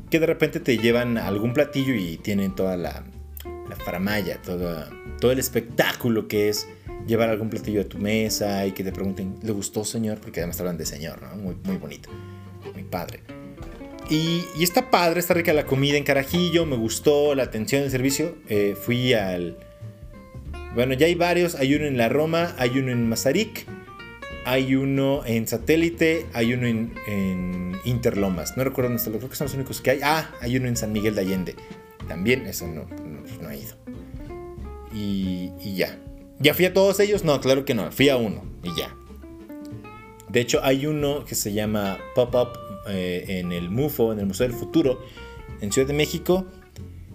que 0.09 0.19
de 0.19 0.25
repente 0.25 0.59
te 0.59 0.77
llevan 0.77 1.17
algún 1.17 1.53
platillo 1.53 1.93
y 1.93 2.17
tienen 2.17 2.53
toda 2.53 2.75
la, 2.75 3.05
la 3.69 3.75
faramaya, 3.77 4.41
todo, 4.41 4.85
todo 5.19 5.31
el 5.31 5.39
espectáculo 5.39 6.27
que 6.27 6.49
es 6.49 6.67
llevar 7.07 7.29
algún 7.29 7.49
platillo 7.49 7.81
a 7.81 7.85
tu 7.85 7.97
mesa 7.97 8.65
y 8.65 8.73
que 8.73 8.83
te 8.83 8.91
pregunten, 8.91 9.37
¿le 9.41 9.51
gustó 9.51 9.85
señor? 9.85 10.19
Porque 10.19 10.41
además 10.41 10.59
hablan 10.59 10.77
de 10.77 10.85
señor, 10.85 11.21
¿no? 11.21 11.35
Muy, 11.37 11.55
muy 11.63 11.77
bonito, 11.77 12.09
muy 12.73 12.83
padre. 12.83 13.36
Y, 14.09 14.45
y, 14.57 14.63
está 14.63 14.89
padre, 14.89 15.19
está 15.19 15.33
rica 15.33 15.53
la 15.53 15.65
comida 15.65 15.97
en 15.97 16.03
Carajillo, 16.03 16.65
me 16.65 16.77
gustó 16.77 17.35
la 17.35 17.43
atención 17.43 17.81
del 17.81 17.91
servicio. 17.91 18.35
Eh, 18.47 18.75
fui 18.79 19.13
al... 19.13 19.57
Bueno, 20.75 20.93
ya 20.93 21.07
hay 21.07 21.15
varios, 21.15 21.55
hay 21.55 21.75
uno 21.75 21.85
en 21.85 21.97
La 21.97 22.07
Roma, 22.07 22.55
hay 22.57 22.77
uno 22.79 22.91
en 22.91 23.09
Mazarik 23.09 23.65
hay 24.47 24.75
uno 24.75 25.25
en 25.25 25.45
satélite, 25.45 26.25
hay 26.31 26.53
uno 26.53 26.67
en, 26.67 27.75
Interlomas. 27.83 28.55
No 28.57 28.63
recuerdo 28.63 28.89
dónde 28.89 29.01
está, 29.01 29.11
creo 29.11 29.29
que 29.29 29.35
son 29.35 29.45
los 29.45 29.53
únicos 29.53 29.81
que 29.81 29.91
hay. 29.91 29.99
Ah, 30.03 30.31
hay 30.41 30.55
uno 30.57 30.67
en 30.67 30.77
San 30.77 30.93
Miguel 30.93 31.15
de 31.15 31.21
Allende. 31.21 31.55
También, 32.07 32.47
eso 32.47 32.65
no, 32.65 32.85
no, 33.41 33.47
ha 33.47 33.55
ido. 33.55 33.75
Y, 34.93 35.51
ya. 35.75 35.97
¿Ya 36.39 36.53
fui 36.53 36.65
a 36.65 36.73
todos 36.73 36.99
ellos? 37.01 37.25
No, 37.25 37.39
claro 37.41 37.65
que 37.65 37.73
no. 37.73 37.91
Fui 37.91 38.07
a 38.07 38.15
uno 38.15 38.43
y 38.63 38.69
ya. 38.77 38.95
De 40.29 40.39
hecho, 40.39 40.63
hay 40.63 40.85
uno 40.85 41.25
que 41.25 41.35
se 41.35 41.51
llama 41.51 41.97
Pop-Up 42.15 42.57
eh, 42.89 43.39
en 43.39 43.51
el 43.51 43.69
MUFO, 43.69 44.13
en 44.13 44.19
el 44.19 44.25
Museo 44.25 44.47
del 44.47 44.55
Futuro, 44.55 45.01
en 45.61 45.71
Ciudad 45.71 45.87
de 45.87 45.93
México. 45.93 46.45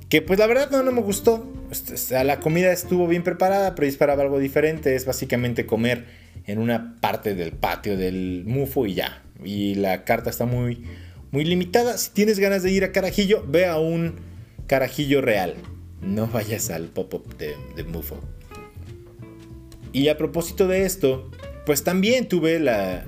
Que 0.09 0.21
pues 0.23 0.39
la 0.39 0.47
verdad 0.47 0.71
no, 0.71 0.83
no 0.83 0.93
me 0.93 1.01
gustó. 1.01 1.47
O 1.71 2.25
la 2.25 2.41
comida 2.41 2.71
estuvo 2.73 3.09
bien 3.09 3.23
preparada, 3.23 3.75
pero 3.75 3.87
yo 3.87 3.91
esperaba 3.91 4.23
algo 4.23 4.39
diferente. 4.39 4.95
Es 4.95 5.07
básicamente 5.07 5.65
comer 5.65 6.07
en 6.47 6.59
una 6.59 6.99
parte 7.01 7.35
del 7.35 7.53
patio 7.53 7.97
del 7.97 8.45
MUFO 8.47 8.87
y 8.87 8.95
ya. 8.95 9.23
Y 9.43 9.77
la 9.77 10.05
carta 10.05 10.31
está 10.31 10.45
muy, 10.45 10.85
muy 11.31 11.45
limitada. 11.45 11.97
Si 11.97 12.11
tienes 12.11 12.39
ganas 12.39 12.63
de 12.63 12.71
ir 12.71 12.85
a 12.85 12.93
Carajillo, 12.93 13.45
ve 13.49 13.67
a 13.67 13.79
un 13.79 14.17
Carajillo 14.67 15.23
real. 15.23 15.55
No 16.03 16.27
vayas 16.27 16.71
al 16.71 16.89
pop-up 16.89 17.37
de 17.37 17.85
MUFO. 17.85 18.21
Y 19.93 20.09
a 20.09 20.17
propósito 20.17 20.69
de 20.69 20.85
esto, 20.85 21.31
pues 21.67 21.85
también 21.85 22.29
tuve 22.29 22.59
la... 22.59 23.05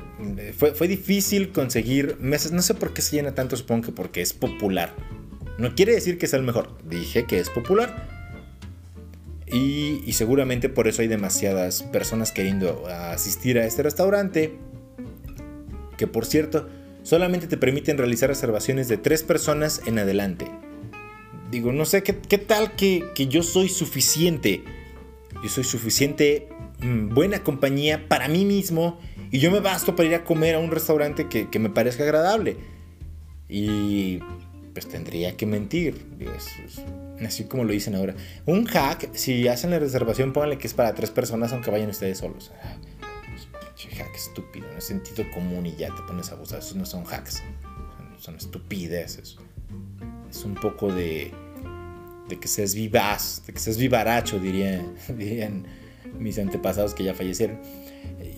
Fue, 0.56 0.74
fue, 0.74 0.88
difícil 0.88 1.50
conseguir 1.50 2.16
mesas. 2.20 2.52
No 2.52 2.62
sé 2.62 2.74
por 2.74 2.94
qué 2.94 3.02
se 3.02 3.16
llena 3.16 3.34
tanto, 3.34 3.56
supongo 3.56 3.86
que 3.86 3.92
porque 3.92 4.22
es 4.22 4.32
popular. 4.32 4.94
No 5.58 5.74
quiere 5.74 5.94
decir 5.94 6.18
que 6.18 6.26
sea 6.26 6.38
el 6.38 6.44
mejor. 6.44 6.76
Dije 6.88 7.24
que 7.24 7.38
es 7.38 7.50
popular. 7.50 8.14
Y, 9.46 10.12
seguramente 10.12 10.68
por 10.68 10.88
eso 10.88 11.02
hay 11.02 11.08
demasiadas 11.08 11.82
personas 11.84 12.32
queriendo 12.32 12.86
asistir 12.88 13.58
a 13.58 13.66
este 13.66 13.82
restaurante. 13.82 14.56
Que 15.96 16.06
por 16.06 16.26
cierto, 16.26 16.68
solamente 17.02 17.46
te 17.46 17.56
permiten 17.56 17.98
realizar 17.98 18.28
reservaciones 18.28 18.88
de 18.88 18.96
tres 18.96 19.22
personas 19.22 19.82
en 19.86 19.98
adelante. 19.98 20.50
Digo, 21.50 21.72
no 21.72 21.84
sé, 21.84 22.02
¿qué, 22.02 22.38
tal 22.38 22.74
que, 22.74 23.04
yo 23.28 23.44
soy 23.44 23.68
suficiente? 23.68 24.64
Yo 25.40 25.48
soy 25.48 25.62
suficiente 25.62 26.48
buena 26.84 27.42
compañía 27.42 28.08
para 28.08 28.28
mí 28.28 28.44
mismo 28.44 28.98
y 29.30 29.38
yo 29.38 29.50
me 29.50 29.60
basto 29.60 29.96
para 29.96 30.08
ir 30.08 30.14
a 30.14 30.24
comer 30.24 30.54
a 30.54 30.58
un 30.58 30.70
restaurante 30.70 31.28
que, 31.28 31.58
me 31.58 31.68
parezca 31.68 32.04
agradable. 32.04 32.56
Y 33.48 34.20
pues 34.72 34.88
tendría 34.88 35.36
que 35.36 35.46
mentir. 35.46 36.06
Así 37.24 37.44
como 37.44 37.64
lo 37.64 37.72
dicen 37.72 37.94
ahora. 37.94 38.14
Un 38.46 38.64
hack, 38.66 39.10
si 39.14 39.48
hacen 39.48 39.70
la 39.70 39.78
reservación, 39.78 40.32
pónganle 40.32 40.58
que 40.58 40.66
es 40.66 40.74
para 40.74 40.94
tres 40.94 41.10
personas, 41.10 41.52
aunque 41.52 41.70
vayan 41.70 41.90
ustedes 41.90 42.18
solos. 42.18 42.52
Ah, 42.62 42.76
hack 43.96 44.14
estúpido, 44.14 44.66
no 44.70 44.78
es 44.78 44.84
sentido 44.84 45.24
común 45.32 45.66
y 45.66 45.74
ya 45.76 45.88
te 45.88 46.02
pones 46.02 46.30
a 46.30 46.34
abusar. 46.34 46.60
Esos 46.60 46.76
no 46.76 46.86
son 46.86 47.04
hacks, 47.04 47.42
son, 48.18 48.36
estupideces. 48.36 49.36
Es 50.30 50.44
un 50.44 50.54
poco 50.54 50.92
de, 50.92 51.32
de 52.28 52.38
que 52.38 52.48
seas 52.48 52.74
vivaz, 52.74 53.42
de 53.46 53.52
que 53.52 53.58
seas 53.58 53.78
vivaracho, 53.78 54.38
dirían, 54.40 54.94
dirían 55.08 55.66
mis 56.18 56.38
antepasados 56.38 56.94
que 56.94 57.04
ya 57.04 57.14
fallecieron. 57.14 57.58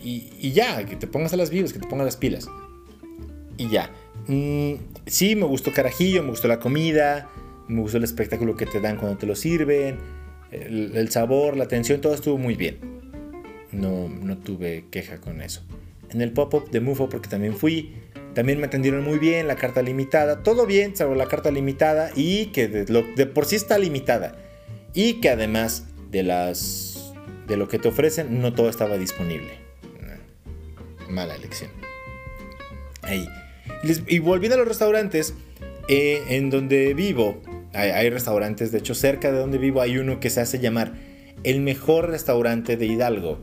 Y, 0.02 0.52
ya, 0.52 0.84
que 0.86 0.94
te 0.94 1.06
pongas 1.06 1.32
a 1.32 1.36
las 1.36 1.50
vivas, 1.50 1.72
que 1.72 1.80
te 1.80 1.88
pongas 1.88 2.04
las 2.04 2.16
pilas. 2.16 2.48
Y 3.56 3.68
ya. 3.68 3.90
Mm, 4.28 4.74
sí, 5.06 5.34
me 5.34 5.44
gustó 5.44 5.72
Carajillo, 5.72 6.22
me 6.22 6.30
gustó 6.30 6.48
la 6.48 6.60
comida. 6.60 7.28
Me 7.68 7.80
gustó 7.80 7.98
el 7.98 8.04
espectáculo 8.04 8.56
que 8.56 8.66
te 8.66 8.80
dan 8.80 8.96
cuando 8.96 9.18
te 9.18 9.26
lo 9.26 9.34
sirven. 9.34 9.98
El, 10.52 11.08
sabor, 11.10 11.56
la 11.56 11.64
atención, 11.64 12.00
todo 12.00 12.14
estuvo 12.14 12.38
muy 12.38 12.54
bien. 12.54 12.78
No, 13.72 14.08
no 14.08 14.38
tuve 14.38 14.84
queja 14.90 15.18
con 15.18 15.42
eso. 15.42 15.62
En 16.10 16.22
el 16.22 16.32
pop-up 16.32 16.70
de 16.70 16.80
Mufo, 16.80 17.08
porque 17.08 17.28
también 17.28 17.56
fui, 17.56 17.92
también 18.36 18.60
me 18.60 18.66
atendieron 18.66 19.02
muy 19.02 19.18
bien, 19.18 19.48
la 19.48 19.56
carta 19.56 19.80
limitada, 19.80 20.42
todo 20.42 20.66
bien, 20.66 20.94
salvo 20.94 21.14
la 21.14 21.26
carta 21.26 21.50
limitada 21.50 22.10
y 22.14 22.46
que 22.46 22.68
de, 22.68 23.26
por 23.26 23.46
sí 23.46 23.56
está 23.56 23.78
limitada. 23.78 24.36
Y 24.92 25.14
que 25.14 25.30
además 25.30 25.86
de 26.10 26.22
las 26.22 26.95
de 27.46 27.56
lo 27.56 27.68
que 27.68 27.78
te 27.78 27.88
ofrecen, 27.88 28.40
no 28.40 28.52
todo 28.52 28.68
estaba 28.68 28.96
disponible. 28.96 29.66
Mala 31.08 31.36
elección. 31.36 31.70
Ahí. 33.02 33.28
Y 34.08 34.18
volviendo 34.18 34.56
a 34.56 34.58
los 34.58 34.68
restaurantes, 34.68 35.34
eh, 35.88 36.22
en 36.28 36.50
donde 36.50 36.94
vivo, 36.94 37.40
hay, 37.72 38.10
restaurantes, 38.10 38.72
de 38.72 38.78
hecho 38.78 38.94
cerca 38.94 39.30
de 39.30 39.38
donde 39.38 39.58
vivo 39.58 39.80
hay 39.80 39.98
uno 39.98 40.18
que 40.18 40.30
se 40.30 40.40
hace 40.40 40.58
llamar 40.58 40.94
el 41.44 41.60
mejor 41.60 42.08
restaurante 42.08 42.76
de 42.76 42.86
Hidalgo. 42.86 43.38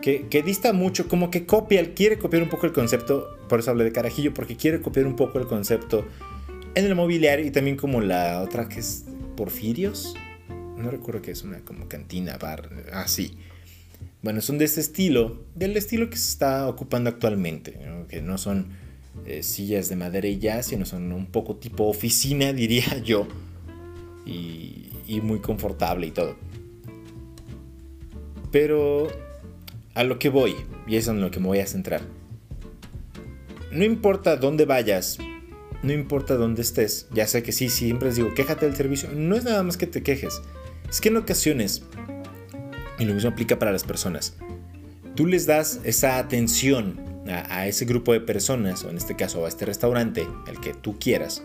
Que, 0.00 0.42
dista 0.44 0.72
mucho, 0.72 1.08
como 1.08 1.30
que 1.30 1.44
copia, 1.44 1.94
quiere 1.94 2.18
copiar 2.18 2.42
un 2.42 2.48
poco 2.48 2.66
el 2.66 2.72
concepto, 2.72 3.36
por 3.48 3.60
eso 3.60 3.70
hablé 3.70 3.84
de 3.84 3.92
carajillo, 3.92 4.32
porque 4.32 4.56
quiere 4.56 4.80
copiar 4.80 5.06
un 5.06 5.16
poco 5.16 5.38
el 5.38 5.46
concepto 5.46 6.06
en 6.74 6.86
el 6.86 6.94
mobiliario 6.94 7.44
y 7.44 7.50
también 7.50 7.76
como 7.76 8.00
la 8.00 8.40
otra 8.40 8.68
que 8.68 8.80
es 8.80 9.04
Porfirios. 9.36 10.14
No 10.80 10.90
recuerdo 10.90 11.20
que 11.20 11.30
es 11.30 11.42
una 11.42 11.60
como 11.60 11.88
cantina, 11.88 12.38
bar, 12.38 12.70
así. 12.92 13.36
bueno, 14.22 14.40
son 14.40 14.56
de 14.56 14.64
ese 14.64 14.80
estilo, 14.80 15.44
del 15.54 15.76
estilo 15.76 16.08
que 16.08 16.16
se 16.16 16.30
está 16.30 16.68
ocupando 16.68 17.10
actualmente, 17.10 17.78
que 18.08 18.22
no 18.22 18.38
son 18.38 18.68
eh, 19.26 19.42
sillas 19.42 19.88
de 19.88 19.96
madera 19.96 20.26
y 20.26 20.38
ya, 20.38 20.62
sino 20.62 20.86
son 20.86 21.12
un 21.12 21.26
poco 21.26 21.56
tipo 21.56 21.84
oficina, 21.84 22.52
diría 22.54 22.98
yo. 22.98 23.26
Y, 24.26 24.86
muy 25.22 25.40
confortable 25.40 26.06
y 26.06 26.12
todo. 26.12 26.36
Pero 28.52 29.08
a 29.94 30.04
lo 30.04 30.20
que 30.20 30.28
voy, 30.28 30.54
y 30.86 30.96
es 30.96 31.08
en 31.08 31.20
lo 31.20 31.32
que 31.32 31.40
me 31.40 31.48
voy 31.48 31.58
a 31.58 31.66
centrar. 31.66 32.00
No 33.72 33.84
importa 33.84 34.36
dónde 34.36 34.66
vayas, 34.66 35.18
no 35.82 35.92
importa 35.92 36.36
dónde 36.36 36.62
estés, 36.62 37.08
ya 37.12 37.26
sé 37.26 37.42
que 37.42 37.50
sí, 37.50 37.68
siempre 37.68 38.08
les 38.08 38.16
digo, 38.16 38.32
quéjate 38.34 38.66
del 38.66 38.76
servicio. 38.76 39.10
No 39.12 39.34
es 39.34 39.42
nada 39.42 39.64
más 39.64 39.76
que 39.76 39.88
te 39.88 40.04
quejes. 40.04 40.40
Es 40.90 41.00
que 41.00 41.08
en 41.08 41.16
ocasiones, 41.16 41.84
y 42.98 43.04
lo 43.04 43.14
mismo 43.14 43.30
aplica 43.30 43.58
para 43.58 43.70
las 43.70 43.84
personas, 43.84 44.36
tú 45.14 45.26
les 45.26 45.46
das 45.46 45.80
esa 45.84 46.18
atención 46.18 47.00
a, 47.28 47.68
ese 47.68 47.84
grupo 47.84 48.12
de 48.12 48.20
personas, 48.20 48.84
o 48.84 48.90
en 48.90 48.96
este 48.96 49.14
caso 49.14 49.44
a 49.44 49.48
este 49.48 49.64
restaurante, 49.64 50.26
el 50.48 50.60
que 50.60 50.74
tú 50.74 50.98
quieras. 50.98 51.44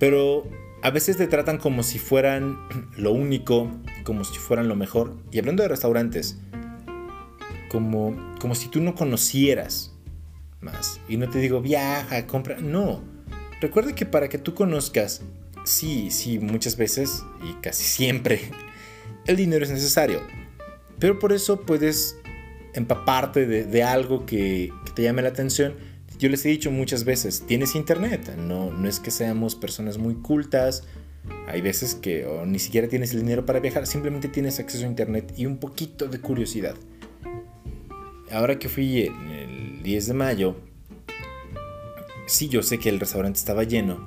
Pero 0.00 0.48
a 0.82 0.90
veces 0.90 1.16
te 1.16 1.28
tratan 1.28 1.58
como 1.58 1.84
si 1.84 2.00
fueran 2.00 2.58
lo 2.96 3.12
único, 3.12 3.70
como 4.02 4.24
si 4.24 4.36
fueran 4.38 4.68
lo 4.68 4.74
mejor. 4.74 5.16
Y 5.30 5.38
hablando 5.38 5.62
de 5.62 5.68
restaurantes, 5.68 6.38
como, 7.70 8.16
como 8.40 8.56
si 8.56 8.68
tú 8.68 8.80
no 8.80 8.96
conocieras 8.96 9.94
más. 10.60 11.00
Y 11.08 11.18
no 11.18 11.30
te 11.30 11.38
digo, 11.38 11.60
viaja, 11.60 12.26
compra. 12.26 12.58
No. 12.58 13.00
Recuerda 13.60 13.94
que 13.94 14.06
para 14.06 14.28
que 14.28 14.38
tú 14.38 14.54
conozcas, 14.54 15.22
sí, 15.64 16.10
sí, 16.10 16.38
muchas 16.38 16.76
veces 16.76 17.24
y 17.48 17.54
casi 17.60 17.84
siempre, 17.84 18.40
el 19.26 19.36
dinero 19.36 19.64
es 19.64 19.70
necesario. 19.70 20.22
Pero 20.98 21.18
por 21.18 21.32
eso 21.32 21.60
puedes 21.60 22.16
empaparte 22.74 23.46
de, 23.46 23.82
algo 23.82 24.24
que, 24.24 24.72
te 24.94 25.02
llame 25.02 25.22
la 25.22 25.28
atención. 25.28 25.74
Yo 26.18 26.28
les 26.28 26.44
he 26.46 26.50
dicho 26.50 26.70
muchas 26.70 27.04
veces, 27.04 27.44
tienes 27.46 27.74
internet, 27.74 28.36
no, 28.36 28.70
no 28.70 28.88
es 28.88 29.00
que 29.00 29.10
seamos 29.10 29.56
personas 29.56 29.98
muy 29.98 30.14
cultas, 30.14 30.84
hay 31.48 31.60
veces 31.60 31.96
que 31.96 32.26
ni 32.46 32.58
siquiera 32.58 32.86
tienes 32.86 33.12
el 33.12 33.20
dinero 33.20 33.44
para 33.44 33.58
viajar, 33.58 33.86
simplemente 33.86 34.28
tienes 34.28 34.60
acceso 34.60 34.84
a 34.84 34.88
internet 34.88 35.32
y 35.36 35.46
un 35.46 35.58
poquito 35.58 36.06
de 36.06 36.20
curiosidad. 36.20 36.76
Ahora 38.30 38.58
que 38.58 38.68
fui 38.68 39.00
el 39.00 39.82
10 39.82 40.06
de 40.06 40.14
mayo, 40.14 40.56
sí, 42.26 42.48
yo 42.48 42.62
sé 42.62 42.78
que 42.78 42.88
el 42.88 43.00
restaurante 43.00 43.38
estaba 43.38 43.64
lleno, 43.64 44.06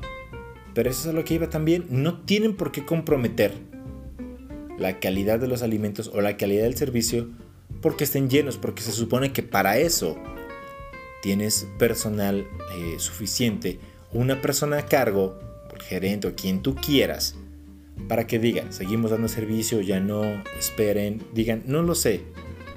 pero 0.75 0.89
eso 0.89 1.01
es 1.01 1.07
a 1.07 1.13
lo 1.13 1.23
que 1.23 1.33
iba 1.33 1.49
también. 1.49 1.85
No 1.89 2.19
tienen 2.21 2.55
por 2.55 2.71
qué 2.71 2.85
comprometer 2.85 3.53
la 4.77 4.99
calidad 4.99 5.39
de 5.39 5.47
los 5.47 5.63
alimentos 5.63 6.11
o 6.13 6.21
la 6.21 6.37
calidad 6.37 6.63
del 6.63 6.75
servicio 6.75 7.29
porque 7.81 8.03
estén 8.03 8.29
llenos, 8.29 8.57
porque 8.57 8.83
se 8.83 8.91
supone 8.91 9.31
que 9.31 9.41
para 9.41 9.77
eso 9.77 10.17
tienes 11.21 11.67
personal 11.79 12.45
eh, 12.75 12.95
suficiente, 12.97 13.79
una 14.11 14.41
persona 14.41 14.79
a 14.79 14.85
cargo, 14.85 15.39
el 15.73 15.81
gerente 15.81 16.27
o 16.27 16.35
quien 16.35 16.61
tú 16.61 16.75
quieras, 16.75 17.35
para 18.07 18.27
que 18.27 18.37
digan, 18.37 18.73
seguimos 18.73 19.11
dando 19.11 19.27
servicio, 19.27 19.81
ya 19.81 19.99
no, 19.99 20.23
esperen, 20.59 21.23
digan, 21.33 21.63
no 21.65 21.81
lo 21.81 21.95
sé, 21.95 22.21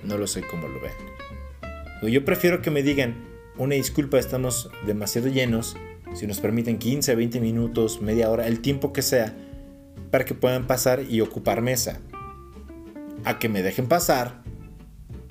no 0.05 0.17
lo 0.17 0.27
sé 0.27 0.43
cómo 0.43 0.69
lo 0.69 0.81
ven. 0.81 2.13
Yo 2.13 2.25
prefiero 2.25 2.63
que 2.63 2.71
me 2.71 2.83
digan, 2.83 3.17
una 3.57 3.75
disculpa, 3.75 4.19
estamos 4.19 4.71
demasiado 4.87 5.29
llenos, 5.29 5.77
si 6.15 6.27
nos 6.27 6.41
permiten 6.41 6.79
15, 6.79 7.15
20 7.15 7.41
minutos, 7.41 8.01
media 8.01 8.31
hora, 8.31 8.47
el 8.47 8.61
tiempo 8.61 8.93
que 8.93 9.03
sea, 9.03 9.35
para 10.11 10.25
que 10.25 10.35
puedan 10.35 10.67
pasar 10.67 11.03
y 11.09 11.21
ocupar 11.21 11.63
mesa. 11.63 12.01
A 13.25 13.39
que 13.39 13.49
me 13.49 13.63
dejen 13.63 13.89
pasar 13.89 14.43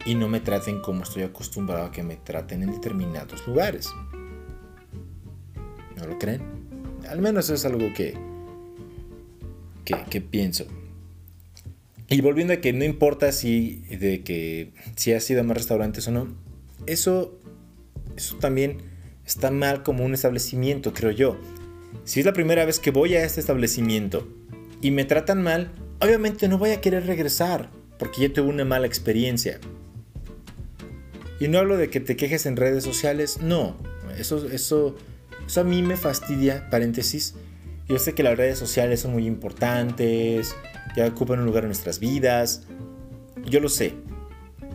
y 0.05 0.15
no 0.15 0.27
me 0.27 0.39
traten 0.39 0.81
como 0.81 1.03
estoy 1.03 1.23
acostumbrado 1.23 1.85
a 1.85 1.91
que 1.91 2.03
me 2.03 2.15
traten 2.15 2.63
en 2.63 2.71
determinados 2.71 3.45
lugares. 3.47 3.89
¿No 5.95 6.07
lo 6.07 6.17
creen? 6.17 6.41
Al 7.09 7.19
menos 7.19 7.49
es 7.49 7.65
algo 7.65 7.93
que, 7.93 8.17
que, 9.83 10.21
pienso. 10.21 10.65
Y 12.09 12.21
volviendo 12.21 12.53
a 12.53 12.57
que 12.57 12.73
no 12.73 12.83
importa 12.83 13.31
si, 13.31 13.79
de 13.89 14.23
que, 14.23 14.73
si 14.95 15.13
has 15.13 15.29
ido 15.29 15.41
a 15.41 15.43
más 15.43 15.57
restaurantes 15.57 16.07
o 16.07 16.11
no, 16.11 16.27
eso, 16.85 17.39
eso 18.15 18.37
también 18.37 18.77
está 19.27 19.51
mal 19.51 19.83
como 19.83 20.05
un 20.05 20.13
establecimiento, 20.13 20.93
creo 20.93 21.11
yo. 21.11 21.37
Si 22.05 22.21
es 22.21 22.25
la 22.25 22.33
primera 22.33 22.65
vez 22.65 22.79
que 22.79 22.91
voy 22.91 23.13
a 23.15 23.23
este 23.23 23.41
establecimiento 23.41 24.27
y 24.81 24.91
me 24.91 25.03
tratan 25.03 25.43
mal, 25.43 25.71
obviamente 25.99 26.47
no 26.47 26.57
voy 26.57 26.71
a 26.71 26.81
querer 26.81 27.05
regresar 27.05 27.69
porque 27.99 28.21
ya 28.21 28.33
tuve 28.33 28.47
una 28.47 28.63
mala 28.63 28.87
experiencia. 28.87 29.59
Y 31.39 31.49
no 31.49 31.59
hablo 31.59 31.77
de 31.77 31.89
que 31.89 31.99
te 31.99 32.15
quejes 32.15 32.45
en 32.45 32.55
redes 32.55 32.83
sociales, 32.83 33.39
no, 33.41 33.75
eso, 34.17 34.47
eso, 34.47 34.95
eso 35.45 35.61
a 35.61 35.63
mí 35.63 35.83
me 35.83 35.97
fastidia, 35.97 36.69
paréntesis. 36.69 37.35
Yo 37.87 37.99
sé 37.99 38.13
que 38.13 38.23
las 38.23 38.37
redes 38.37 38.57
sociales 38.57 39.01
son 39.01 39.11
muy 39.11 39.27
importantes, 39.27 40.55
ya 40.95 41.05
ocupan 41.05 41.39
un 41.39 41.45
lugar 41.45 41.63
en 41.63 41.69
nuestras 41.69 41.99
vidas, 41.99 42.63
yo 43.45 43.59
lo 43.59 43.69
sé. 43.69 43.93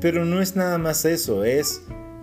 Pero 0.00 0.24
no 0.24 0.42
es 0.42 0.56
nada 0.56 0.78
más 0.78 1.04
eso, 1.04 1.44
es, 1.44 1.82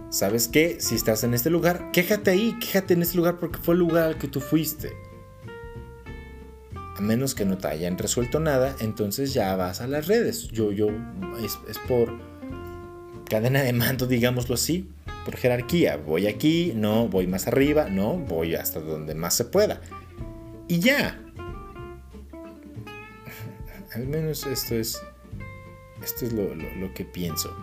¿sabes 0.09 0.47
qué? 0.47 0.77
Si 0.79 0.95
estás 0.95 1.23
en 1.23 1.33
este 1.33 1.49
lugar, 1.49 1.91
quéjate 1.91 2.31
ahí, 2.31 2.57
quéjate 2.59 2.93
en 2.93 3.01
este 3.01 3.17
lugar 3.17 3.39
porque 3.39 3.59
fue 3.59 3.73
el 3.73 3.79
lugar 3.79 4.03
al 4.05 4.17
que 4.17 4.27
tú 4.27 4.41
fuiste 4.41 4.91
a 6.99 7.01
menos 7.01 7.33
que 7.33 7.45
no 7.45 7.57
te 7.57 7.69
hayan 7.69 7.97
resuelto 7.97 8.41
nada, 8.41 8.75
entonces 8.81 9.33
ya 9.33 9.55
vas 9.55 9.79
a 9.79 9.87
las 9.87 10.07
redes. 10.07 10.49
Yo, 10.49 10.73
yo, 10.73 10.89
es, 11.43 11.57
por 11.87 12.19
cadena 13.29 13.61
de 13.61 13.71
mando, 13.71 14.05
digámoslo 14.05 14.55
así, 14.55 14.89
por 15.23 15.37
jerarquía. 15.37 15.95
Voy 15.95 16.27
aquí, 16.27 16.73
no, 16.75 17.07
voy 17.07 17.25
más 17.25 17.47
arriba, 17.47 17.87
no, 17.89 18.17
voy 18.17 18.55
hasta 18.55 18.81
donde 18.81 19.15
más 19.15 19.33
se 19.33 19.45
pueda. 19.45 19.79
Y 20.67 20.79
ya. 20.79 21.17
Al 23.95 24.05
menos 24.05 24.45
esto 24.45 24.75
es, 24.75 25.01
esto 26.03 26.25
es 26.25 26.33
lo, 26.33 26.93
que 26.93 27.05
pienso. 27.05 27.55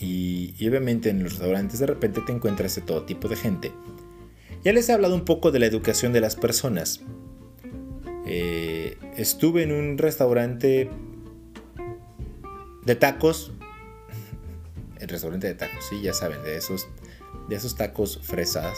Y, 0.00 0.54
obviamente 0.68 1.10
en 1.10 1.22
los 1.22 1.32
restaurantes 1.32 1.78
de 1.78 1.86
repente 1.86 2.20
te 2.26 2.32
encuentras 2.32 2.74
de 2.74 2.82
todo 2.82 3.04
tipo 3.04 3.28
de 3.28 3.36
gente 3.36 3.72
ya 4.64 4.72
les 4.72 4.88
he 4.88 4.92
hablado 4.92 5.14
un 5.14 5.24
poco 5.24 5.50
de 5.50 5.58
la 5.60 5.66
educación 5.66 6.12
de 6.12 6.20
las 6.20 6.36
personas. 6.36 7.00
Eh, 8.26 8.98
estuve 9.16 9.62
en 9.62 9.72
un 9.72 9.98
restaurante 9.98 10.90
de 12.84 12.94
tacos. 12.96 13.52
El 14.98 15.08
restaurante 15.08 15.46
de 15.46 15.54
tacos, 15.54 15.84
sí, 15.88 16.02
ya 16.02 16.12
saben, 16.12 16.42
de 16.42 16.56
esos, 16.56 16.88
de 17.48 17.56
esos 17.56 17.76
tacos 17.76 18.18
fresas. 18.22 18.76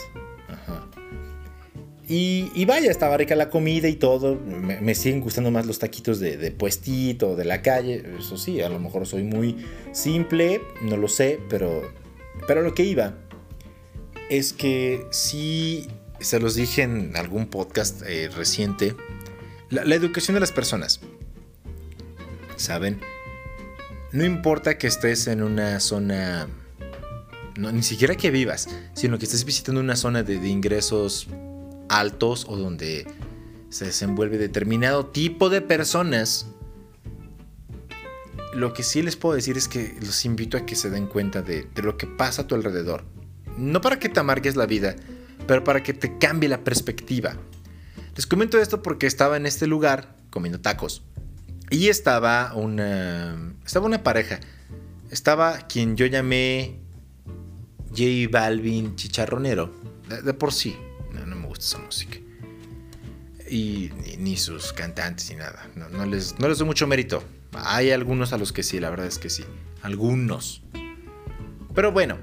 Y, 2.13 2.65
vaya, 2.65 2.91
estaba 2.91 3.17
rica 3.17 3.37
la 3.37 3.51
comida 3.51 3.87
y 3.87 3.95
todo. 3.95 4.35
Me, 4.35 4.97
siguen 4.97 5.21
gustando 5.21 5.53
más 5.53 5.65
los 5.65 5.79
taquitos 5.79 6.19
de, 6.19 6.51
puestito, 6.51 7.37
de 7.37 7.45
la 7.45 7.63
calle. 7.63 8.03
Eso 8.19 8.37
sí, 8.37 8.61
a 8.61 8.69
lo 8.69 8.81
mejor 8.81 9.07
soy 9.07 9.23
muy 9.23 9.65
simple, 9.93 10.61
no 10.83 10.97
lo 10.97 11.07
sé, 11.07 11.39
pero, 11.49 11.89
pero 12.49 12.63
lo 12.63 12.75
que 12.75 12.83
iba 12.83 13.15
es 14.29 14.53
que 14.53 15.07
sí, 15.13 15.87
se 16.19 16.41
los 16.41 16.57
dije 16.57 16.83
en 16.83 17.17
algún 17.17 17.47
podcast 17.47 18.03
eh, 18.03 18.29
reciente, 18.29 18.97
la, 19.69 19.95
educación 19.95 20.35
de 20.35 20.41
las 20.41 20.51
personas. 20.51 20.99
¿Saben? 22.57 22.99
No 24.11 24.25
importa 24.25 24.79
que 24.79 24.89
estés 24.89 25.29
en 25.29 25.45
una 25.45 25.79
zona, 25.79 26.49
no, 27.57 27.71
ni 27.71 27.85
siquiera 27.85 28.17
que 28.17 28.33
vivas, 28.33 28.69
sino 28.95 29.17
que 29.17 29.27
estés 29.27 29.45
visitando 29.45 29.81
una 29.81 29.95
zona 29.95 30.25
de 30.25 30.35
ingresos 30.49 31.29
altos 31.91 32.47
o 32.49 32.57
donde 32.57 33.07
se 33.69 33.85
desenvuelve 33.85 34.39
determinado 34.39 35.07
tipo 35.07 35.51
de 35.51 35.61
personas, 35.61 36.47
lo 38.55 38.73
que 38.73 38.83
sí 38.83 39.03
les 39.03 39.17
puedo 39.17 39.35
decir 39.35 39.57
es 39.57 39.69
que 39.69 39.95
los 40.01 40.25
invito 40.25 40.57
a 40.57 40.65
que 40.65 40.75
se 40.75 40.89
den 40.89 41.07
cuenta 41.07 41.43
de, 41.43 41.67
de, 41.75 41.83
lo 41.83 41.97
que 41.97 42.07
pasa 42.07 42.43
a 42.43 42.47
tu 42.47 42.55
alrededor. 42.55 43.05
No 43.59 43.81
para 43.81 43.99
que 43.99 44.09
te 44.09 44.21
amargues 44.21 44.57
la 44.57 44.67
vida, 44.67 44.97
pero 45.47 45.63
para 45.65 45.83
que 45.83 45.93
te 45.93 46.17
cambie 46.19 46.49
la 46.49 46.65
perspectiva. 46.65 47.37
Les 48.17 48.27
comento 48.27 48.59
esto 48.59 48.83
porque 48.83 49.07
estaba 49.07 49.37
en 49.37 49.47
este 49.47 49.67
lugar 49.67 50.17
comiendo 50.31 50.61
tacos. 50.61 51.03
Y 51.71 51.89
estaba 51.89 52.53
una, 52.55 53.55
estaba 53.65 53.87
una 53.87 54.03
pareja. 54.03 54.41
Estaba 55.11 55.59
quien 55.69 55.97
yo 55.97 56.07
llamé 56.07 56.81
J 57.91 58.29
Balvin 58.31 58.97
Chicharronero. 58.97 59.71
De, 60.25 60.35
por 60.35 60.53
sí. 60.53 60.77
No, 61.61 61.67
gusta 61.67 61.77
esa 61.77 61.79
música. 61.79 62.19
Y 63.51 63.91
ni, 64.19 64.37
sus 64.37 64.73
cantantes 64.73 65.31
ni 65.31 65.37
nada. 65.37 65.69
No, 65.75 66.07
les, 66.07 66.39
no 66.39 66.49
les 66.49 66.59
doy 66.59 66.67
mucho 66.67 66.87
mérito. 66.87 67.23
Hay 67.53 67.91
algunos 67.91 68.33
a 68.33 68.39
los 68.39 68.53
que 68.53 68.63
sí, 68.63 68.81
la 68.81 68.91
verdad 68.91 69.07
es 69.07 69.19
que 69.19 69.29
sí. 69.29 69.45
Algunos. 69.83 70.63
Pero 71.75 71.93
bueno, 71.93 72.19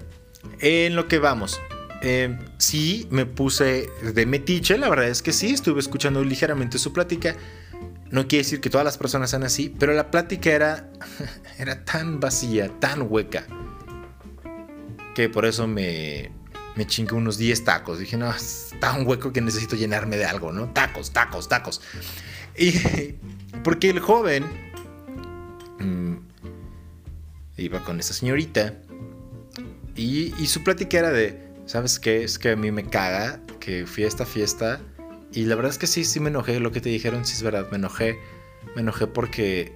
en 0.59 0.95
lo 0.95 1.07
que 1.07 1.19
vamos. 1.19 1.59
Eh, 2.01 2.37
sí, 2.57 3.07
me 3.09 3.25
puse 3.25 3.89
de 4.13 4.25
metiche, 4.27 4.77
la 4.77 4.87
verdad 4.87 5.07
es 5.07 5.23
que 5.23 5.33
sí, 5.33 5.49
estuve 5.51 5.79
escuchando 5.79 6.23
ligeramente 6.23 6.77
su 6.77 6.93
plática. 6.93 7.35
No 8.11 8.27
quiere 8.27 8.43
decir 8.43 8.61
que 8.61 8.69
todas 8.69 8.85
las 8.85 8.97
personas 8.97 9.31
sean 9.31 9.43
así, 9.43 9.73
pero 9.77 9.93
la 9.93 10.11
plática 10.11 10.51
era, 10.51 10.89
era 11.57 11.83
tan 11.83 12.19
vacía, 12.19 12.69
tan 12.79 13.11
hueca, 13.11 13.45
que 15.15 15.27
por 15.27 15.45
eso 15.45 15.67
me, 15.67 16.31
me 16.77 16.85
chingué 16.85 17.15
unos 17.15 17.37
10 17.37 17.63
tacos. 17.63 17.99
Dije, 17.99 18.17
no, 18.17 18.29
es 18.31 18.73
tan 18.79 19.05
hueco 19.05 19.33
que 19.33 19.41
necesito 19.41 19.75
llenarme 19.75 20.17
de 20.17 20.25
algo, 20.25 20.51
¿no? 20.51 20.69
Tacos, 20.69 21.11
tacos, 21.11 21.49
tacos. 21.49 21.81
Y 22.55 22.71
porque 23.63 23.89
el 23.89 23.99
joven 23.99 24.45
mm, 25.79 26.15
iba 27.57 27.83
con 27.83 27.99
esa 27.99 28.13
señorita 28.13 28.75
y, 29.95 30.31
su 30.45 30.63
plática 30.63 30.99
era 30.99 31.09
de, 31.09 31.41
¿sabes 31.65 31.99
qué? 31.99 32.23
Es 32.23 32.37
que 32.37 32.51
a 32.51 32.55
mí 32.55 32.71
me 32.71 32.85
caga 32.85 33.41
que 33.59 33.87
fui 33.87 34.03
a 34.03 34.07
esta 34.07 34.25
fiesta 34.25 34.79
y 35.33 35.45
la 35.45 35.55
verdad 35.55 35.71
es 35.71 35.79
que 35.79 35.87
sí, 35.87 36.05
sí 36.05 36.19
me 36.19 36.29
enojé. 36.29 36.59
Lo 36.59 36.71
que 36.71 36.79
te 36.79 36.89
dijeron, 36.89 37.25
sí 37.25 37.33
es 37.33 37.41
verdad, 37.41 37.67
me 37.71 37.77
enojé. 37.77 38.19
Me 38.75 38.81
enojé 38.81 39.07
porque 39.07 39.73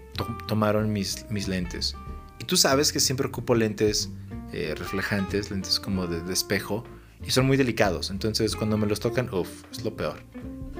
tomaron 0.48 0.94
mis, 0.94 1.26
mis 1.32 1.48
lentes. 1.48 1.96
Y 2.40 2.44
tú 2.44 2.56
sabes 2.56 2.92
que 2.92 3.00
siempre 3.00 3.28
ocupo 3.28 3.56
lentes 3.56 4.10
eh, 4.54 4.76
reflejantes, 4.78 5.52
lentes 5.52 5.80
como 5.80 6.08
de, 6.08 6.32
espejo, 6.32 6.84
y 7.26 7.32
son 7.32 7.46
muy 7.46 7.58
delicados. 7.58 8.10
Entonces 8.10 8.56
cuando 8.56 8.78
me 8.78 8.88
los 8.88 9.00
tocan, 9.00 9.34
uff, 9.34 9.50
es 9.72 9.84
lo 9.84 9.96
peor. 9.96 10.24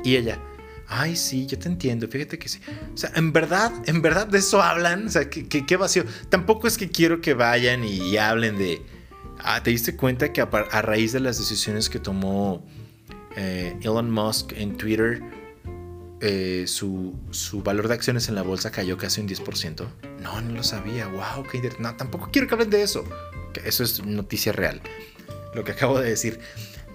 Y 0.04 0.16
ella, 0.16 0.40
ay, 0.88 1.16
sí, 1.16 1.46
yo 1.46 1.60
te 1.60 1.68
entiendo, 1.68 2.08
fíjate 2.08 2.40
que 2.40 2.50
sí. 2.50 2.60
O 2.94 2.98
sea, 2.98 3.12
en 3.16 3.32
verdad, 3.32 3.72
en 3.86 4.02
verdad 4.02 4.28
de 4.28 4.40
eso 4.40 4.62
hablan. 4.62 5.08
O 5.08 5.10
sea, 5.10 5.30
qué 5.30 5.78
vacío. 5.78 6.04
Tampoco 6.30 6.68
es 6.68 6.78
que 6.78 6.90
quiero 6.90 7.22
que 7.22 7.34
vayan 7.34 7.84
y 7.84 8.18
hablen 8.18 8.58
de 8.58 8.82
Ah, 9.44 9.64
¿Te 9.64 9.72
diste 9.72 9.96
cuenta 9.96 10.32
que 10.32 10.42
a, 10.42 10.82
raíz 10.82 11.14
de 11.14 11.20
las 11.20 11.38
decisiones 11.38 11.90
que 11.90 12.00
tomó 12.00 12.64
eh, 13.36 13.76
Elon 13.82 14.12
Musk 14.12 14.54
en 14.54 14.78
Twitter, 14.78 15.22
eh, 16.20 16.66
su, 16.68 17.16
valor 17.64 17.88
de 17.88 17.96
acciones 17.96 18.30
en 18.30 18.36
la 18.36 18.44
bolsa 18.44 18.72
cayó 18.72 18.98
casi 18.98 19.22
un 19.22 19.28
10%? 19.28 19.88
No, 20.22 20.42
no 20.42 20.56
lo 20.56 20.64
sabía. 20.64 21.08
¡Wow! 21.08 21.46
Qué 21.52 21.72
no, 21.80 21.96
tampoco 21.96 22.30
quiero 22.32 22.48
que 22.48 22.54
hablen 22.54 22.70
de 22.70 22.84
eso. 22.84 23.04
Eso 23.66 23.84
es 23.84 24.06
noticia 24.06 24.52
real. 24.52 24.82
Lo 25.54 25.64
que 25.64 25.72
acabo 25.72 26.00
de 26.00 26.10
decir. 26.10 26.40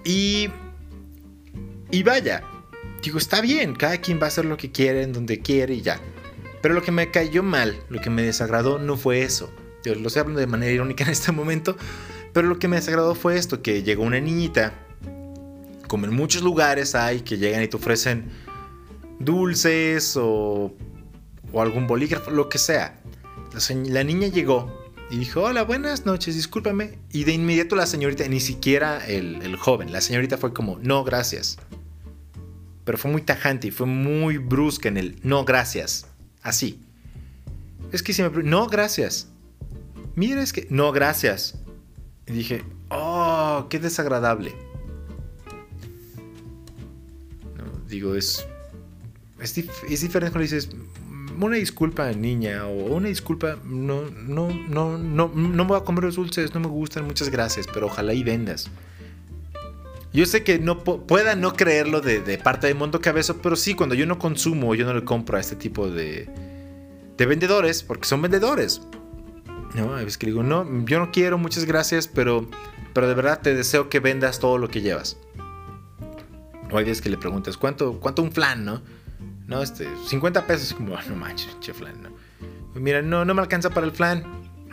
Y. 0.03 0.49
Y 1.91 2.03
vaya. 2.03 2.43
Digo, 3.03 3.17
está 3.17 3.41
bien. 3.41 3.75
Cada 3.75 3.99
quien 3.99 4.19
va 4.19 4.25
a 4.25 4.27
hacer 4.27 4.45
lo 4.45 4.57
que 4.57 4.71
quiere, 4.71 5.03
en 5.03 5.13
donde 5.13 5.39
quiere 5.39 5.75
y 5.75 5.81
ya. 5.81 5.99
Pero 6.61 6.73
lo 6.73 6.81
que 6.81 6.91
me 6.91 7.11
cayó 7.11 7.43
mal, 7.43 7.79
lo 7.89 8.01
que 8.01 8.09
me 8.09 8.23
desagradó, 8.23 8.79
no 8.79 8.97
fue 8.97 9.21
eso 9.21 9.53
Yo 9.83 9.93
lo 9.95 10.07
estoy 10.07 10.21
hablando 10.21 10.39
de 10.39 10.47
manera 10.47 10.71
irónica 10.71 11.03
en 11.03 11.11
este 11.11 11.31
momento, 11.31 11.77
pero 12.33 12.47
lo 12.47 12.59
que 12.59 12.67
me 12.67 12.77
desagradó 12.77 13.15
fue 13.15 13.37
esto, 13.37 13.61
que 13.61 13.83
llegó 13.83 14.03
una 14.03 14.19
niñita, 14.19 14.73
como 15.87 16.05
en 16.05 16.13
muchos 16.13 16.41
lugares 16.41 16.95
hay, 16.95 17.21
que 17.21 17.37
llegan 17.37 17.63
y 17.63 17.67
te 17.67 17.77
ofrecen 17.77 18.31
dulces 19.19 20.17
o, 20.17 20.73
o 21.51 21.61
algún 21.61 21.87
bolígrafo, 21.87 22.31
lo 22.31 22.49
que 22.49 22.57
sea. 22.57 22.99
La, 23.87 24.03
niña 24.03 24.27
llegó 24.27 24.86
y 25.09 25.17
dijo, 25.17 25.43
hola, 25.43 25.63
buenas 25.63 26.05
noches, 26.05 26.35
discúlpame. 26.35 26.97
Y 27.11 27.23
de 27.23 27.33
inmediato 27.33 27.75
la 27.75 27.87
señorita, 27.87 28.27
ni 28.27 28.39
siquiera 28.39 29.05
el, 29.07 29.41
el 29.41 29.55
joven, 29.55 29.91
la 29.91 30.01
señorita 30.01 30.37
fue 30.37 30.53
como, 30.53 30.77
no, 30.79 31.03
gracias. 31.03 31.57
Pero 32.83 32.97
fue 32.97 33.11
muy 33.11 33.21
tajante 33.21 33.67
y 33.67 33.71
fue 33.71 33.87
muy 33.87 34.37
brusca 34.37 34.89
en 34.89 34.97
el, 34.97 35.19
no, 35.23 35.45
gracias. 35.45 36.07
Así. 36.41 36.79
Es 37.91 38.03
que 38.03 38.13
si 38.13 38.21
me... 38.21 38.29
No, 38.43 38.67
gracias. 38.67 39.27
Mira, 40.15 40.41
es 40.41 40.51
que... 40.51 40.67
No, 40.69 40.91
gracias. 40.91 41.55
Y 42.27 42.33
dije, 42.33 42.63
oh, 42.89 43.67
qué 43.69 43.79
desagradable. 43.79 44.55
No, 47.55 47.85
digo, 47.87 48.15
es, 48.15 48.45
es, 49.39 49.53
diferente 49.53 50.31
cuando 50.31 50.39
dices, 50.39 50.69
una 51.39 51.55
disculpa, 51.57 52.11
niña, 52.11 52.65
o 52.65 52.95
una 52.95 53.09
disculpa, 53.09 53.57
no, 53.63 54.03
no, 54.09 54.49
no, 54.49 54.97
no, 54.97 55.31
no 55.33 55.63
me 55.63 55.63
voy 55.63 55.77
a 55.77 55.83
comer 55.83 56.05
los 56.05 56.15
dulces, 56.15 56.53
no 56.53 56.59
me 56.59 56.67
gustan, 56.67 57.05
muchas 57.05 57.29
gracias, 57.29 57.67
pero 57.71 57.87
ojalá 57.87 58.13
y 58.13 58.23
vendas. 58.23 58.69
Yo 60.13 60.25
sé 60.25 60.43
que 60.43 60.57
no 60.57 60.83
pueda 60.83 61.35
no 61.35 61.53
creerlo 61.53 62.01
de, 62.01 62.37
parte 62.39 62.67
de 62.67 62.73
Mundo 62.73 63.01
Cabezo, 63.01 63.37
pero 63.37 63.55
sí, 63.55 63.75
cuando 63.75 63.93
yo 63.93 64.05
no 64.05 64.17
consumo, 64.17 64.73
yo 64.73 64.85
no 64.85 64.93
le 64.93 65.03
compro 65.03 65.37
a 65.37 65.39
este 65.39 65.55
tipo 65.55 65.89
de, 65.89 66.27
de 67.17 67.25
vendedores, 67.25 67.83
porque 67.83 68.07
son 68.07 68.21
vendedores. 68.21 68.81
No, 69.75 69.99
es 69.99 70.17
que 70.17 70.27
digo, 70.27 70.43
no, 70.43 70.65
yo 70.85 70.99
no 70.99 71.11
quiero, 71.11 71.37
muchas 71.37 71.65
gracias, 71.65 72.07
pero, 72.07 72.49
pero 72.93 73.07
de 73.07 73.13
verdad 73.13 73.41
te 73.41 73.53
deseo 73.53 73.89
que 73.89 73.99
vendas 73.99 74.39
todo 74.39 74.57
lo 74.57 74.69
que 74.69 74.81
llevas. 74.81 75.17
O 76.71 76.77
hay 76.77 76.85
veces 76.85 77.01
que 77.01 77.09
le 77.09 77.17
preguntas, 77.17 77.57
¿cuánto, 77.57 77.99
cuánto 77.99 78.23
un 78.23 78.31
flan, 78.31 78.65
no? 78.65 78.81
No, 79.47 79.61
este, 79.61 79.87
50 80.07 80.45
pesos, 80.45 80.73
como, 80.73 80.95
ah, 80.95 81.03
no 81.09 81.15
manches, 81.15 81.57
che 81.59 81.73
flan, 81.73 82.03
no. 82.03 82.09
Mira, 82.79 83.01
no, 83.01 83.25
no 83.25 83.33
me 83.33 83.41
alcanza 83.41 83.69
para 83.69 83.85
el 83.85 83.91
flan, 83.91 84.23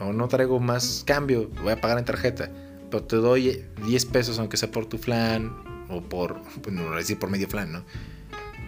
o 0.00 0.12
no 0.12 0.28
traigo 0.28 0.60
más 0.60 1.04
cambio, 1.06 1.48
voy 1.62 1.72
a 1.72 1.80
pagar 1.80 1.98
en 1.98 2.04
tarjeta, 2.04 2.50
pero 2.90 3.04
te 3.04 3.16
doy 3.16 3.64
10 3.86 4.06
pesos 4.06 4.38
aunque 4.38 4.56
sea 4.56 4.70
por 4.70 4.86
tu 4.86 4.98
flan, 4.98 5.56
o 5.88 6.02
por, 6.02 6.42
pues 6.62 6.74
no 6.74 6.90
decir 6.90 7.18
por 7.18 7.30
medio 7.30 7.48
flan, 7.48 7.72
¿no? 7.72 7.84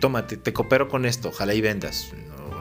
Tómate, 0.01 0.37
te 0.37 0.53
coopero 0.53 0.88
con 0.88 1.05
esto, 1.05 1.29
ojalá 1.29 1.55
y 1.55 1.61
vendas 1.61 2.12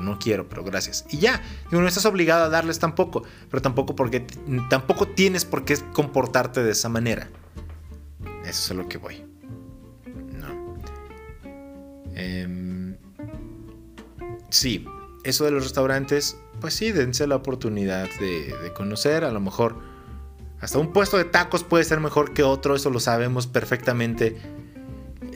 no 0.06 0.20
quiero, 0.20 0.48
pero 0.48 0.64
gracias. 0.64 1.06
Y 1.10 1.18
ya, 1.18 1.42
no 1.72 1.86
estás 1.86 2.06
obligado 2.06 2.46
a 2.46 2.50
darles 2.50 2.80
tampoco, 2.80 3.24
pero 3.50 3.62
tampoco 3.62 3.96
porque 3.96 4.26
tampoco 4.70 5.08
tienes 5.08 5.44
por 5.44 5.66
qué 5.66 5.78
comportarte 5.94 6.64
de 6.64 6.72
esa 6.72 6.88
manera. 6.88 7.28
Eso 8.44 8.50
es 8.50 8.72
a 8.72 8.74
lo 8.76 8.88
que 8.88 8.98
voy. 8.98 9.24
No. 10.32 10.78
Em, 12.14 12.75
sí, 14.50 14.86
eso 15.24 15.46
de 15.46 15.52
los 15.52 15.64
restaurantes, 15.64 16.38
pues 16.62 16.74
sí, 16.74 16.92
dense 16.92 17.28
la 17.28 17.36
oportunidad 17.36 18.10
de, 18.20 18.72
conocer, 18.76 19.24
a 19.24 19.32
lo 19.32 19.40
mejor 19.40 19.78
hasta 20.62 20.80
un 20.80 20.94
puesto 20.94 21.18
de 21.18 21.26
tacos 21.26 21.64
puede 21.64 21.84
ser 21.84 22.00
mejor 22.00 22.34
que 22.34 22.44
otro, 22.44 22.76
eso 22.76 22.90
lo 22.90 23.00
sabemos 23.00 23.46
perfectamente 23.48 24.38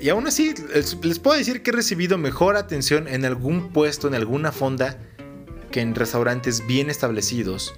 y 0.01 0.09
aún 0.09 0.27
así, 0.27 0.53
les 1.03 1.19
puedo 1.19 1.37
decir 1.37 1.61
que 1.61 1.71
he 1.71 1.73
recibido 1.73 2.17
mejor 2.17 2.55
atención 2.55 3.07
en 3.07 3.25
algún 3.25 3.69
puesto, 3.73 4.07
en 4.07 4.15
alguna 4.15 4.51
fonda, 4.51 4.97
que 5.71 5.81
en 5.81 5.93
restaurantes 5.93 6.65
bien 6.65 6.89
establecidos 6.89 7.73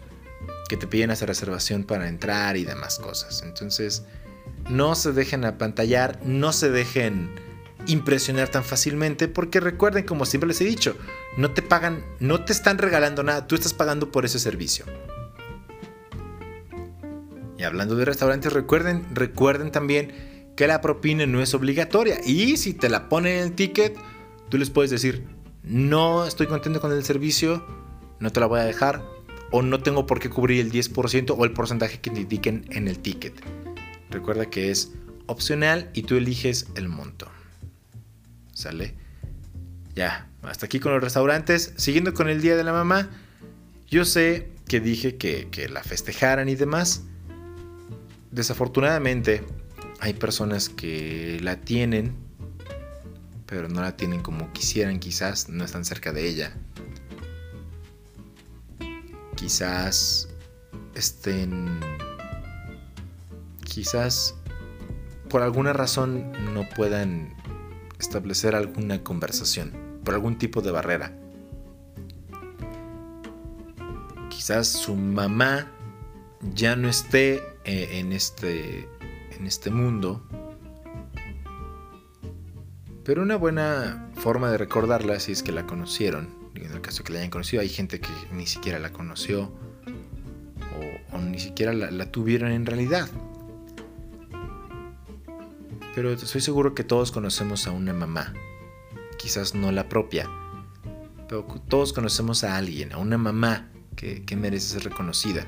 que 0.70 0.78
te 0.78 0.88
piden 0.88 1.12
hacer 1.12 1.28
reservación 1.28 1.84
para 1.84 2.08
entrar 2.08 2.58
y 2.58 2.64
demás 2.64 3.00
cosas. 3.00 3.42
Entonces, 3.44 4.04
no 4.70 4.96
se 4.96 5.12
dejen 5.12 5.46
apantallar, 5.46 6.20
no 6.24 6.54
se 6.54 6.70
dejen 6.70 7.32
impresionar 7.88 8.50
tan 8.50 8.64
fácilmente, 8.64 9.28
porque 9.28 9.60
recuerden, 9.60 10.06
como 10.06 10.26
siempre 10.26 10.48
les 10.48 10.62
he 10.62 10.66
dicho, 10.66 10.96
no 11.38 11.52
te 11.52 11.62
pagan, 11.62 12.04
no 12.20 12.44
te 12.44 12.54
están 12.54 12.78
regalando 12.78 13.24
nada, 13.24 13.48
tú 13.48 13.56
estás 13.56 13.74
pagando 13.74 14.12
por 14.12 14.26
ese 14.26 14.40
servicio. 14.40 14.86
Y 17.58 17.64
hablando 17.64 17.96
de 17.96 18.06
restaurantes, 18.06 18.52
recuerden, 18.54 19.06
recuerden 19.14 19.72
también 19.72 20.14
que 20.56 20.68
la 20.68 20.82
propina 20.82 21.26
no 21.28 21.42
es 21.42 21.54
obligatoria. 21.54 22.20
Y 22.26 22.58
si 22.58 22.74
te 22.74 22.90
la 22.90 23.08
ponen 23.08 23.38
en 23.38 23.44
el 23.44 23.52
ticket, 23.54 23.96
tú 24.50 24.58
les 24.58 24.70
puedes 24.70 24.90
decir, 24.90 25.28
no 25.64 26.26
estoy 26.26 26.48
contento 26.48 26.82
con 26.82 26.92
el 26.92 27.04
servicio, 27.04 27.66
no 28.20 28.32
te 28.32 28.40
la 28.40 28.48
voy 28.48 28.60
a 28.60 28.64
dejar, 28.64 29.04
o 29.52 29.62
no 29.62 29.82
tengo 29.84 30.08
por 30.08 30.20
qué 30.20 30.30
cubrir 30.30 30.60
el 30.60 30.72
10% 30.72 31.36
o 31.38 31.46
el 31.46 31.54
porcentaje 31.54 32.00
que 32.00 32.10
te 32.10 32.22
indiquen 32.22 32.66
en 32.72 32.88
el 32.88 33.00
ticket. 33.00 33.34
Recuerda 34.10 34.48
que 34.48 34.72
es 34.72 34.94
opcional 35.28 35.90
y 35.94 36.04
tú 36.04 36.16
eliges 36.16 36.68
el 36.76 36.90
monto. 36.90 37.28
¿Sale? 38.62 38.94
Ya, 39.96 40.30
hasta 40.44 40.68
aquí 40.68 40.80
con 40.80 40.94
los 40.94 41.02
restaurantes. 41.02 41.74
Siguiendo 41.78 42.14
con 42.14 42.30
el 42.30 42.44
Día 42.44 42.56
de 42.56 42.64
la 42.64 42.72
Mamá, 42.72 43.10
yo 43.88 44.06
sé 44.06 44.52
que 44.68 44.80
dije 44.80 45.18
que, 45.18 45.50
que 45.50 45.68
la 45.68 45.84
festejaran 45.84 46.48
y 46.48 46.54
demás. 46.54 47.02
Desafortunadamente, 48.30 49.44
hay 50.00 50.14
personas 50.14 50.70
que 50.70 51.40
la 51.42 51.60
tienen, 51.60 52.14
pero 53.48 53.68
no 53.68 53.82
la 53.82 53.98
tienen 53.98 54.22
como 54.22 54.54
quisieran, 54.54 55.00
quizás 55.00 55.50
no 55.50 55.66
están 55.66 55.84
cerca 55.84 56.14
de 56.14 56.28
ella. 56.28 56.54
Quizás 59.36 60.30
estén... 60.94 61.80
Quizás 63.64 64.36
por 65.30 65.42
alguna 65.42 65.74
razón 65.74 66.32
no 66.54 66.70
puedan 66.70 67.41
establecer 68.02 68.56
alguna 68.56 69.04
conversación, 69.04 69.72
por 70.04 70.14
algún 70.14 70.38
tipo 70.38 70.62
de 70.62 70.72
barrera. 70.72 71.18
Quizás 74.30 74.68
su 74.68 74.96
mamá 74.96 75.72
ya 76.54 76.76
no 76.76 76.90
esté 76.90 77.36
eh, 77.64 78.00
en 78.00 78.12
este 78.12 78.88
en 79.42 79.48
este 79.48 79.72
mundo. 79.72 80.24
Pero 83.04 83.24
una 83.24 83.36
buena 83.36 84.12
forma 84.16 84.52
de 84.52 84.58
recordarla, 84.58 85.20
si 85.20 85.32
es 85.32 85.42
que 85.42 85.52
la 85.52 85.66
conocieron, 85.66 86.30
en 86.56 86.72
el 86.72 86.82
caso 86.82 87.04
que 87.04 87.14
la 87.14 87.20
hayan 87.20 87.32
conocido, 87.32 87.62
hay 87.62 87.70
gente 87.70 88.00
que 88.00 88.12
ni 88.32 88.46
siquiera 88.46 88.78
la 88.78 88.92
conoció 88.92 89.52
o, 91.12 91.18
ni 91.18 91.40
siquiera 91.40 91.74
la, 91.74 91.90
la 91.90 92.12
tuvieron 92.12 92.52
en 92.52 92.66
realidad. 92.66 93.10
Pero 95.96 96.12
estoy 96.12 96.42
seguro 96.42 96.74
que 96.74 96.84
todos 96.84 97.12
conocemos 97.12 97.68
a 97.68 97.72
una 97.72 97.94
mamá, 97.94 98.34
quizás 99.18 99.56
no 99.56 99.72
la 99.72 99.90
propia, 99.90 100.30
pero 101.28 101.46
todos 101.68 101.94
conocemos 101.94 102.44
a 102.44 102.58
alguien, 102.58 102.94
a 102.94 102.98
una 102.98 103.18
mamá 103.18 103.70
que, 103.96 104.24
merece 104.36 104.80
ser 104.80 104.86
reconocida 104.86 105.46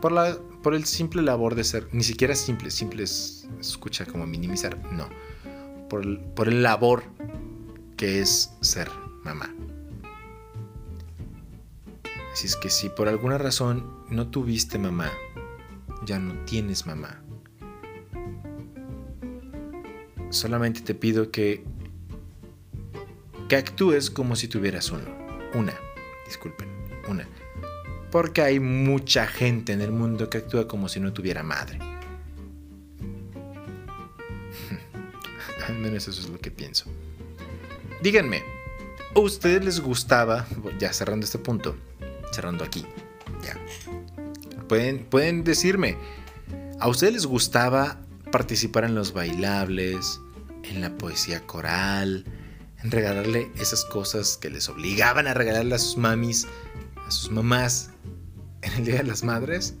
por 0.00 0.12
la 0.12 0.38
por 0.62 0.74
el 0.74 0.84
simple 0.84 1.22
labor 1.22 1.54
de 1.54 1.64
ser, 1.64 1.88
ni 1.92 2.02
siquiera 2.02 2.34
simple, 2.34 2.70
simple 2.70 3.04
es, 3.04 3.48
escucha 3.60 4.04
como 4.06 4.26
minimizar, 4.26 4.76
no, 4.92 5.08
por 5.88 6.04
el, 6.04 6.18
por 6.18 6.48
el 6.48 6.62
labor 6.62 7.04
que 7.96 8.20
es 8.20 8.52
ser 8.60 8.90
mamá. 9.24 9.54
Así 12.32 12.46
es 12.46 12.56
que 12.56 12.70
si 12.70 12.88
por 12.88 13.08
alguna 13.08 13.38
razón 13.38 14.04
no 14.10 14.28
tuviste 14.28 14.78
mamá, 14.78 15.10
ya 16.04 16.18
no 16.18 16.34
tienes 16.44 16.86
mamá. 16.86 17.22
Solamente 20.30 20.80
te 20.80 20.94
pido 20.94 21.30
que 21.30 21.64
actúes 23.50 24.10
como 24.10 24.36
si 24.36 24.48
tuvieras 24.48 24.90
uno. 24.90 25.06
Una, 25.54 25.74
disculpen, 26.26 26.68
una 27.08 27.26
porque 28.10 28.42
hay 28.42 28.60
mucha 28.60 29.26
gente 29.26 29.72
en 29.72 29.80
el 29.80 29.92
mundo 29.92 30.28
que 30.30 30.38
actúa 30.38 30.66
como 30.66 30.88
si 30.88 30.98
no 31.00 31.12
tuviera 31.12 31.42
madre. 31.42 31.78
Al 35.68 35.74
menos 35.74 36.08
eso 36.08 36.20
es 36.20 36.28
lo 36.28 36.38
que 36.38 36.50
pienso. 36.50 36.86
Díganme, 38.02 38.42
¿a 39.14 39.20
ustedes 39.20 39.64
les 39.64 39.80
gustaba, 39.80 40.46
ya 40.78 40.92
cerrando 40.92 41.24
este 41.24 41.38
punto, 41.38 41.76
cerrando 42.32 42.64
aquí, 42.64 42.84
ya, 43.42 43.58
pueden, 44.68 45.04
pueden 45.04 45.44
decirme, 45.44 45.96
¿a 46.78 46.88
ustedes 46.88 47.12
les 47.12 47.26
gustaba 47.26 48.00
participar 48.30 48.84
en 48.84 48.94
los 48.94 49.12
bailables, 49.12 50.20
en 50.64 50.80
la 50.80 50.96
poesía 50.96 51.46
coral, 51.46 52.24
en 52.82 52.90
regalarle 52.90 53.50
esas 53.56 53.84
cosas 53.84 54.36
que 54.36 54.50
les 54.50 54.68
obligaban 54.68 55.26
a 55.26 55.34
regalarle 55.34 55.74
a 55.74 55.78
sus 55.78 55.96
mamis, 55.96 56.46
a 57.06 57.10
sus 57.10 57.30
mamás 57.30 57.90
en 58.62 58.72
el 58.74 58.84
Día 58.84 58.96
de 58.96 59.04
las 59.04 59.24
Madres 59.24 59.74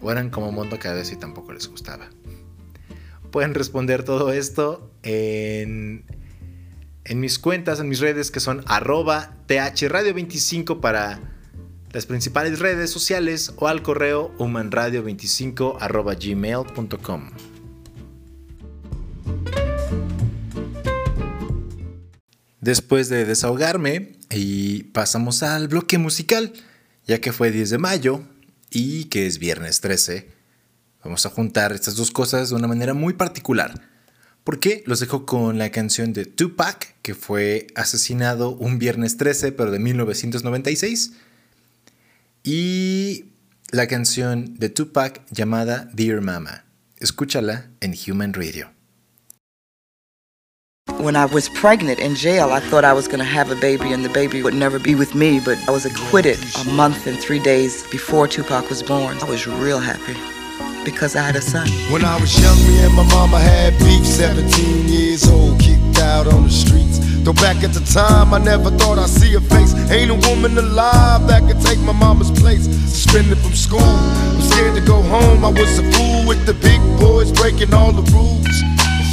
o 0.00 0.10
eran 0.10 0.30
como 0.30 0.50
Mundo 0.50 0.78
vez 0.82 1.12
y 1.12 1.16
tampoco 1.16 1.52
les 1.52 1.68
gustaba. 1.68 2.08
Pueden 3.30 3.54
responder 3.54 4.02
todo 4.02 4.32
esto 4.32 4.90
en, 5.02 6.04
en 7.04 7.20
mis 7.20 7.38
cuentas, 7.38 7.80
en 7.80 7.88
mis 7.88 8.00
redes 8.00 8.30
que 8.30 8.40
son 8.40 8.64
arroba 8.66 9.36
thradio25 9.46 10.80
para, 10.80 11.20
las 11.92 12.06
principales 12.06 12.60
redes 12.60 12.90
sociales 12.90 13.52
o 13.56 13.68
al 13.68 13.82
correo 13.82 14.32
humanradio25.gmail.com. 14.38 17.30
Después 22.60 23.08
de 23.08 23.24
desahogarme 23.24 24.12
y 24.30 24.84
pasamos 24.84 25.42
al 25.42 25.68
bloque 25.68 25.98
musical, 25.98 26.52
ya 27.06 27.20
que 27.20 27.32
fue 27.32 27.50
10 27.50 27.70
de 27.70 27.78
mayo 27.78 28.22
y 28.70 29.04
que 29.04 29.26
es 29.26 29.38
viernes 29.38 29.80
13, 29.80 30.28
vamos 31.02 31.24
a 31.24 31.30
juntar 31.30 31.72
estas 31.72 31.96
dos 31.96 32.10
cosas 32.10 32.50
de 32.50 32.56
una 32.56 32.68
manera 32.68 32.94
muy 32.94 33.14
particular. 33.14 33.88
Porque 34.44 34.82
los 34.86 35.00
dejo 35.00 35.26
con 35.26 35.58
la 35.58 35.70
canción 35.70 36.12
de 36.12 36.24
Tupac, 36.24 36.96
que 37.02 37.14
fue 37.14 37.66
asesinado 37.74 38.50
un 38.50 38.78
viernes 38.78 39.16
13, 39.16 39.52
pero 39.52 39.70
de 39.70 39.78
1996 39.78 41.12
y 42.42 43.32
la 43.70 43.86
canción 43.86 44.54
de 44.58 44.70
Tupac 44.70 45.22
llamada 45.30 45.88
Dear 45.92 46.20
Mama. 46.20 46.64
Escúchala 46.96 47.70
en 47.80 47.94
Human 48.06 48.32
Radio. 48.32 48.79
When 50.98 51.16
I 51.16 51.24
was 51.24 51.48
pregnant 51.48 51.98
in 51.98 52.14
jail, 52.14 52.50
I 52.50 52.60
thought 52.60 52.84
I 52.84 52.92
was 52.92 53.06
going 53.06 53.20
to 53.20 53.24
have 53.24 53.50
a 53.50 53.56
baby 53.56 53.92
and 53.92 54.04
the 54.04 54.08
baby 54.10 54.42
would 54.42 54.54
never 54.54 54.78
be 54.78 54.94
with 54.94 55.14
me, 55.14 55.40
but 55.40 55.58
I 55.66 55.70
was 55.70 55.86
acquitted 55.86 56.38
a 56.60 56.64
month 56.72 57.06
and 57.06 57.18
three 57.18 57.38
days 57.38 57.86
before 57.88 58.28
Tupac 58.28 58.68
was 58.68 58.82
born. 58.82 59.18
I 59.22 59.24
was 59.24 59.46
real 59.46 59.78
happy 59.78 60.14
because 60.84 61.16
I 61.16 61.22
had 61.22 61.36
a 61.36 61.40
son. 61.40 61.68
When 61.90 62.04
I 62.04 62.20
was 62.20 62.38
young, 62.40 62.56
me 62.66 62.84
and 62.84 62.94
my 62.94 63.04
mama 63.08 63.38
had 63.38 63.78
beef, 63.78 64.04
17 64.04 64.88
years 64.88 65.28
old, 65.28 65.58
kicked 65.60 65.98
out 65.98 66.26
on 66.26 66.44
the 66.44 66.50
streets. 66.50 66.98
Though 67.22 67.34
back 67.34 67.62
at 67.62 67.72
the 67.72 67.80
time, 67.80 68.32
I 68.32 68.38
never 68.38 68.70
thought 68.70 68.98
I'd 68.98 69.08
see 69.08 69.32
her 69.32 69.40
face. 69.40 69.74
Ain't 69.90 70.10
a 70.10 70.28
woman 70.28 70.56
alive 70.56 71.26
that 71.28 71.46
could 71.46 71.60
take 71.60 71.78
my 71.80 71.92
mama's 71.92 72.30
place. 72.30 72.64
Suspended 72.64 73.38
from 73.38 73.52
school, 73.52 73.80
I'm 73.80 74.40
scared 74.40 74.74
to 74.74 74.80
go 74.82 75.02
home. 75.02 75.44
I 75.44 75.48
was 75.48 75.78
a 75.78 75.92
fool 75.92 76.26
with 76.26 76.44
the 76.46 76.54
big 76.54 76.80
boys 76.98 77.32
breaking 77.32 77.72
all 77.74 77.92
the 77.92 78.02
rules. 78.12 78.46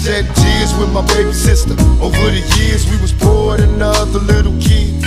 Shed 0.07 0.23
tears 0.37 0.73
with 0.79 0.89
my 0.93 1.05
baby 1.05 1.33
sister. 1.33 1.73
Over 1.99 2.31
the 2.31 2.39
years, 2.55 2.89
we 2.89 2.95
was 3.01 3.11
poor 3.11 3.57
than 3.57 3.81
other 3.81 4.19
little 4.19 4.55
kids. 4.55 5.03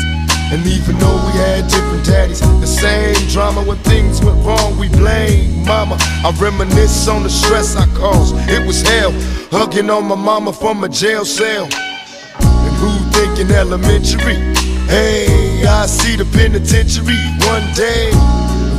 And 0.52 0.60
even 0.66 0.98
though 0.98 1.16
we 1.24 1.32
had 1.40 1.66
different 1.70 2.04
daddies, 2.04 2.40
the 2.60 2.66
same 2.66 3.16
drama 3.32 3.62
when 3.62 3.78
things 3.78 4.22
went 4.22 4.44
wrong, 4.44 4.76
we 4.76 4.90
blame 4.90 5.64
mama. 5.64 5.96
I 5.98 6.36
reminisce 6.38 7.08
on 7.08 7.22
the 7.22 7.30
stress 7.30 7.76
I 7.76 7.86
caused. 7.96 8.36
It 8.50 8.66
was 8.66 8.82
hell, 8.82 9.10
hugging 9.50 9.88
on 9.88 10.04
my 10.04 10.16
mama 10.16 10.52
from 10.52 10.84
a 10.84 10.88
jail 10.90 11.24
cell. 11.24 11.64
And 11.64 12.76
who 12.76 12.92
thinking 13.16 13.56
elementary? 13.56 14.36
Hey, 14.84 15.64
I 15.64 15.86
see 15.86 16.16
the 16.16 16.26
penitentiary 16.26 17.16
one 17.48 17.64
day. 17.72 18.12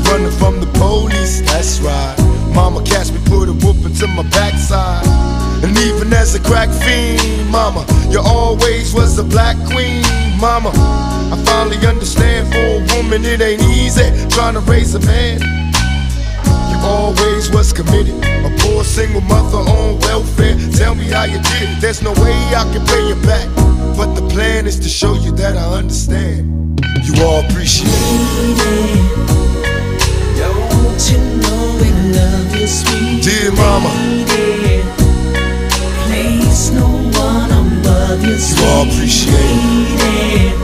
Running 0.06 0.38
from 0.38 0.60
the 0.60 0.70
police, 0.78 1.42
that's 1.50 1.80
right. 1.80 2.16
Mama 2.54 2.84
catch 2.84 3.12
me, 3.12 3.18
put 3.26 3.50
a 3.50 3.54
whooping 3.54 3.96
to 3.96 4.06
my 4.06 4.22
backside. 4.30 5.51
And 5.64 5.78
even 5.78 6.12
as 6.14 6.34
a 6.36 6.40
crack 6.40 6.70
fiend, 6.70 7.50
mama, 7.50 7.86
you 8.10 8.20
always 8.20 8.94
was 8.94 9.18
a 9.20 9.24
black 9.24 9.56
queen, 9.72 10.04
mama. 10.40 10.72
I 11.32 11.42
finally 11.46 11.78
understand 11.86 12.52
for 12.52 12.60
a 12.60 12.98
woman 12.98 13.24
it 13.24 13.42
ain't 13.42 13.62
easy 13.62 14.04
trying 14.30 14.56
to 14.56 14.60
raise 14.62 14.96
a 14.96 15.00
man. 15.00 15.40
You 16.72 16.78
always 16.84 17.52
was 17.52 17.72
committed, 17.72 18.16
a 18.46 18.50
poor 18.60 18.84
single 18.84 19.22
mother 19.22 19.58
on 19.58 20.00
welfare. 20.00 20.58
Tell 20.74 20.96
me 20.96 21.06
how 21.06 21.26
you 21.26 21.38
did 21.38 21.70
it. 21.70 21.82
There's 21.82 22.02
no 22.02 22.12
way 22.14 22.34
I 22.56 22.64
can 22.74 22.86
pay 22.88 23.08
you 23.08 23.16
back, 23.22 23.48
but 23.96 24.16
the 24.16 24.28
plan 24.34 24.66
is 24.66 24.80
to 24.80 24.90
show 24.90 25.14
you 25.14 25.32
that 25.34 25.56
I 25.56 25.78
understand. 25.78 26.82
You 27.04 27.24
all 27.24 27.46
appreciate 27.46 27.88
it. 27.88 29.32
Don't 30.38 31.12
you 31.12 31.18
know 31.42 31.78
we 31.80 31.90
love 32.18 32.56
you, 32.56 32.68
sweet 32.68 33.24
Dear 33.24 33.52
mama. 33.52 34.51
Above 38.12 38.26
you, 38.26 38.32
You 38.32 38.68
all 38.68 38.86
sweet 38.86 38.94
appreciate 38.94 39.36
it. 40.04 40.60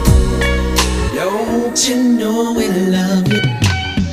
Don't 1.15 1.89
you 1.89 2.03
know 2.03 2.53
we 2.53 2.67
love 2.67 3.27
you? 3.31 3.41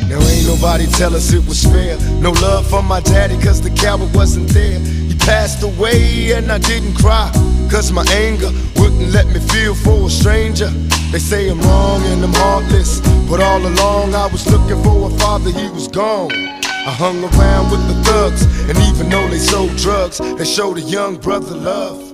Now 0.09 0.21
ain't 0.21 0.47
nobody 0.47 0.87
tell 0.87 1.15
us 1.15 1.33
it 1.33 1.45
was 1.47 1.65
fair. 1.65 1.99
No 2.21 2.31
love 2.31 2.67
for 2.69 2.83
my 2.83 3.01
daddy, 3.01 3.37
cause 3.43 3.61
the 3.61 3.71
coward 3.71 4.15
wasn't 4.15 4.49
there. 4.51 4.79
He 4.79 5.15
passed 5.17 5.63
away 5.63 6.33
and 6.33 6.51
I 6.53 6.59
didn't 6.59 6.95
cry. 6.95 7.31
Cause 7.71 7.91
my 7.91 8.05
anger 8.13 8.51
wouldn't 8.77 9.11
let 9.11 9.27
me 9.27 9.41
feel 9.41 9.75
for 9.75 10.07
a 10.07 10.11
stranger. 10.11 10.69
They 11.11 11.19
say 11.19 11.49
I'm 11.49 11.61
wrong 11.63 12.03
and 12.05 12.23
I'm 12.23 12.35
heartless. 12.35 13.01
But 13.29 13.41
all 13.41 13.67
along 13.67 14.15
I 14.15 14.27
was 14.27 14.47
looking 14.47 14.81
for 14.83 15.09
a 15.09 15.19
father, 15.19 15.51
he 15.51 15.69
was 15.71 15.89
gone. 15.89 16.31
I 16.33 16.93
hung 16.93 17.25
around 17.25 17.71
with 17.71 17.83
the 17.89 17.97
thugs, 18.05 18.45
and 18.69 18.77
even 18.91 19.09
though 19.09 19.27
they 19.29 19.39
sold 19.39 19.75
drugs, 19.77 20.19
they 20.19 20.45
showed 20.45 20.77
a 20.77 20.83
young 20.83 21.17
brother 21.17 21.57
love. 21.57 22.14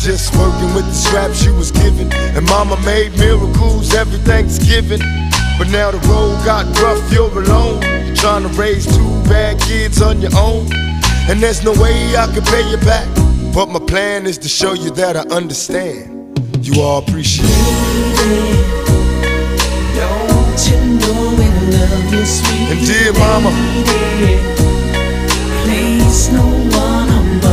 Just 0.00 0.34
working 0.34 0.72
with 0.74 0.86
the 0.86 0.94
scraps 0.94 1.44
you 1.44 1.52
was 1.54 1.70
given. 1.70 2.10
And 2.34 2.46
mama 2.46 2.80
made 2.86 3.12
miracles 3.18 3.92
every 3.92 4.18
Thanksgiving. 4.20 5.00
But 5.58 5.68
now 5.68 5.90
the 5.90 5.98
road 6.08 6.42
got 6.42 6.64
rough, 6.80 7.12
you're 7.12 7.28
alone. 7.30 7.82
You're 8.06 8.16
trying 8.16 8.48
to 8.48 8.48
raise 8.58 8.86
two 8.86 9.22
bad 9.24 9.60
kids 9.60 10.00
on 10.00 10.22
your 10.22 10.34
own. 10.38 10.72
And 11.28 11.42
there's 11.42 11.62
no 11.62 11.72
way 11.72 12.16
I 12.16 12.26
can 12.32 12.42
pay 12.44 12.66
you 12.70 12.78
back. 12.78 13.06
But 13.52 13.66
my 13.66 13.78
plan 13.78 14.26
is 14.26 14.38
to 14.38 14.48
show 14.48 14.72
you 14.72 14.90
that 14.92 15.16
I 15.16 15.20
understand. 15.36 16.38
You 16.64 16.80
all 16.80 17.02
appreciate 17.02 17.44
it. 17.46 18.80
Don't 19.96 20.60
you 20.66 20.80
know 20.96 21.30
we 21.36 21.44
love 21.76 22.12
you, 22.14 22.24
sweet 22.24 22.72
And 22.72 22.86
dear 22.86 23.12
mama, 23.12 23.50
no 26.32 26.69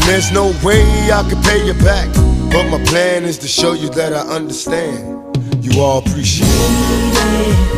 And 0.00 0.08
there's 0.08 0.32
no 0.32 0.46
way 0.64 0.82
I 1.12 1.22
can 1.28 1.42
pay 1.42 1.66
you 1.66 1.74
back. 1.74 2.08
But 2.50 2.68
my 2.70 2.82
plan 2.84 3.24
is 3.24 3.36
to 3.38 3.48
show 3.48 3.74
you 3.74 3.90
that 3.90 4.14
I 4.14 4.20
understand. 4.34 5.36
You 5.62 5.80
all 5.82 5.98
appreciate 5.98 6.48
it. 6.48 7.70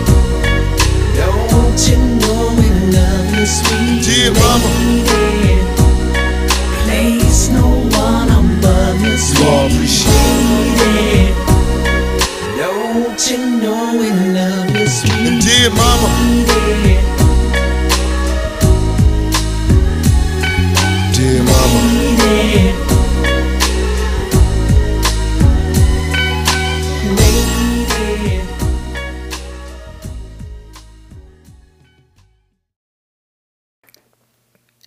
Don't 1.18 1.80
you 1.88 1.96
know 2.22 2.54
we 2.56 2.68
love 2.94 3.34
you, 3.34 3.46
sweet 3.46 4.04
Dear 4.06 4.30
mama. 4.38 4.70
Place 6.84 7.48
no 7.50 7.66
one 7.98 8.30
above 8.30 9.00
you, 9.02 9.16
You 9.42 9.48
all 9.48 9.66
appreciate 9.66 10.12
lady. 10.78 11.34
Don't 12.56 13.20
you 13.30 13.38
know 13.60 13.98
we 13.98 14.08
love 14.30 14.70
it. 14.76 14.88
sweet 14.88 15.26
And 15.26 15.40
dear 15.42 15.70
mama, 15.70 16.08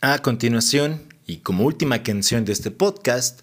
A 0.07 0.19
continuación, 0.19 1.01
y 1.25 1.37
como 1.37 1.63
última 1.63 2.03
canción 2.03 2.45
de 2.45 2.53
este 2.53 2.69
podcast, 2.69 3.39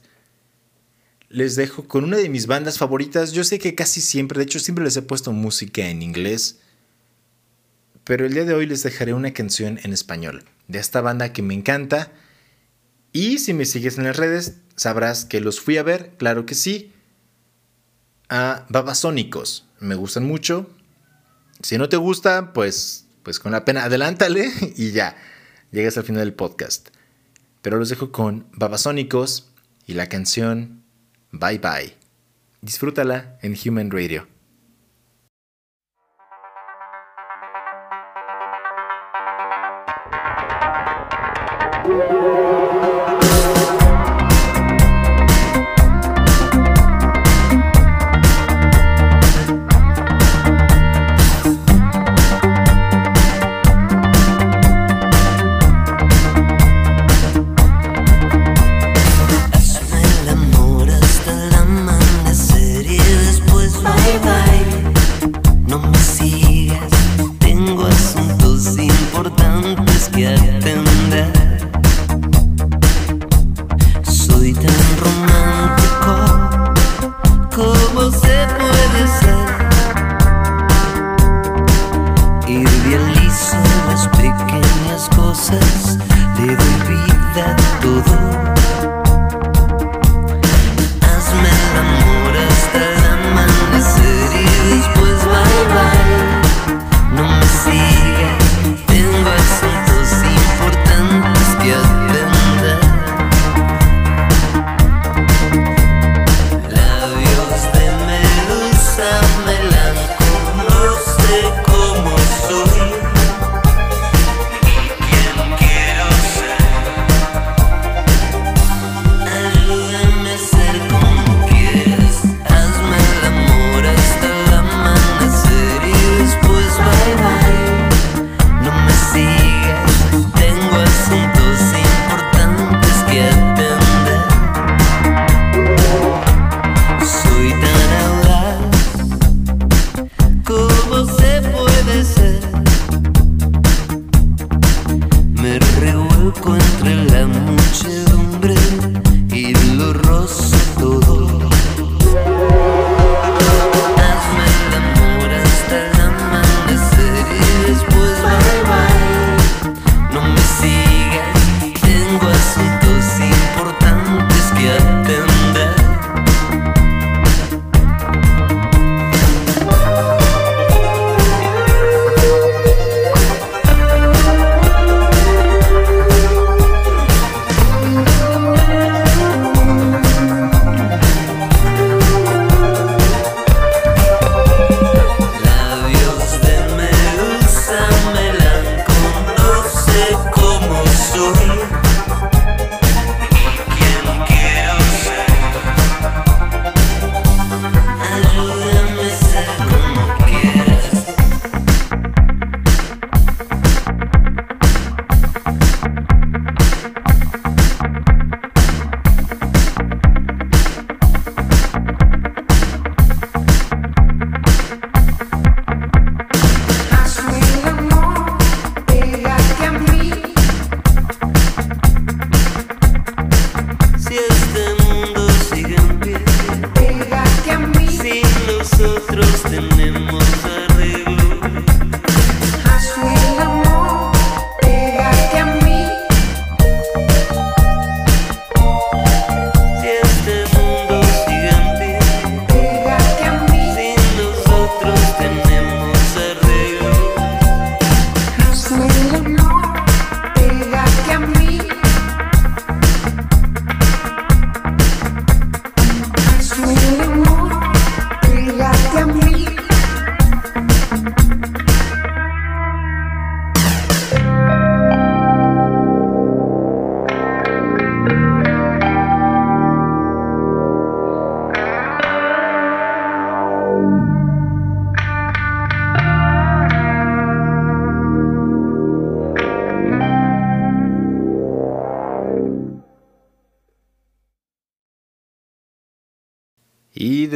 les 1.29 1.57
dejo 1.57 1.89
con 1.89 2.05
una 2.05 2.19
de 2.19 2.29
mis 2.29 2.47
bandas 2.47 2.79
favoritas. 2.79 3.33
Yo 3.33 3.43
sé 3.43 3.59
que 3.59 3.75
casi 3.75 4.01
siempre, 4.01 4.39
de 4.39 4.45
hecho 4.45 4.61
siempre 4.61 4.85
les 4.85 4.97
he 4.97 5.03
puesto 5.03 5.33
música 5.33 5.89
en 5.89 6.03
inglés, 6.03 6.61
pero 8.05 8.27
el 8.27 8.35
día 8.35 8.45
de 8.45 8.55
hoy 8.55 8.67
les 8.67 8.85
dejaré 8.85 9.13
una 9.13 9.35
canción 9.35 9.81
en 9.83 9.93
español 9.93 10.45
de 10.69 10.79
esta 10.79 11.01
banda 11.01 11.33
que 11.33 11.43
me 11.43 11.55
encanta. 11.55 12.13
Y 13.13 13.39
si 13.39 13.55
me 13.55 13.65
sigues 13.65 13.99
en 13.99 14.05
las 14.05 14.17
redes, 14.17 14.59
sabrás 14.77 15.25
que 15.25 15.41
los 15.41 15.61
fui 15.61 15.79
a 15.79 15.83
ver, 15.83 16.13
claro 16.17 16.47
que 16.47 16.55
sí, 16.55 16.93
a 18.29 18.67
Babasónicos. 18.69 19.67
Me 19.81 19.97
gustan 19.97 20.27
mucho. 20.27 20.71
Si 21.61 21.77
no 21.77 21.89
te 21.89 21.97
gusta, 21.97 22.53
pues, 22.53 23.07
pues 23.25 23.41
con 23.41 23.51
la 23.51 23.65
pena, 23.65 23.83
adelántale 23.83 24.49
y 24.77 24.93
ya. 24.93 25.17
Llegas 25.73 25.97
al 25.97 26.05
final 26.05 26.21
del 26.21 26.35
podcast. 26.35 26.91
Pero 27.63 27.79
los 27.79 27.89
dejo 27.89 28.13
con 28.13 28.47
Babasónicos 28.53 29.51
y 29.87 29.95
la 29.95 30.09
canción 30.09 30.83
Bye 31.31 31.59
Bye. 31.59 31.95
Disfrútala 32.61 33.39
en 33.41 33.57
Human 33.65 33.91
Radio. 33.91 34.29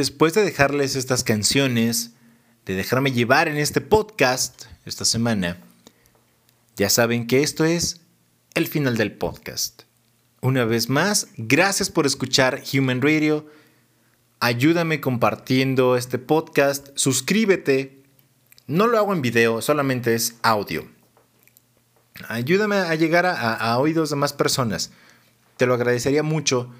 después 0.07 0.33
de 0.33 0.45
dejarles 0.45 0.95
estas 0.95 1.25
canciones, 1.25 2.11
de 2.65 2.75
dejarme 2.75 3.11
llevar 3.11 3.49
en 3.49 3.57
este 3.57 3.81
podcast 3.81 4.63
esta 4.85 5.03
semana, 5.03 5.57
ya 6.77 6.89
saben 6.89 7.27
que 7.27 7.43
esto 7.43 7.65
es 7.65 7.99
el 8.53 8.67
final 8.67 8.95
del 8.95 9.11
podcast. 9.11 9.83
Una 10.39 10.63
vez 10.63 10.87
más, 10.87 11.27
gracias 11.35 11.89
por 11.89 12.05
escuchar 12.05 12.63
Human 12.73 13.01
Radio. 13.01 13.47
Ayúdame 14.39 15.01
compartiendo 15.01 15.97
este 15.97 16.19
podcast, 16.19 16.87
suscríbete. 16.95 18.01
No 18.65 18.87
lo 18.87 18.99
hago 18.99 19.11
en 19.11 19.21
video, 19.21 19.61
solamente 19.61 20.15
es 20.15 20.35
audio. 20.41 20.87
Ayúdame 22.29 22.77
a 22.77 22.95
llegar 22.95 23.25
a, 23.25 23.77
oídos 23.77 24.09
de 24.09 24.15
más 24.15 24.31
personas. 24.31 24.89
Te 25.57 25.65
lo 25.65 25.73
agradecería 25.73 26.23
mucho. 26.23 26.73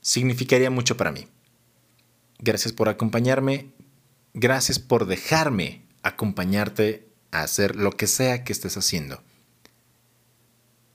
Significaría 0.00 0.70
mucho 0.70 0.96
para 0.96 1.12
mí. 1.12 1.28
Gracias 2.42 2.72
por 2.72 2.88
acompañarme. 2.88 3.72
Gracias 4.34 4.80
por 4.80 5.06
dejarme 5.06 5.86
acompañarte 6.02 7.08
a 7.30 7.42
hacer 7.42 7.76
lo 7.76 7.92
que 7.92 8.08
sea 8.08 8.42
que 8.42 8.52
estés 8.52 8.76
haciendo. 8.76 9.22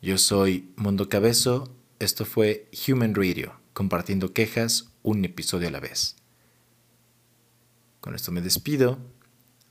Yo 0.01 0.17
soy 0.17 0.73
Mundo 0.75 1.07
Cabezo, 1.07 1.73
esto 1.99 2.25
fue 2.25 2.69
Human 2.87 3.15
Radio, 3.15 3.59
compartiendo 3.73 4.33
quejas 4.33 4.89
un 5.03 5.23
episodio 5.23 5.69
a 5.69 5.71
la 5.71 5.79
vez. 5.79 6.17
Con 8.01 8.13
esto 8.13 8.31
me 8.31 8.41
despido, 8.41 8.99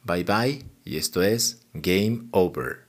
bye 0.03 0.25
bye, 0.25 0.65
y 0.85 0.97
esto 0.97 1.23
es 1.23 1.61
Game 1.75 2.29
Over. 2.31 2.86